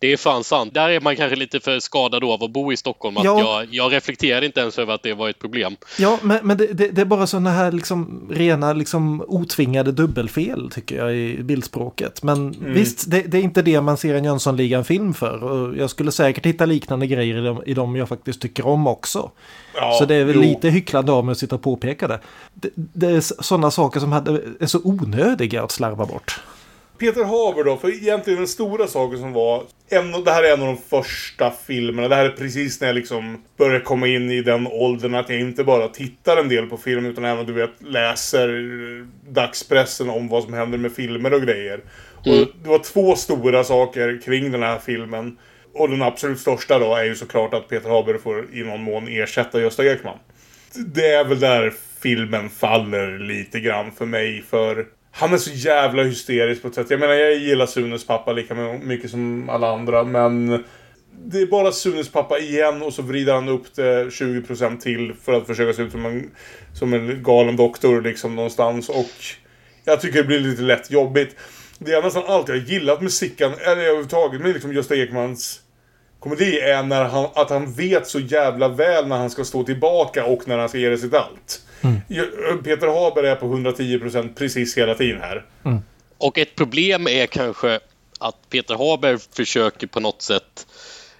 [0.00, 0.74] Det är fan sant.
[0.74, 3.16] Där är man kanske lite för skadad av att bo i Stockholm.
[3.16, 3.38] Att Ja.
[3.40, 5.76] jag, jag reflekterade inte ens över att det var ett problem.
[5.98, 10.70] Ja, men, men det, det, det är bara sådana här liksom rena liksom otvingade dubbelfel
[10.70, 12.22] tycker jag i bildspråket.
[12.22, 12.72] Men Mm.
[12.72, 15.44] visst, det, det är inte det man ser en Jönssonligan-film för.
[15.44, 18.86] Och jag skulle säkert hitta liknande grejer i de, i de jag faktiskt tycker om
[18.86, 19.30] också.
[19.74, 20.42] Ja, så det är väl jo.
[20.42, 22.20] lite hycklande av mig att sitta och påpeka det.
[22.54, 26.40] Det, det är sådana saker som hade, är så onödiga att slarva bort.
[26.98, 29.62] Peter Haber då, för egentligen den stora saken som var...
[29.88, 32.08] En, det här är en av de första filmerna.
[32.08, 35.40] Det här är precis när jag liksom börjar komma in i den åldern att jag
[35.40, 38.48] inte bara tittar en del på film utan även du vet läser
[39.30, 41.80] dagspressen om vad som händer med filmer och grejer.
[42.26, 42.42] Mm.
[42.42, 45.38] Och det var två stora saker kring den här filmen.
[45.74, 49.08] Och den absolut största då är ju såklart att Peter Haber får i någon mån
[49.08, 50.18] ersätta Gösta Ekman.
[50.74, 54.86] Det är väl där filmen faller lite grann för mig för
[55.18, 56.90] han är så jävla hysterisk på ett sätt.
[56.90, 60.64] Jag menar jag gillar Sunes pappa lika mycket som alla andra men
[61.24, 65.32] det är bara Sunes pappa igen och så vrider han upp det 20% till för
[65.32, 66.30] att försöka se ut som en,
[66.74, 69.10] som en galen doktor liksom någonstans och
[69.84, 71.36] jag tycker det blir lite lätt jobbigt.
[71.78, 75.60] Det är nästan allt jag gillat med Sickan, eller överhuvudtaget med liksom Gösta Ekmans
[76.20, 80.24] komedi är när han, att han vet så jävla väl när han ska stå tillbaka
[80.24, 81.65] och när han ska ge det sitt allt.
[82.08, 85.44] Ju- Peter Haber är på 110% precis hela tiden här.
[86.18, 87.80] Och ett problem är kanske
[88.20, 90.65] att Peter Haber försöker på något sätt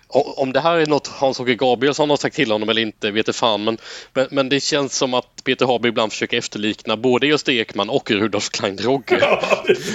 [0.09, 3.37] om det här är något Hans-Åke Gabrielsson har sagt till honom eller inte vet jag
[3.37, 3.79] fan men,
[4.13, 8.11] men, men det känns som att Peter Haber ibland försöker efterlikna både Gösta Ekman och
[8.11, 9.17] Rudolf Klein-Drogge.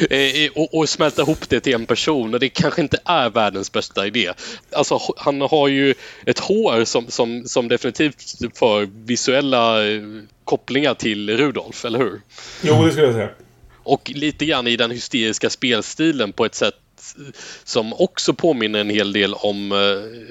[0.09, 3.71] Eh, och, och smälta ihop det till en person och det kanske inte är världens
[3.71, 4.31] bästa idé.
[4.71, 5.93] Alltså han har ju
[6.25, 8.23] ett hår som, som, som definitivt
[8.53, 10.01] för visuella eh,
[10.43, 12.21] kopplingar till Rudolf, eller hur?
[12.61, 13.29] Jo, det skulle jag säga.
[13.83, 16.75] Och lite grann i den hysteriska spelstilen på ett sätt
[17.63, 19.77] som också påminner en hel del om eh,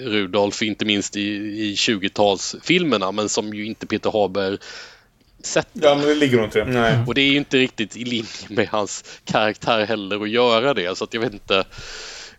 [0.09, 4.59] Rudolf, inte minst i, i 20-talsfilmerna, men som ju inte Peter Haber
[5.43, 5.81] sätter.
[5.83, 6.73] Ja, men det ligger nog inte det.
[6.73, 6.99] Nej.
[7.07, 10.99] Och det är ju inte riktigt i linje med hans karaktär heller att göra det.
[10.99, 11.65] Så att jag vet inte.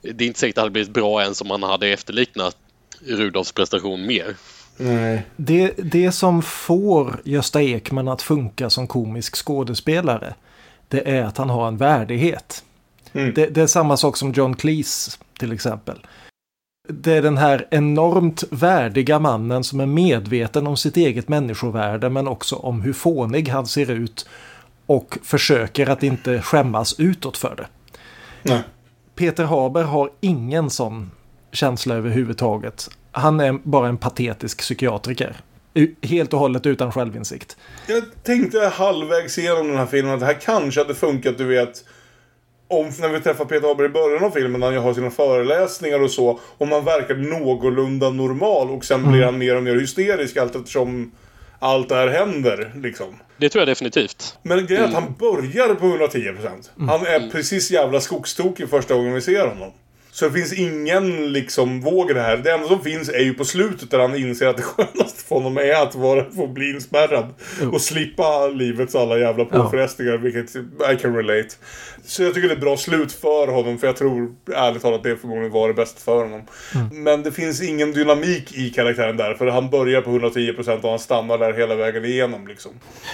[0.01, 2.57] Det är inte säkert att det hade blivit bra ens om man hade efterliknat
[3.07, 4.35] Rudolfs prestation mer.
[4.77, 5.25] Nej.
[5.35, 10.33] Det, det som får Gösta Ekman att funka som komisk skådespelare
[10.87, 12.63] det är att han har en värdighet.
[13.13, 13.33] Mm.
[13.33, 16.07] Det, det är samma sak som John Cleese till exempel.
[16.89, 22.27] Det är den här enormt värdiga mannen som är medveten om sitt eget människovärde men
[22.27, 24.29] också om hur fånig han ser ut
[24.85, 27.67] och försöker att inte skämmas utåt för det.
[28.43, 28.61] Nej.
[29.15, 31.11] Peter Haber har ingen sån
[31.51, 32.89] känsla överhuvudtaget.
[33.11, 35.35] Han är bara en patetisk psykiatriker.
[36.01, 37.57] Helt och hållet utan självinsikt.
[37.87, 41.85] Jag tänkte halvvägs igenom den här filmen att det här kanske hade funkat, du vet.
[42.71, 46.01] Om när vi träffar Peter Haber i början av filmen när han har sina föreläsningar
[46.03, 46.39] och så.
[46.57, 51.11] Om han verkar någorlunda normal och sen blir han mer och mer hysterisk allt eftersom
[51.59, 52.73] allt det här händer.
[52.75, 53.15] Liksom.
[53.37, 54.37] Det tror jag definitivt.
[54.43, 56.87] Men grejen är att han börjar på 110%.
[56.87, 59.71] Han är precis jävla skogstokig första gången vi ser honom.
[60.11, 62.37] Så det finns ingen liksom våg i det här.
[62.37, 65.35] Det enda som finns är ju på slutet där han inser att det skönaste för
[65.35, 67.33] honom är att vara, få bli inspärrad.
[67.71, 70.55] Och slippa livets alla jävla påfrestningar, vilket
[70.93, 71.49] I can relate.
[72.05, 75.03] Så jag tycker det är ett bra slut för honom, för jag tror ärligt talat
[75.03, 76.41] det förmodligen var det bästa för honom.
[76.91, 80.99] Men det finns ingen dynamik i karaktären där, för han börjar på 110% och han
[80.99, 82.71] stannar där hela vägen igenom liksom.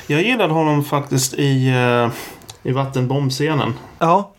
[0.07, 2.11] Jag gillade honom faktiskt i, uh,
[2.64, 3.74] i vattenbombscenen.
[3.99, 4.34] Ja.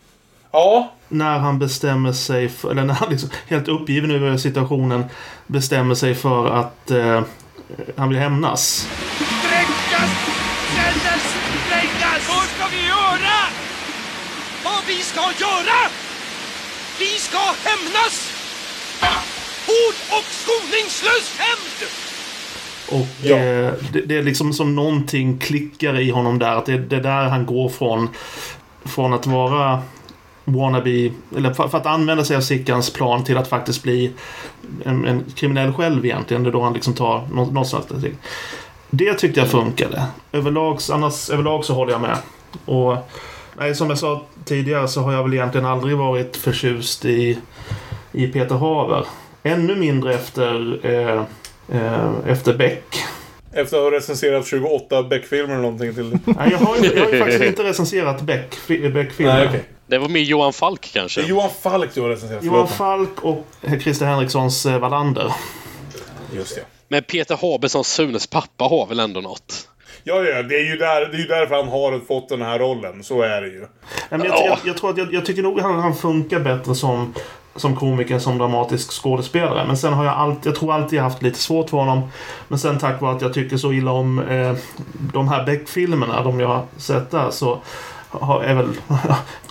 [0.51, 0.91] Ja.
[1.07, 5.03] När han bestämmer sig för, eller när han liksom helt uppgiven över situationen
[5.47, 7.21] bestämmer sig för att eh,
[7.95, 8.87] han vill hämnas.
[9.19, 10.09] Dränkas!
[10.71, 11.35] Ställas!
[11.69, 12.29] Dränkas!
[12.29, 13.37] Vad ska vi göra?
[14.63, 15.79] Vad vi ska göra?
[16.99, 18.33] Vi ska hämnas!
[19.67, 21.79] Hård och skoningslös hämnd!
[22.91, 26.55] Och eh, det, det är liksom som någonting klickar i honom där.
[26.55, 28.09] Att det, det är där han går från,
[28.85, 29.81] från att vara
[30.57, 34.11] wannabe, eller för, för att använda sig av Sickans plan till att faktiskt bli
[34.85, 36.43] en, en kriminell själv egentligen.
[36.43, 37.53] Det är då han liksom tar något,
[38.01, 38.11] där.
[38.89, 40.03] Det tyckte jag funkade.
[40.31, 42.17] Överlag, annars, överlag så håller jag med.
[42.65, 42.97] Och
[43.57, 47.37] Nej, som jag sa tidigare så har jag väl egentligen aldrig varit förtjust i,
[48.11, 49.05] i Peter Haber.
[49.43, 51.23] Ännu mindre efter, eh,
[51.81, 52.83] eh, efter Beck.
[53.53, 56.19] Efter att ha recenserat 28 Beck-filmer eller någonting till.
[56.25, 59.33] Nej, jag har ju, jag har ju faktiskt inte recenserat Beck, fi- Beck-filmer.
[59.33, 59.63] Nej, okej.
[59.89, 61.21] Det var med Johan Falk kanske?
[61.21, 62.43] Det är Johan Falk du har recenserat.
[62.43, 62.67] Johan.
[62.67, 63.45] Falk och
[63.81, 65.33] Christer Henrikssons eh, Wallander.
[66.33, 66.61] Just det.
[66.87, 69.67] Men Peter Haber som Sunes pappa har väl ändå något?
[70.03, 73.03] Ja, ja, det är ju där, det är därför han har fått den här rollen.
[73.03, 73.59] Så är det ju.
[73.59, 73.67] Nej,
[74.09, 77.13] men jag, jag, jag, tror att jag, jag tycker nog han, han funkar bättre som,
[77.55, 79.67] som komiker som dramatisk skådespelare.
[79.67, 82.11] Men sen har jag alltid, jag tror alltid jag haft lite svårt för honom.
[82.47, 84.55] Men sen tack vare att jag tycker så illa om eh,
[85.13, 87.59] de här Beck-filmerna, de jag har sett där, så
[88.09, 88.69] har, är väl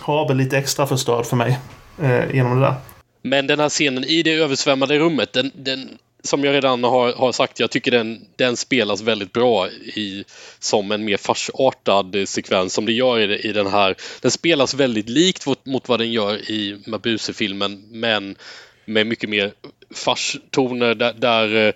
[0.09, 1.59] kabel lite extra förstörd för mig
[2.01, 2.73] eh, genom det där.
[3.21, 5.89] Men den här scenen i det översvämmade rummet, den, den
[6.23, 10.23] som jag redan har, har sagt, jag tycker den, den spelas väldigt bra i,
[10.59, 13.95] som en mer farsartad sekvens som det gör i, i den här.
[14.21, 18.35] Den spelas väldigt likt mot, mot vad den gör i Mabuse-filmen men
[18.89, 19.53] med mycket mer
[19.93, 21.73] farstoner där, där eh,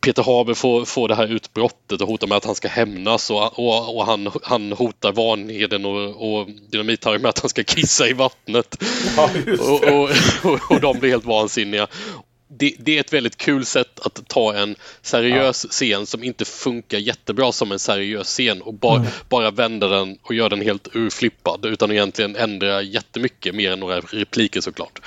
[0.00, 3.58] Peter Haber får, får det här utbrottet och hotar med att han ska hämnas och,
[3.58, 8.12] och, och han, han hotar Vanheden och, och Dynamit-Harry med att han ska kissa i
[8.12, 8.82] vattnet.
[9.16, 9.30] Ja,
[9.60, 10.10] och, och,
[10.42, 11.86] och, och de blir helt vansinniga.
[12.48, 16.98] Det, det är ett väldigt kul sätt att ta en seriös scen som inte funkar
[16.98, 19.08] jättebra som en seriös scen och bara, Mm.
[19.28, 24.00] bara vända den och göra den helt urflippad utan egentligen ändra jättemycket mer än några
[24.00, 25.00] repliker såklart.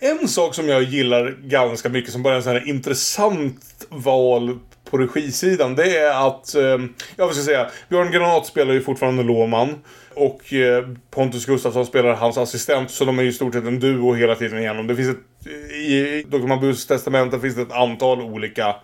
[0.00, 4.58] En sak som jag gillar ganska mycket som bara är en sån här intressant val
[4.90, 5.74] på regisidan.
[5.74, 6.78] Det är att, eh, ja
[7.16, 9.74] vad ska jag säga, Björn Granat spelar ju fortfarande Låman.
[10.14, 12.90] Och eh, Pontus Gustafsson spelar hans assistent.
[12.90, 14.86] Så de är ju i stort sett en duo hela tiden igenom.
[14.86, 16.46] Det finns ett, i Dr.
[16.46, 18.76] Mabus testamente finns det ett antal olika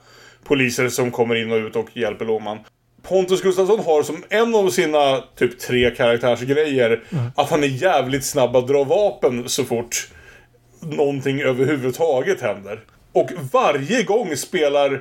[0.44, 2.58] poliser som kommer in och ut och hjälper Låman.
[3.02, 7.02] Pontus Gustafsson har som en av sina typ tre karaktärsgrejer
[7.34, 10.08] att han är jävligt snabb att dra vapen så fort
[10.86, 12.80] någonting överhuvudtaget händer.
[13.12, 15.00] Och varje gång spelar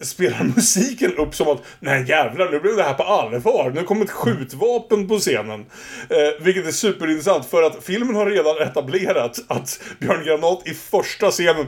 [0.00, 3.72] spelar musiken upp som att nej jävlar nu blev det här på allvar.
[3.74, 5.66] Nu kommer ett skjutvapen på scenen.
[6.10, 11.30] Eh, vilket är superintressant för att filmen har redan etablerat att Björn Granat i första
[11.30, 11.66] scenen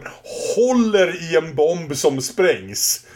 [0.57, 3.07] håller i en bomb som sprängs.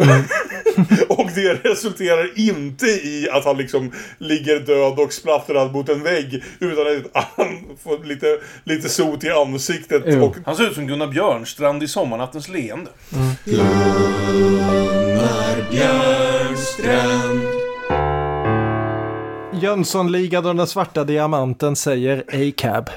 [1.08, 6.44] och det resulterar inte i att han liksom ligger död och splattrad mot en vägg.
[6.58, 10.22] Utan att han får lite, lite sot i ansiktet.
[10.22, 12.90] Och han ser ut som Gunnar Björnstrand i Sommarnattens leende.
[19.62, 22.90] Jönssonligan och den svarta diamanten säger A-cab.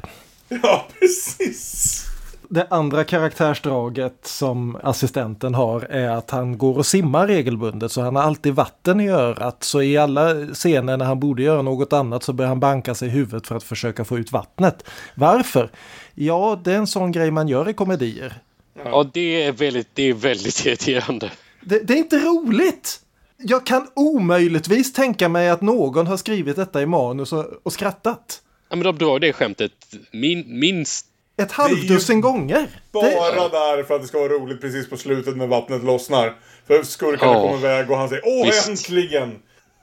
[0.50, 2.13] Ja, precis.
[2.50, 8.16] Det andra karaktärsdraget som assistenten har är att han går och simmar regelbundet så han
[8.16, 9.64] har alltid vatten i örat.
[9.64, 13.08] Så i alla scener när han borde göra något annat så börjar han banka sig
[13.08, 14.84] i huvudet för att försöka få ut vattnet.
[15.16, 15.70] Varför?
[16.14, 18.34] Ja, det är en sån grej man gör i komedier.
[18.86, 21.32] Ja, det är väldigt, det är väldigt irriterande.
[21.62, 23.00] Det, det är inte roligt!
[23.38, 28.42] Jag kan omöjligtvis tänka mig att någon har skrivit detta i manus och, och skrattat.
[28.70, 29.72] Ja, men de drar det skämtet
[30.12, 31.08] min, minst
[31.38, 32.68] Ett halvdussin gånger.
[32.92, 36.34] Bara Det- där för att det ska vara roligt precis på slutet när vattnet lossnar.
[36.68, 37.42] För skurkarna Ja.
[37.42, 38.70] kommer iväg och han säger Åh Visst.
[38.70, 39.32] äntligen!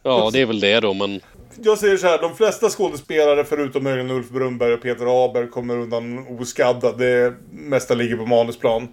[0.03, 1.21] Ja, det är väl det då, men
[1.63, 5.77] Jag säger så här, de flesta skådespelare förutom möjligen Ulf Brunnberg och Peter Haber kommer
[5.79, 6.93] undan oskadda.
[6.93, 8.89] Det mesta ligger på manusplan.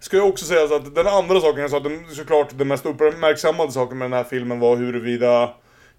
[0.00, 2.86] Ska jag också säga så att den andra saken jag sa, den, såklart den mest
[2.86, 5.50] uppmärksammade saken med den här filmen var huruvida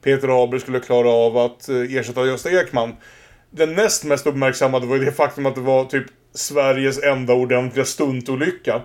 [0.04, 2.96] Peter Haber skulle klara av att eh, ersätta Gösta Ekman.
[3.56, 6.06] Den näst mest uppmärksammade var ju det faktum att det var typ
[6.36, 8.82] Sveriges enda ordentliga stuntolycka.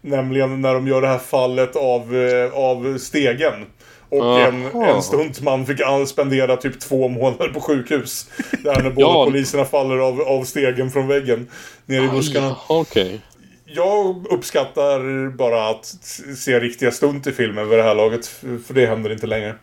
[0.00, 3.66] Nämligen när de gör det här fallet av, eh, av stegen.
[4.10, 8.30] Och en, en stuntman fick spendera typ två månader på sjukhus.
[8.64, 9.24] Där när båda Ja.
[9.24, 11.48] poliserna faller av, av stegen från väggen.
[11.86, 12.56] Ner i buskarna.
[12.68, 13.20] Okej.
[13.66, 15.84] Jag uppskattar bara att
[16.36, 18.26] se riktiga stunt i filmen vid det här laget.
[18.66, 19.54] För det händer inte längre.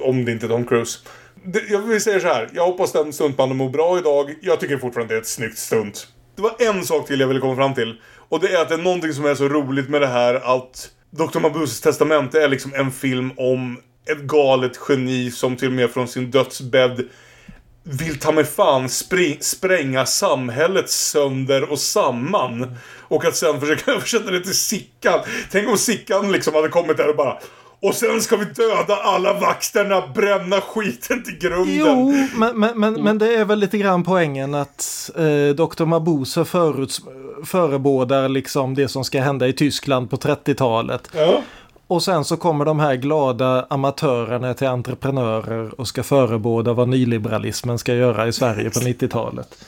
[0.00, 0.98] Om det inte är Tom Cruise.
[1.44, 2.48] Det, jag vill säga så här.
[2.52, 4.34] Jag hoppas den stuntmannen mår bra idag.
[4.42, 6.06] Jag tycker fortfarande det är ett snyggt stunt.
[6.36, 8.00] Det var en sak till jag ville komma fram till.
[8.28, 10.90] Och det är att det är någonting som är så roligt med det här att
[11.10, 11.40] Dr.
[11.40, 13.80] Mabuses testamente är liksom en film om
[14.10, 17.08] ett galet geni som till och med från sin dödsbädd
[17.82, 22.76] vill ta mig fan spring, spränga samhället sönder och samman.
[23.00, 25.20] Och att sen försöka översätta det till Sickan.
[25.50, 27.38] Tänk om Sickan liksom hade kommit där och bara
[27.82, 31.74] och sen ska vi döda alla vakterna, bränna skiten till grunden.
[31.74, 35.84] Jo, men, men, men, men det är väl lite grann poängen att eh, Dr.
[35.84, 37.00] Mabuse föruts,
[37.44, 41.08] förebådar liksom det som ska hända i Tyskland på 30-talet.
[41.14, 41.42] Ja.
[41.86, 47.78] Och sen så kommer de här glada amatörerna till entreprenörer och ska förebåda vad nyliberalismen
[47.78, 49.64] ska göra i Sverige på 90-talet.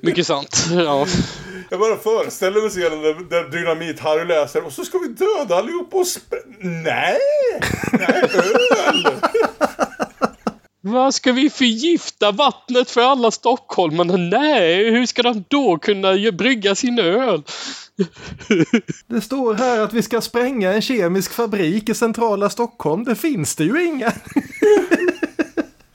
[0.00, 0.66] Mycket sant.
[0.72, 1.06] Ja.
[1.72, 5.94] Jag bara föreställer mig scenen där, där Dynamit-Harry läser och så ska vi döda allihop
[5.94, 6.06] och
[6.60, 7.18] Nej!
[7.92, 9.06] Nej, öl!
[10.80, 14.16] Vad ska vi förgifta vattnet för alla stockholmarna?
[14.16, 17.42] Nej, hur ska de då kunna brygga sin öl?
[19.06, 23.04] Det står här att vi ska spränga en kemisk fabrik i centrala Stockholm.
[23.04, 24.12] Det finns det ju inga.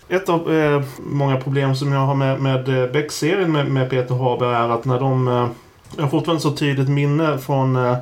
[0.10, 4.16] Ett av eh, många problem som jag har med, med eh, Beck-serien med, med Peter
[4.16, 5.28] Haber är att när de...
[5.28, 5.50] Eh,
[5.96, 7.98] jag har fortfarande så tydligt minne från eh,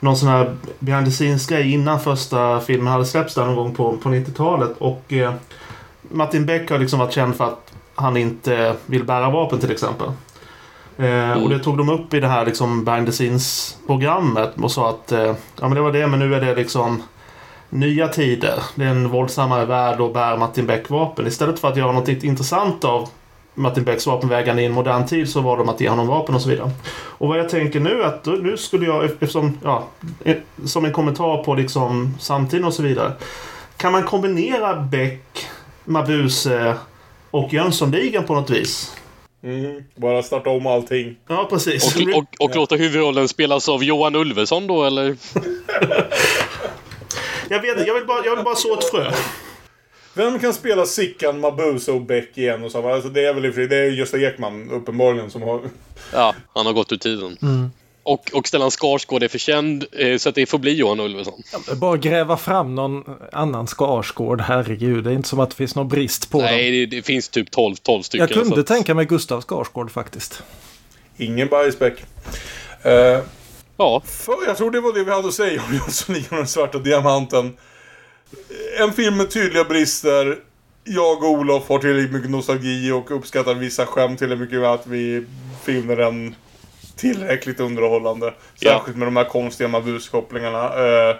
[0.00, 3.96] någon sån här behind the scenes-grej innan första filmen hade släppts där någon gång på,
[3.96, 4.70] på 90-talet.
[4.78, 5.32] Och eh,
[6.02, 10.08] Martin Beck har liksom varit känd för att han inte vill bära vapen till exempel.
[10.98, 14.90] Eh, Och det tog de upp i det här liksom behind the scenes-programmet och sa
[14.90, 15.20] att eh,
[15.60, 17.02] ja men det var det men nu är det liksom
[17.70, 18.62] nya tider.
[18.74, 21.26] Det är en våldsammare värld och bär Martin Beck vapen.
[21.26, 23.08] Istället för att göra något intressant av
[23.58, 26.42] Martin Becks vapenvägande i en modern tid så var de att ge honom vapen och
[26.42, 26.70] så vidare.
[27.00, 29.84] Och vad jag tänker nu att då- nu skulle jag, eftersom, ja,
[30.24, 33.12] eh, som en kommentar på liksom samtiden och så vidare.
[33.76, 35.46] Kan man kombinera Beck,
[35.84, 36.74] Mabuse
[37.30, 38.94] och Jönssonligan på något vis?
[39.42, 41.16] Mm, bara starta om allting.
[41.28, 41.96] Ja, precis.
[41.96, 45.16] Och, och, och låta huvudrollen spelas av Johan Ulveson då, eller?
[47.50, 49.12] Jag vet inte, jag vill bara, jag vill bara så ett frö.
[50.18, 52.92] Vem kan spela Sickan, Mabuse och Beck igen och samma?
[52.94, 55.60] Alltså det är väl i det är Gösta Ekman uppenbarligen som har...
[56.12, 57.36] Ja, han har gått ur tiden.
[58.02, 61.42] Och, och Stellan Skarsgård är för känd, eh, så att det får bli Johan Ulveson.
[61.76, 65.04] Bara gräva fram någon annan Skarsgård, herregud.
[65.04, 66.46] Det är inte som att det finns någon brist på dem.
[66.50, 68.28] Nej, det, det finns typ 12, 12 stycken.
[68.28, 70.42] Jag kunde så att- tänka mig Gustav Skarsgård faktiskt.
[71.16, 72.02] Ingen bajsbäck.
[72.86, 72.92] Uh,
[73.76, 74.02] ja.
[74.06, 76.78] För, jag tror det var det vi hade att säga om Jönssonligan och den svarta
[76.78, 77.56] diamanten.
[78.78, 80.38] En film med tydliga brister.
[80.84, 85.26] Jag och Olof har tillräckligt mycket nostalgi och uppskattar vissa skämt tillräckligt mycket att vi
[85.64, 86.34] finner den
[86.96, 88.34] tillräckligt underhållande.
[88.58, 88.70] Ja.
[88.72, 90.64] Särskilt med de här konstiga Mabus-kopplingarna.
[90.64, 91.16] Eh,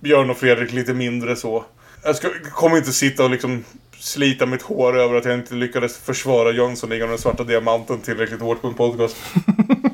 [0.00, 1.64] Björn och Fredrik lite mindre så.
[2.04, 3.64] Jag ska, kommer inte sitta och liksom
[3.98, 8.40] slita mitt hår över att jag inte lyckades försvara Jönssonligan och den svarta diamanten tillräckligt
[8.40, 9.16] hårt på en podcast.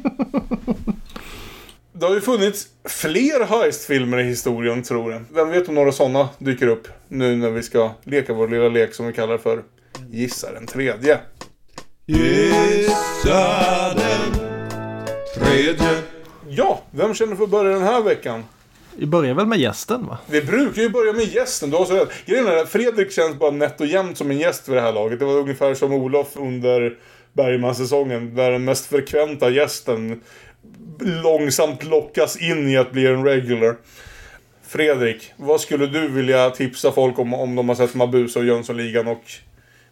[1.99, 5.23] Det har ju funnits fler heistfilmer i historien, tror jag.
[5.33, 8.95] Vem vet om några sådana dyker upp nu när vi ska leka vår lilla lek
[8.95, 9.63] som vi kallar för
[10.11, 11.19] Gissa den tredje.
[12.07, 14.33] Gissa den
[15.37, 16.03] tredje.
[16.49, 18.45] Ja, vem känner för att börja den här veckan?
[18.97, 20.19] Vi börjar väl med gästen va?
[20.31, 22.11] Vi brukar ju börja med gästen, du har så rätt.
[22.27, 24.93] Grejen är att Fredrik känns bara nätt och jämnt som en gäst vid det här
[24.93, 25.19] laget.
[25.19, 26.99] Det var ungefär som Olof under
[27.33, 30.21] Bergman-säsongen, där den mest frekventa gästen
[31.01, 33.77] långsamt lockas in i att bli en regular.
[34.69, 39.07] Fredrik, vad skulle du vilja tipsa folk om om de har sett Mabuse och Jönssonligan
[39.07, 39.23] och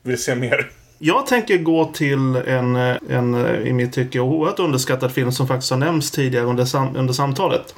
[0.02, 0.70] vill se mer?
[0.98, 2.76] Jag tänker gå till en,
[3.10, 3.34] en
[3.66, 7.74] i mitt tycke oerhört underskattad film som faktiskt har nämnts tidigare under, sam, under samtalet.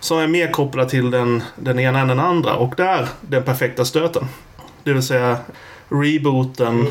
[0.00, 3.84] Som är mer kopplad till den, den ena än den andra och där den perfekta
[3.84, 4.24] stöten.
[4.84, 5.36] Det vill säga
[5.88, 6.86] rebooten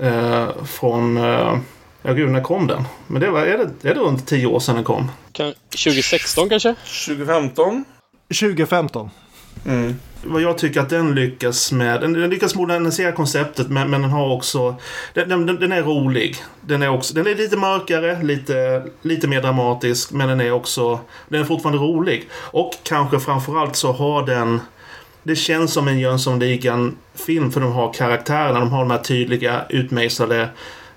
[0.00, 1.16] eh, från...
[1.16, 1.58] Eh,
[2.06, 2.84] ja gud, när kom den?
[3.06, 5.10] Men det var, är, det, är det runt tio år sedan den kom?
[5.32, 6.74] Kan, 2016 kanske?
[7.06, 7.84] 2015?
[8.28, 9.10] 2015.
[9.66, 9.94] Mm.
[10.24, 12.00] Vad jag tycker att den lyckas med.
[12.00, 14.74] Den, den lyckas modernisera konceptet men, men den har också...
[15.14, 16.36] Den, den, den är rolig.
[16.60, 21.00] Den är, också, den är lite mörkare, lite, lite mer dramatisk men den är också...
[21.28, 22.28] Den är fortfarande rolig.
[22.34, 24.60] Och kanske framförallt så har den...
[25.22, 28.60] Det känns som en Jönssonligan-film för de har karaktärerna.
[28.60, 30.48] De har de här tydliga utmejslade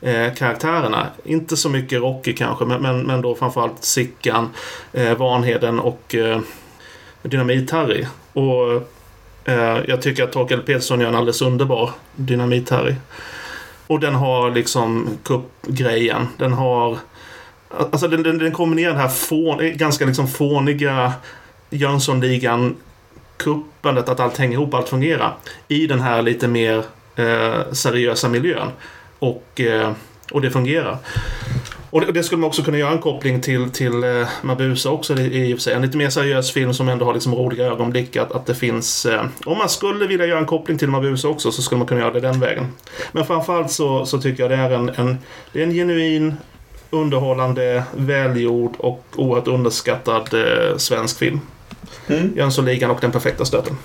[0.01, 1.07] eh, karaktärerna.
[1.23, 4.49] Inte så mycket Rocky kanske men, men, men då framförallt Sickan,
[4.93, 6.39] eh, Vanheden och eh,
[7.23, 8.05] Dynamit-Harry.
[8.33, 8.73] Och
[9.51, 12.95] eh, jag tycker att Torkel Petersson gör en alldeles underbar Dynamit-Harry.
[13.87, 16.27] Och den har liksom kuppgrejen.
[16.37, 16.97] Den har...
[17.77, 21.13] Alltså den, den, den kombinerar den här fån, ganska liksom fåniga
[21.69, 22.75] Jönssonligan
[23.37, 25.35] kuppandet, att allt hänger ihop, allt fungerar.
[25.67, 26.83] I den här lite mer
[27.15, 28.67] eh, seriösa miljön.
[29.19, 29.91] Och, eh,
[30.31, 30.97] och det fungerar.
[31.89, 35.19] Och det, det skulle man också kunna göra en koppling till, till eh, Mabuse också
[35.19, 35.73] i, i och för sig.
[35.73, 38.15] En lite mer seriös film som ändå har liksom roliga ögonblick.
[38.15, 39.05] Att, att det finns...
[39.05, 42.01] Eh, om man skulle vilja göra en koppling till Mabuse också så skulle man kunna
[42.01, 42.65] göra det den vägen.
[43.11, 45.17] Men framförallt så, så tycker jag det är en, en,
[45.53, 46.33] det är en genuin,
[46.89, 51.39] underhållande, välgjord och oerhört underskattad eh, svensk film.
[52.07, 52.33] Mm.
[52.35, 53.77] Jönssonligan och Den perfekta stöten.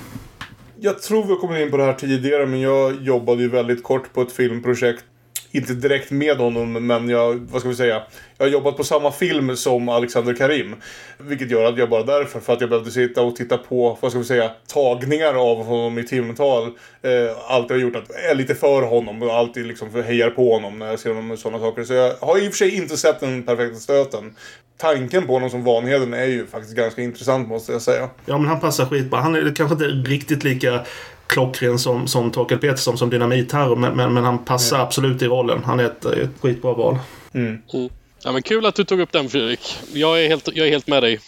[0.80, 3.82] Jag tror vi har kommit in på det här tidigare men jag jobbade ju väldigt
[3.82, 5.04] kort på ett filmprojekt
[5.52, 8.02] inte direkt med honom, men jag, vad ska vi säga,
[8.38, 10.74] jag har jobbat på samma film som Alexander Karim.
[11.18, 14.10] Vilket gör att jag bara därför, för att jag behövde sitta och titta på, vad
[14.10, 16.64] ska vi säga, tagningar av honom i timtal.
[17.02, 20.54] Eh, alltid har gjort att jag är lite för honom och alltid liksom hejar på
[20.54, 21.84] honom när jag ser honom med sådana saker.
[21.84, 24.34] Så jag har i och för sig inte sett den perfekta stöten.
[24.78, 28.10] Tanken på honom som Vanheden är ju faktiskt ganska intressant måste jag säga.
[28.26, 29.20] Ja, men han passar skitbra.
[29.20, 30.80] Han är kanske inte riktigt lika
[31.32, 35.64] klockren som, som Torkel Petersson som Dynamit-Harry, men, men, men han passar absolut i rollen.
[35.64, 36.98] Han är ett, ett skitbra val.
[37.34, 37.58] Mm.
[38.24, 39.78] Ja, men kul att du tog upp den Fredrik.
[39.92, 41.20] Jag är helt, jag är helt med dig.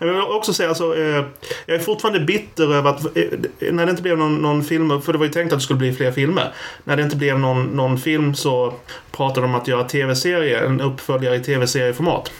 [0.00, 1.24] Jag vill också säga alltså, eh,
[1.66, 5.12] jag är fortfarande bitter över att eh, när det inte blev någon, någon film, för
[5.12, 6.52] det var ju tänkt att det skulle bli fler filmer.
[6.84, 8.74] När det inte blev någon, någon film så
[9.10, 12.32] pratade de om att göra tv-serie, en uppföljare i tv-serieformat.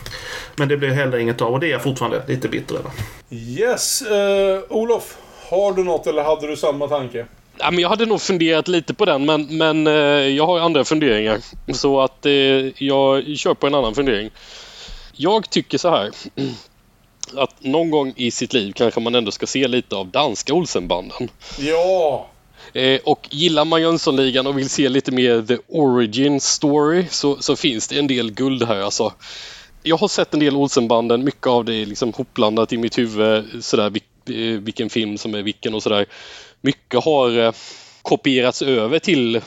[0.56, 2.90] Men det blev heller inget av och det är jag fortfarande lite bitter över.
[3.30, 5.16] Yes, eh, Olof.
[5.50, 7.26] Har du något eller hade du samma tanke?
[7.58, 9.92] Ja, men jag hade nog funderat lite på den men, men eh,
[10.28, 11.40] jag har andra funderingar.
[11.72, 12.32] Så att eh,
[12.82, 14.30] jag kör på en annan fundering.
[15.16, 16.10] Jag tycker så här.
[17.36, 21.28] Att någon gång i sitt liv kanske man ändå ska se lite av danska Olsenbanden.
[21.58, 22.26] Ja!
[22.72, 27.56] Eh, och gillar man Jönssonligan och vill se lite mer the origin story så, så
[27.56, 29.12] finns det en del guld här alltså.
[29.82, 33.64] Jag har sett en del Olsenbanden, mycket av det är liksom hopblandat i mitt huvud.
[33.64, 33.90] Sådär,
[34.30, 36.06] Eh, vilken film som är vilken och sådär.
[36.60, 37.52] Mycket har eh,
[38.02, 39.42] kopierats över till eh,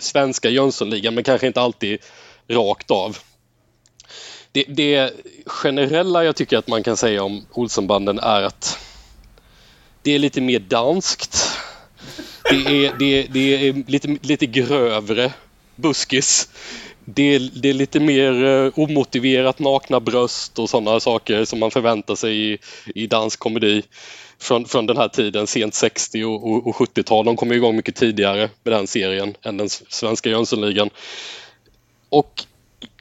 [0.00, 1.98] svenska Jönssonligan men kanske inte alltid
[2.48, 3.18] rakt av.
[4.52, 5.12] Det, det,
[5.46, 8.78] generella jag tycker att man kan säga om Olsenbanden är att
[10.02, 11.58] det är lite mer danskt.
[12.50, 15.32] Det är, det, det är lite, lite grövre
[15.76, 16.48] buskis.
[17.14, 21.70] Det är, det är lite mer eh, omotiverat nakna bröst och sådana saker som man
[21.70, 22.58] förväntar sig i,
[22.94, 23.82] i dansk komedi
[24.38, 27.24] från, från den här tiden, sent 60 och, och, och 70-tal.
[27.24, 30.90] De kom igång mycket tidigare med den serien än den svenska Jönssonligan.
[32.08, 32.44] Och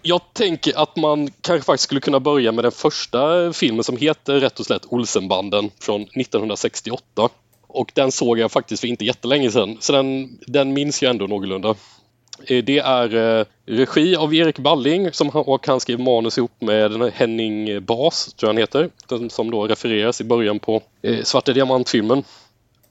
[0.02, 4.40] jag tänker att man kanske faktiskt skulle kunna börja med den första filmen som heter
[4.40, 7.30] rätt och slätt Olsenbanden från 1968.
[7.68, 11.28] Och den såg jag faktiskt för inte jättelänge sedan, så den, den minns jag ändå
[11.28, 11.76] någorlunda.
[12.46, 16.62] Eh, det är eh, regi av Erik Balling som han, och han skrev manus ihop
[16.62, 21.24] med Henning Bas, tror jag han heter, den som då refereras i början på eh,
[21.24, 22.24] Svarta Diamant-filmen.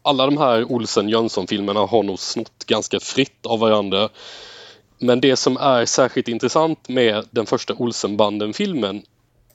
[0.02, 4.08] Alla de här Olsen Jönsson-filmerna har nog snott ganska fritt av varandra.
[4.98, 9.02] Men det som är särskilt intressant med den första Olsenbanden-filmen,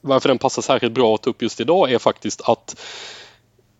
[0.01, 2.81] varför den passar särskilt bra att ta upp just idag, är faktiskt att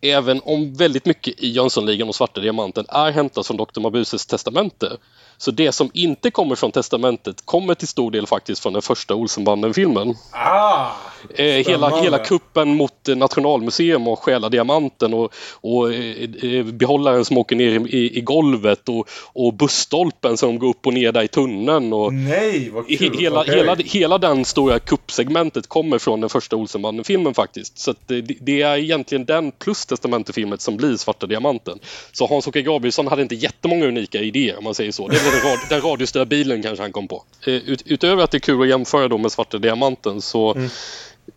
[0.01, 3.79] även om väldigt mycket i Jönssonligan och Svarta Diamanten är hämtat från Dr.
[3.79, 4.97] Mabuses testamente
[5.41, 9.15] så det som inte kommer från testamentet kommer till stor del faktiskt från den första
[9.15, 10.15] Olsenbanden-filmen.
[10.31, 10.91] Ah,
[11.35, 17.55] eh, hela, hela kuppen mot Nationalmuseum och stjäla diamanten och, och eh, behållaren som åker
[17.55, 21.93] ner i, i golvet och, och busstolpen som går upp och ner där i tunneln.
[21.93, 23.17] Och Nej, vad kul!
[23.19, 23.55] Hela, okay.
[23.55, 27.77] hela, hela den stora kuppsegmentet kommer från den första Olsenbanden-filmen faktiskt.
[27.77, 31.79] Så det, det, är egentligen den plus testamentefilmet som blir Svarta Diamanten.
[32.11, 35.07] Så Hans-Åke Gabrielsson hade inte jättemånga unika idéer om man säger så.
[35.07, 37.23] Det är den, rad, den radiostyrda bilen kanske han kom på.
[37.45, 40.69] Ut, utöver att det är kul att jämföra då med Svarta Diamanten så mm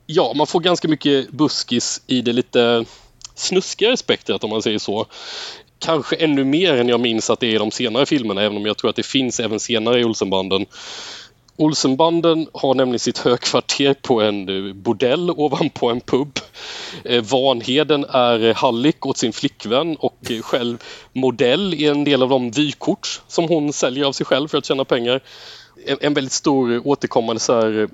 [0.06, 2.85] ja, man får ganska mycket buskis i det lite
[3.35, 5.06] snuskigare spektrat om man säger så.
[5.78, 8.66] Kanske ännu mer än jag minns att det är i de senare filmerna även om
[8.66, 10.66] jag tror att det finns även senare i Olsenbanden.
[11.56, 16.39] Olsenbanden har nämligen sitt högkvarter på en eh, bordell ovanpå en pub.
[17.05, 20.82] Eh, Vanheden är eh, hallick åt sin flickvän och själv
[21.12, 24.65] modell i en del av de vykort som hon säljer av sig själv för att
[24.65, 25.20] tjäna pengar.
[26.01, 27.89] En, väldigt stor återkommande så här,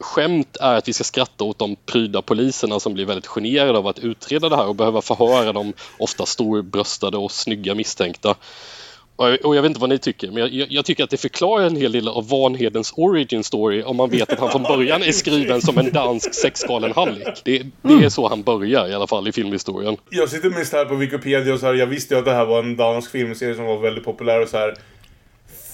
[0.00, 3.86] skämt är att vi ska skratta åt de pryda poliserna som blir väldigt generade av
[3.86, 8.34] att utreda det här och behöva förhöra de ofta storbröstade och snygga misstänkta.
[9.18, 11.76] Och jag vet inte vad ni tycker, men jag, jag, tycker att det förklarar en
[11.76, 15.60] hel del av Vanhedens origin story om man vet att han från början är skriven
[15.60, 17.28] som en dansk sexgalen hallick.
[17.44, 19.96] Det, det är så han börjar i alla fall i filmhistorien.
[20.10, 22.44] Jag sitter mest här på Wikipedia och så här, jag visste ju att det här
[22.44, 24.74] var en dansk filmserie som var väldigt populär och så här.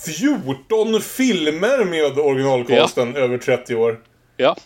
[0.07, 3.21] 14 filmer med originalkonsten ja.
[3.21, 3.99] över 30 år.
[4.37, 4.57] Ja.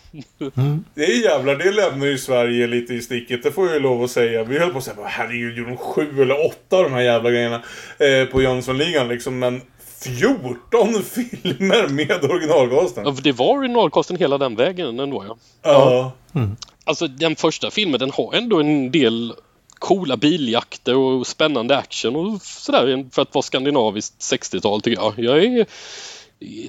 [0.57, 0.85] Mm.
[0.95, 3.43] Det är jävlar, det lämnar ju Sverige lite i sticket.
[3.43, 4.43] Det får jag ju lov att säga.
[4.43, 7.31] Vi höll på att säga, herregud, gjorde de sju eller åtta av de här jävla
[7.31, 7.61] grejerna
[7.99, 9.39] eh, på Jönssonligan liksom.
[9.39, 9.61] Men
[10.01, 13.03] 14 filmer med originalkosten.
[13.05, 15.37] Ja, för det var originalkosten hela den vägen ändå ja.
[15.63, 16.11] Ja.
[16.35, 16.57] Mm.
[16.83, 19.33] Alltså den första filmen den har ändå en del
[19.79, 25.13] coola biljakter och spännande action och sådär för att vara skandinaviskt 60-tal tycker jag.
[25.17, 25.65] Jag är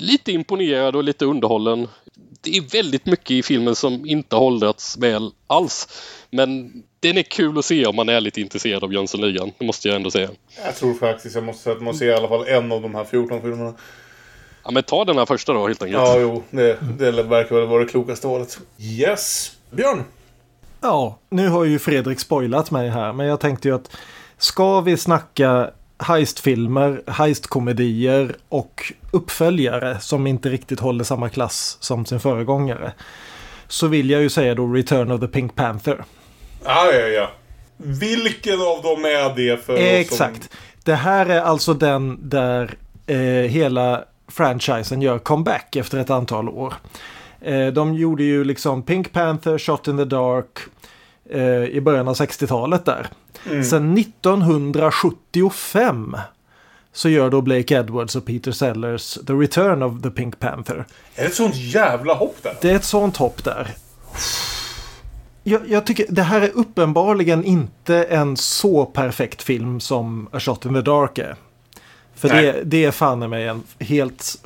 [0.00, 1.88] lite imponerad och lite underhållen.
[2.40, 5.88] Det är väldigt mycket i filmen som inte har åldrats väl alls.
[6.30, 9.52] Men den är kul att se om man är lite intresserad av Jönssonligan.
[9.58, 10.30] Det måste jag ändå säga.
[10.64, 12.94] Jag tror faktiskt jag måste säga att man ser i alla fall en av de
[12.94, 13.74] här 14 filmerna.
[14.64, 16.02] Ja, men ta den här första då helt enkelt.
[16.02, 16.42] Ja, jo.
[16.50, 18.58] Det, det verkar väl vara det klokaste valet.
[18.78, 19.52] Yes.
[19.70, 20.04] Björn?
[20.80, 23.90] Ja, nu har ju Fredrik spoilat mig här, men jag tänkte ju att
[24.38, 32.20] ska vi snacka heistfilmer, heistkomedier och uppföljare som inte riktigt håller samma klass som sin
[32.20, 32.92] föregångare.
[33.68, 36.04] Så vill jag ju säga då Return of the Pink Panther.
[36.64, 37.30] Ja, ja, ja.
[37.76, 40.42] Vilken av dem är det för oss Exakt.
[40.42, 40.60] Som...
[40.84, 42.74] Det här är alltså den där
[43.06, 43.16] eh,
[43.50, 46.74] hela franchisen gör comeback efter ett antal år.
[47.40, 50.58] Eh, de gjorde ju liksom Pink Panther, Shot in the Dark
[51.30, 53.06] eh, i början av 60-talet där.
[53.46, 53.64] Mm.
[53.64, 56.16] Sen 1975
[56.92, 60.86] så gör då Blake Edwards och Peter Sellers The Return of the Pink Panther.
[61.14, 62.56] Är det ett sånt jävla hopp där?
[62.60, 63.74] Det är ett sånt hopp där.
[65.42, 70.64] Jag, jag, tycker det här är uppenbarligen inte en så perfekt film som A Shot
[70.64, 71.36] in the Dark är.
[72.14, 74.38] För det, det är fan i mig en helt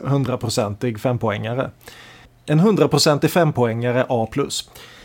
[0.00, 1.70] hundraprocentig fempoängare.
[2.48, 4.28] En hundraprocentig fempoängare A+.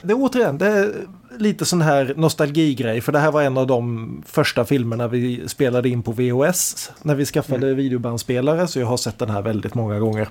[0.01, 0.93] Det är återigen, det är
[1.37, 3.01] lite sån här nostalgigrej.
[3.01, 6.91] För det här var en av de första filmerna vi spelade in på VHS.
[7.01, 7.77] När vi skaffade mm.
[7.77, 8.67] videobandspelare.
[8.67, 10.27] Så jag har sett den här väldigt många gånger.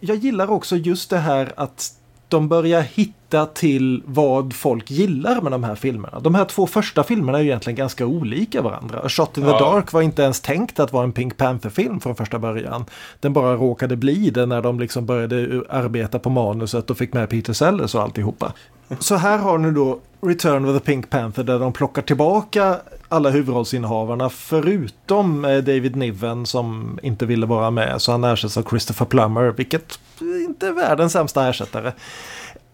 [0.00, 1.92] Jag gillar också just det här att
[2.28, 6.20] de börjar hitta till vad folk gillar med de här filmerna.
[6.20, 9.00] De här två första filmerna är egentligen ganska olika varandra.
[9.00, 9.58] A Shot in the Ja.
[9.58, 12.84] Dark var inte ens tänkt att vara en Pink Panther-film från första början.
[13.20, 17.30] Den bara råkade bli det när de liksom började arbeta på manuset och fick med
[17.30, 18.52] Peter Sellers och alltihopa.
[18.98, 22.76] Så här har nu då Return of the Pink Panther där de plockar tillbaka
[23.08, 28.62] alla huvudrollsinnehavarna förutom eh, David Niven som inte ville vara med så han ersätts av
[28.70, 31.92] Christopher Plummer vilket inte är världens sämsta ersättare.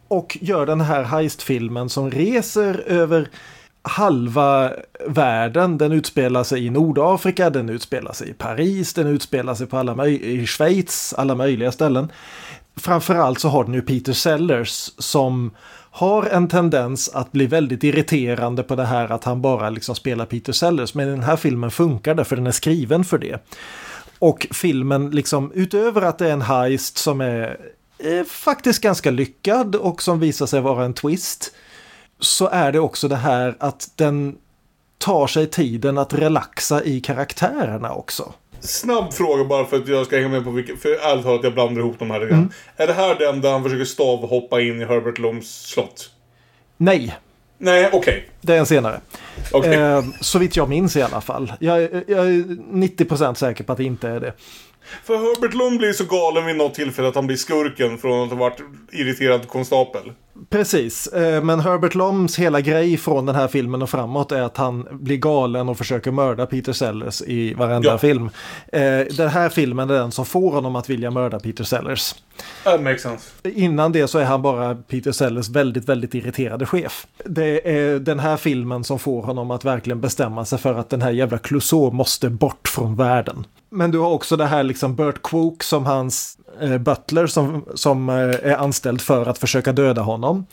[0.08, 3.28] Och gör den här heistfilmen som reser över
[3.82, 4.72] halva
[5.06, 5.78] världen.
[5.78, 10.06] Den utspelar sig i Nordafrika, den utspelar sig i Paris, den utspelar sig på alla
[10.06, 12.12] i Schweiz, alla möjliga ställen.
[12.76, 15.50] Framförallt så har den ju Peter Sellers som
[15.94, 20.26] har en tendens att bli väldigt irriterande på det här att han bara liksom spelar
[20.26, 20.94] Peter Sellers.
[20.94, 23.44] Men i den här filmen funkar det för den är skriven för det.
[24.18, 27.56] Och filmen liksom utöver att det är en heist som är
[27.98, 31.54] är faktiskt ganska lyckad och som visar sig vara en twist.
[32.20, 34.36] Så är det också det här att den
[34.98, 38.32] tar sig tiden att relaxa i karaktärerna också.
[38.64, 40.76] Snabb fråga bara för att jag ska hänga med på vilken...
[40.76, 42.34] För ärligt talat, jag blandar ihop de här lite.
[42.34, 42.50] Mm.
[42.76, 46.10] Är det här den där han försöker stavhoppa in i Herbert Loms slott?
[46.76, 47.16] Nej,
[47.58, 48.28] Nej, okej.
[48.40, 49.00] det är en senare.
[49.52, 49.74] Okej.
[49.74, 51.52] Eh, så vitt jag minns i alla fall.
[51.60, 54.32] Jag, jag är 90% säker på att det inte är det.
[55.04, 58.30] För Herbert Lom blir så galen vid något tillfälle att han blir skurken från att
[58.30, 58.60] ha varit
[58.92, 60.12] irriterad konstapel.
[60.50, 64.56] Precis, eh, men Herbert Loms hela grej från den här filmen och framåt är att
[64.56, 67.98] han blir galen och försöker mörda Peter Sellers i varenda Ja.
[67.98, 68.30] film.
[68.72, 68.80] Eh,
[69.16, 72.14] Den här filmen är den som får honom att vilja mörda Peter Sellers.
[72.64, 73.24] That makes sense.
[73.44, 77.06] Innan det så är han bara Peter Sellers väldigt, väldigt irriterade chef.
[77.24, 81.02] Det är den här filmen som får honom att verkligen bestämma sig för att den
[81.02, 83.46] här jävla Clouseau måste bort från världen.
[83.70, 88.08] Men du har också det här liksom Burt Kwok som hans Eh, butler som, som
[88.08, 90.46] eh, är anställd för att försöka döda honom.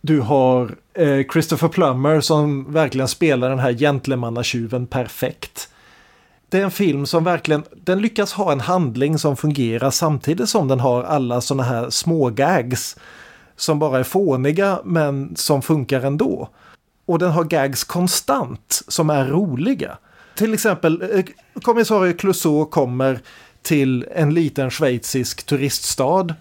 [0.00, 5.68] Du har eh, Christopher Plummer som verkligen spelar den här gentlemannatjuven perfekt.
[6.48, 10.68] Det är en film som verkligen, den lyckas ha en handling som fungerar samtidigt som
[10.68, 12.96] den har alla sådana här små gags
[13.56, 16.48] som bara är fåniga men som funkar ändå.
[17.06, 19.98] Och den har gags konstant som är roliga.
[20.34, 21.24] Till exempel,
[21.62, 23.20] kommissarie Clouseau kommer
[23.62, 26.34] till en liten schweizisk turiststad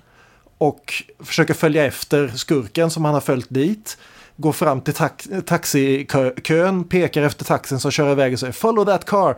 [0.57, 3.97] och försöker följa efter skurken som han har följt dit.
[4.37, 9.05] Går fram till tax taxikön, pekar efter taxin som kör iväg och säger “Follow that
[9.05, 9.37] car”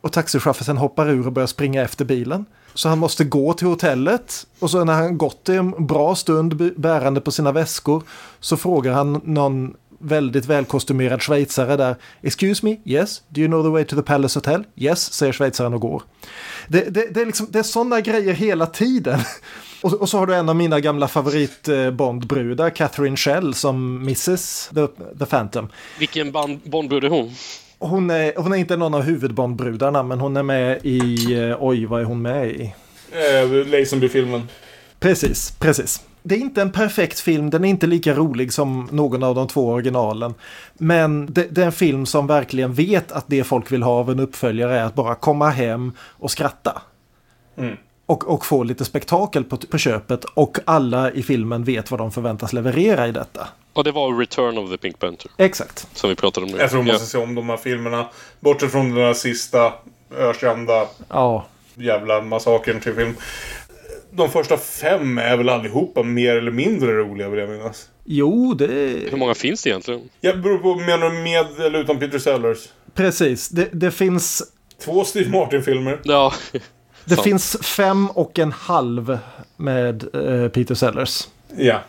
[0.00, 2.44] och taxichauffören hoppar ur och börjar springa efter bilen.
[2.74, 7.20] Så han måste gå till hotellet och så när han gått en bra stund bärande
[7.20, 8.02] på sina väskor
[8.40, 13.68] så frågar han någon väldigt välkostymerad schweizare där “Excuse me, yes, do you know the
[13.68, 16.02] way to the Palace Hotel?” “Yes”, säger schweizaren och går.
[16.68, 19.18] Det, det, det är, liksom, det är sådana grejer hela tiden.
[19.82, 24.70] Och, och så har du en av mina gamla favorit Bondbrudar, Catherine Schell, som Mrs.
[24.74, 24.86] The,
[25.18, 25.68] the Phantom.
[25.98, 26.32] Vilken
[26.64, 27.34] Bondbrud är hon?
[27.78, 31.34] Hon är, hon är inte någon av huvudbondbrudarna, men hon är med i...
[31.34, 32.74] eh, Oj, vad är hon med i?
[33.12, 34.48] Eh, Lazenby-filmen.
[35.00, 36.00] Precis, precis.
[36.28, 39.48] Det är inte en perfekt film, den är inte lika rolig som någon av de
[39.48, 40.34] två originalen.
[40.74, 44.10] Men det, det är en film som verkligen vet att det folk vill ha av
[44.10, 46.82] en uppföljare är att bara komma hem och skratta.
[47.56, 47.76] Mm.
[48.06, 52.12] Och, och få lite spektakel på, på köpet och alla i filmen vet vad de
[52.12, 53.48] förväntas leverera i detta.
[53.72, 55.30] Och det var Return of the Pink Panther.
[55.36, 55.88] Exakt.
[55.92, 56.58] Som vi pratade om nu.
[56.58, 58.08] Jag tror man måste se om de här filmerna.
[58.40, 59.72] Bortsett från den där sista
[60.16, 60.86] ökända.
[61.08, 61.46] Ja.
[61.74, 63.14] jävla massakern till film.
[64.10, 67.88] De första fem är väl allihopa mer eller mindre roliga vill jag minnas.
[68.04, 68.66] Jo, det...
[69.10, 70.00] Hur många finns det egentligen?
[70.20, 72.58] Jag beror på, menar du med eller utan Peter Sellers?
[72.94, 74.42] Precis, det, det finns...
[74.84, 76.00] Två Steve Martin-filmer.
[76.04, 76.32] Ja.
[77.04, 77.24] Det Sant.
[77.24, 79.18] finns fem och en halv
[79.56, 81.28] med eh, Peter Sellers.
[81.56, 81.80] Ja.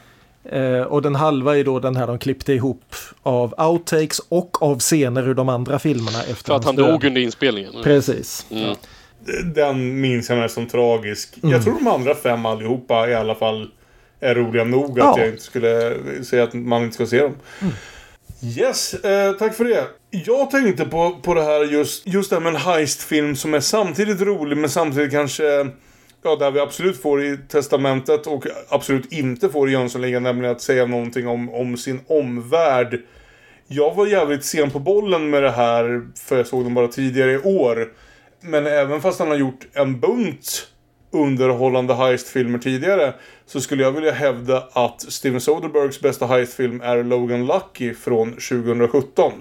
[0.44, 4.80] Eh, och den halva är då den här de klippte ihop av outtakes och av
[4.80, 7.74] scener ur de andra filmerna efter För att han dog under inspelningen.
[7.84, 8.46] Precis.
[8.50, 8.76] Mm.
[9.56, 11.38] Den minns jag mest som tragisk.
[11.44, 11.52] Mm.
[11.54, 13.72] Jag tror de andra fem allihopa i alla fall
[14.20, 15.16] är roliga nog att Ja.
[15.20, 17.36] jag inte skulle säga att man inte ska se dem.
[18.58, 19.84] Yes, eh, tack för det.
[20.12, 23.60] Jag tänkte på, på det här just, just det här med en heistfilm som är
[23.60, 25.68] samtidigt rolig men samtidigt kanske
[26.24, 30.62] Ja, där vi absolut får i testamentet och absolut inte får i Jönssonligan, nämligen att
[30.62, 33.02] säga någonting om, om sin omvärld.
[33.68, 37.32] Jag var jävligt sen på bollen med det här, för jag såg den bara tidigare
[37.32, 37.88] i år.
[38.42, 40.68] Men även fast han har gjort en bunt
[41.12, 43.14] underhållande heistfilmer tidigare
[43.46, 49.32] så skulle jag vilja hävda att Steven Soderberghs bästa heistfilm är Logan Lucky från 2017.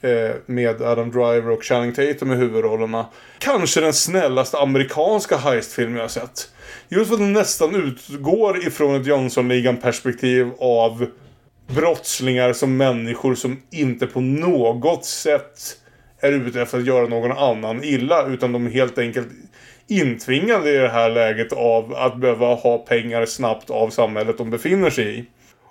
[0.00, 3.06] Eh, med Adam Driver och Channing Tatum i huvudrollerna.
[3.38, 6.48] Kanske den snällaste amerikanska heistfilm jag har sett.
[6.88, 11.06] Just för att den nästan utgår ifrån ett Jönssonligan-perspektiv av
[11.66, 15.76] brottslingar som människor som inte på något sätt
[16.26, 18.26] är ute efter att göra någon annan illa.
[18.26, 19.28] Utan de är helt enkelt
[19.86, 24.90] intvingade i det här läget av att behöva ha pengar snabbt av samhället de befinner
[24.90, 25.24] sig i.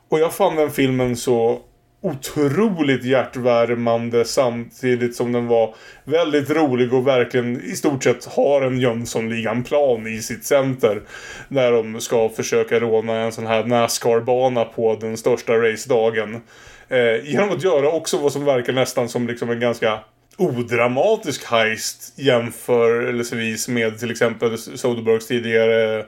[0.10, 1.62] Och jag fann den filmen så
[2.04, 8.80] otroligt hjärtvärmande samtidigt som den var väldigt rolig och verkligen i stort sett har en
[8.80, 11.02] Jönssonligan-plan i sitt center.
[11.48, 16.42] När de ska försöka råna en sån här Nascar-bana på den största racedagen.
[16.90, 20.00] Eh, genom att göra också vad som verkar nästan som liksom en ganska
[20.38, 26.06] odramatisk heist jämförelsevis med till exempel Soderberghs tidigare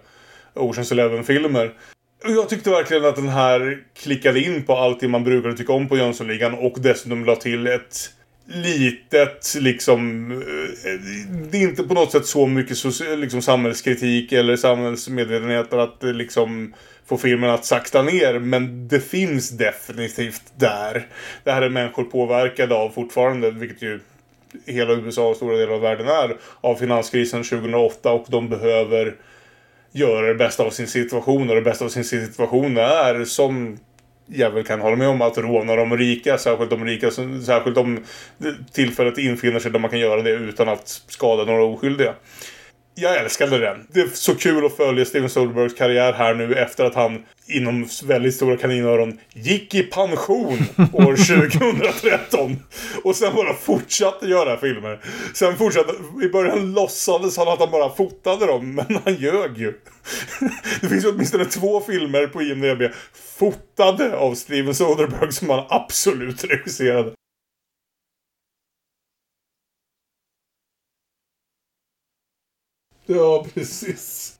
[0.53, 1.73] Oceans Eleven-filmer.
[2.23, 5.73] Och Jag tyckte verkligen att den här klickade in på allt det man brukade tycka
[5.73, 8.09] om på Jönssonligan och dessutom la till ett
[8.47, 10.31] litet liksom...
[10.31, 10.99] Eh,
[11.51, 12.77] det är inte på något sätt så mycket
[13.17, 16.73] liksom, samhällskritik eller samhällsmedvetenhet att eh, liksom
[17.05, 18.39] få filmen att sakta ner.
[18.39, 21.07] Men det finns definitivt där.
[21.43, 23.99] Det här är människor påverkade av fortfarande, vilket ju
[24.65, 29.15] hela USA och stora delar av världen är, av finanskrisen 2008 och de behöver
[29.91, 33.77] göra det bästa av sin situation och det bästa av sin situation är som
[34.27, 37.11] jag väl kan hålla med om att råna de rika, särskilt de rika,
[37.45, 38.03] särskilt om
[38.71, 42.13] tillfället infinner sig där man kan göra det utan att skada några oskyldiga.
[42.97, 43.87] Jag älskade den.
[43.93, 47.87] Det är så kul att följa Steven Soderberghs karriär här nu efter att han inom
[48.05, 50.57] väldigt stora kaninöron gick i pension
[50.93, 51.15] år
[51.59, 52.57] 2013.
[53.03, 54.99] Och sen bara fortsatte göra filmer.
[55.33, 55.93] Sen fortsatte,
[56.23, 59.73] i början låtsades han att han bara fotade dem, men han ljög ju.
[60.81, 62.81] Det finns åtminstone två filmer på IMDB
[63.39, 67.11] fotade av Steven Soderbergh som han absolut regisserade.
[73.05, 74.33] Ja, precis.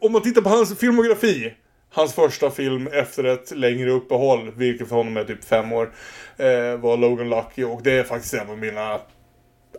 [0.00, 1.54] Om man tittar på hans filmografi.
[1.90, 5.92] Hans första film efter ett längre uppehåll, vilket för honom är typ fem år,
[6.36, 7.64] eh, var Logan Lucky.
[7.64, 9.00] Och det är faktiskt en av mina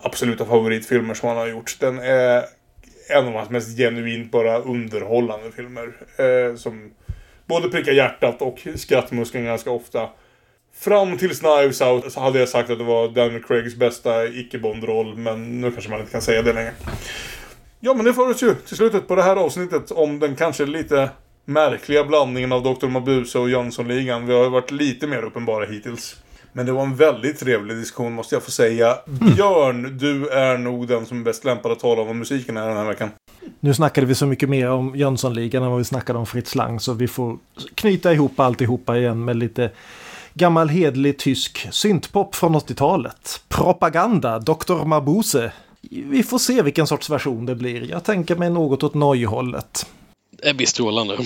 [0.02, 1.80] absoluta favoritfilmer som han har gjort.
[1.80, 2.44] Den är
[3.10, 5.94] en av hans mest genuint bara underhållande filmer.
[6.18, 6.92] Eh, som
[7.46, 10.10] både prickar hjärtat och skrattmuskeln ganska ofta.
[10.76, 15.18] Fram till Knives Out så hade jag sagt att det var Daniel Craigs bästa icke-Bond-roll,
[15.18, 16.74] men nu kanske man inte kan säga det längre.
[17.82, 20.66] Ja, men det för oss ju till slutet på det här avsnittet om den kanske
[20.66, 21.10] lite
[21.46, 22.88] märkliga blandningen av Dr.
[22.88, 24.28] Mabuse och Jönssonligan.
[24.28, 26.16] Vi har ju varit lite mer uppenbara hittills.
[26.54, 28.96] Men det var en väldigt trevlig diskussion måste jag få säga.
[29.06, 32.68] Björn, du är nog den som är bäst lämpad att tala om vad musiken är
[32.68, 33.10] den här veckan.
[33.60, 36.80] Nu snackade vi så mycket mer om Jönssonligan än vad vi snackade om Fritz Lang
[36.80, 37.38] så vi får
[37.76, 39.72] knyta ihop alltihopa igen med lite
[40.34, 43.42] gammal hedlig tysk syntpop från 80-talet.
[43.50, 44.86] Propaganda, Dr.
[44.86, 45.52] Mabuse.
[45.90, 47.90] Vi får se vilken sorts version det blir.
[47.90, 49.86] Jag tänker mig något åt Noj-hållet.
[50.44, 51.18] Det blir strålande.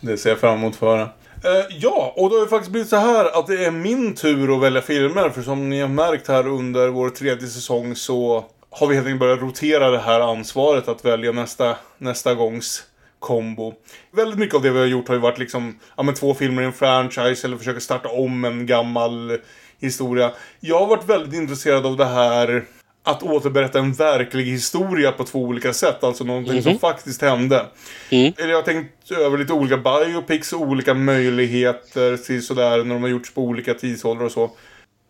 [0.00, 1.08] Det ser jag fram emot för höra.
[1.44, 4.56] Eh, ja, och då har det faktiskt blivit så här att det är min tur
[4.56, 5.30] att välja filmer.
[5.30, 9.20] För som ni har märkt här under vår tredje säsong så har vi helt enkelt
[9.20, 12.82] börjat rotera det här ansvaret att välja nästa, nästa gångs
[13.18, 13.74] kombo.
[14.12, 16.62] Väldigt mycket av det vi har gjort har ju varit liksom, ja men två filmer
[16.62, 19.38] i en franchise eller försöka starta om en gammal
[19.78, 20.32] historia.
[20.60, 22.64] Jag har varit väldigt intresserad av det här
[23.02, 26.04] att återberätta en verklig historia på två olika sätt.
[26.04, 26.78] Alltså någonting som Mhm.
[26.78, 27.66] faktiskt hände.
[28.10, 28.32] Mm.
[28.38, 33.02] Eller jag har tänkt över lite olika biopics och olika möjligheter till sådär när de
[33.02, 34.50] har gjorts på olika tidsåldrar och så.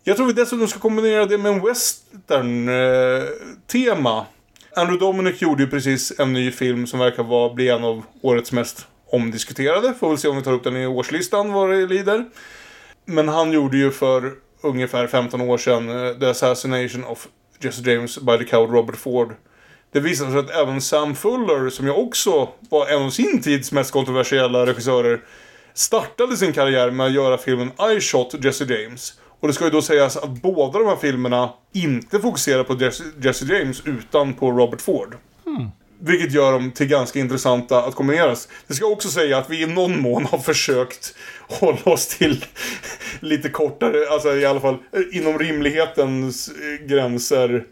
[0.05, 4.27] Jag tror vi dessutom ska kombinera det med en western-tema.
[4.77, 8.53] Andrew Dominic gjorde ju precis en ny film som verkar vara, bli en av årets
[8.53, 9.95] mest omdiskuterade.
[10.01, 12.25] Får väl se om vi tar upp den i årslistan vad det lider.
[13.05, 17.29] Men han gjorde ju för ungefär 15 år sedan eh, The Assassination of
[17.61, 19.35] Jesse James by the Coward Robert Ford.
[19.93, 23.73] Det visade sig att även Sam Fuller, som ju också var en av sin tids
[23.73, 25.21] mest kontroversiella regissörer,
[25.75, 29.15] startade sin karriär med att göra filmen I Shot Jesse James.
[29.41, 33.05] Och det ska ju då sägas att båda de här filmerna inte fokuserar på Jesse,
[33.23, 35.17] Jesse James utan på Robert Ford.
[35.45, 35.69] Hmm.
[36.03, 38.49] Vilket gör dem till ganska intressanta att kombineras.
[38.67, 41.15] Det ska också säga att vi i någon mån har försökt
[41.49, 42.45] hålla oss till
[43.21, 47.65] lite kortare, alltså i alla fall eh, inom rimlighetens eh, gränser.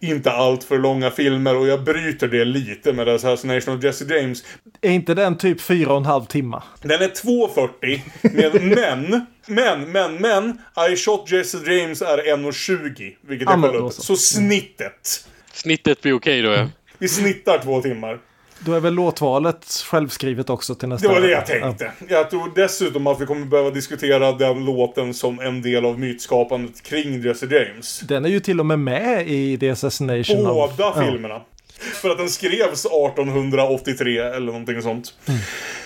[0.00, 4.44] Inte allt för långa filmer och jag bryter det lite med Assassination of Jesse James.
[4.80, 6.62] Är inte den typ fyra och en halv timme?
[6.82, 10.58] Den är 2.40, men, men, men, men, men,
[10.92, 14.02] I shot Jesse James är 1.20, vilket men kollade så.
[14.02, 15.26] Så snittet.
[15.52, 16.68] Snittet blir okej då ja.
[17.02, 18.18] Vi snittar två timmar.
[18.58, 21.92] Då är väl låtvalet självskrivet också till nästa Det var det jag tänkte.
[22.08, 26.82] Jag tror dessutom att vi kommer behöva diskutera den låten som en del av mytskapandet
[26.82, 28.00] kring Jesse James.
[28.00, 30.76] Den är ju till och med med i The Assassination of...
[30.76, 31.04] Båda Ja.
[31.04, 31.40] filmerna.
[31.78, 35.14] För att den skrevs 1883 eller någonting sånt.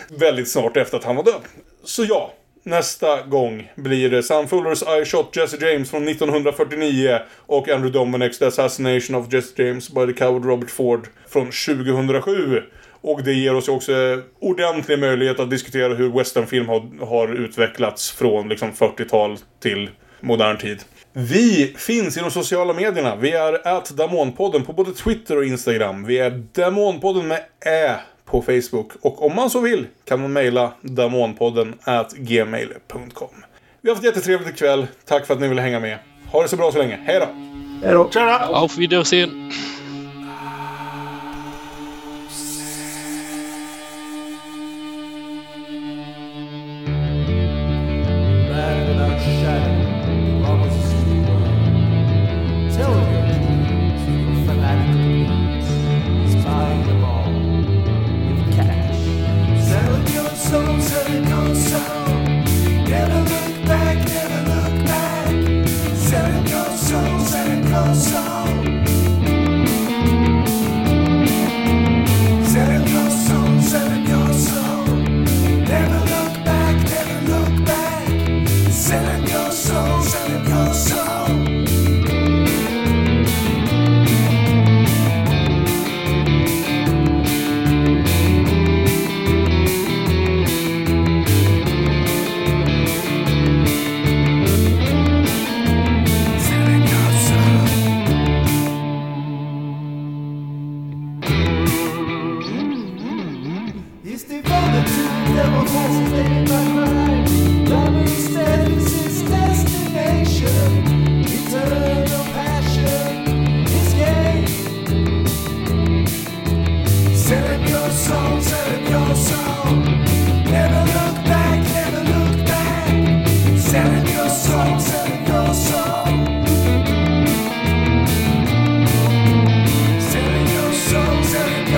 [0.08, 1.40] Väldigt snart efter att han var död.
[1.84, 2.32] Så ja,
[2.66, 8.38] nästa gång blir det Sam Fullers I Shot Jesse James från 1949 och Andrew Dominics
[8.38, 12.62] The Assassination of Jesse James by the Coward Robert Ford från 2007.
[13.00, 18.10] Och det ger oss ju också ordentlig möjlighet att diskutera hur westernfilm har, har utvecklats
[18.10, 19.90] från liksom 40-tal till
[20.20, 20.82] modern tid.
[21.12, 23.16] Vi finns i de sociala medierna.
[23.16, 26.04] Vi är at Damonpodden på både Twitter och Instagram.
[26.04, 27.96] Vi är Damonpodden med Ä
[28.26, 28.92] på Facebook.
[29.00, 33.44] Och om man så vill kan man mejla damonpodden at gmail.com.
[33.80, 34.86] Vi har haft jättetrevligt ikväll.
[35.04, 35.98] Tack för att ni ville hänga med.
[36.32, 36.98] Ha det så bra så länge.
[37.04, 37.26] Hej då!
[37.86, 38.10] Hej då!
[38.10, 38.38] Tjena!
[38.38, 39.52] Auf Wiedersehen!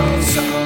[0.01, 0.57] I'm sorry.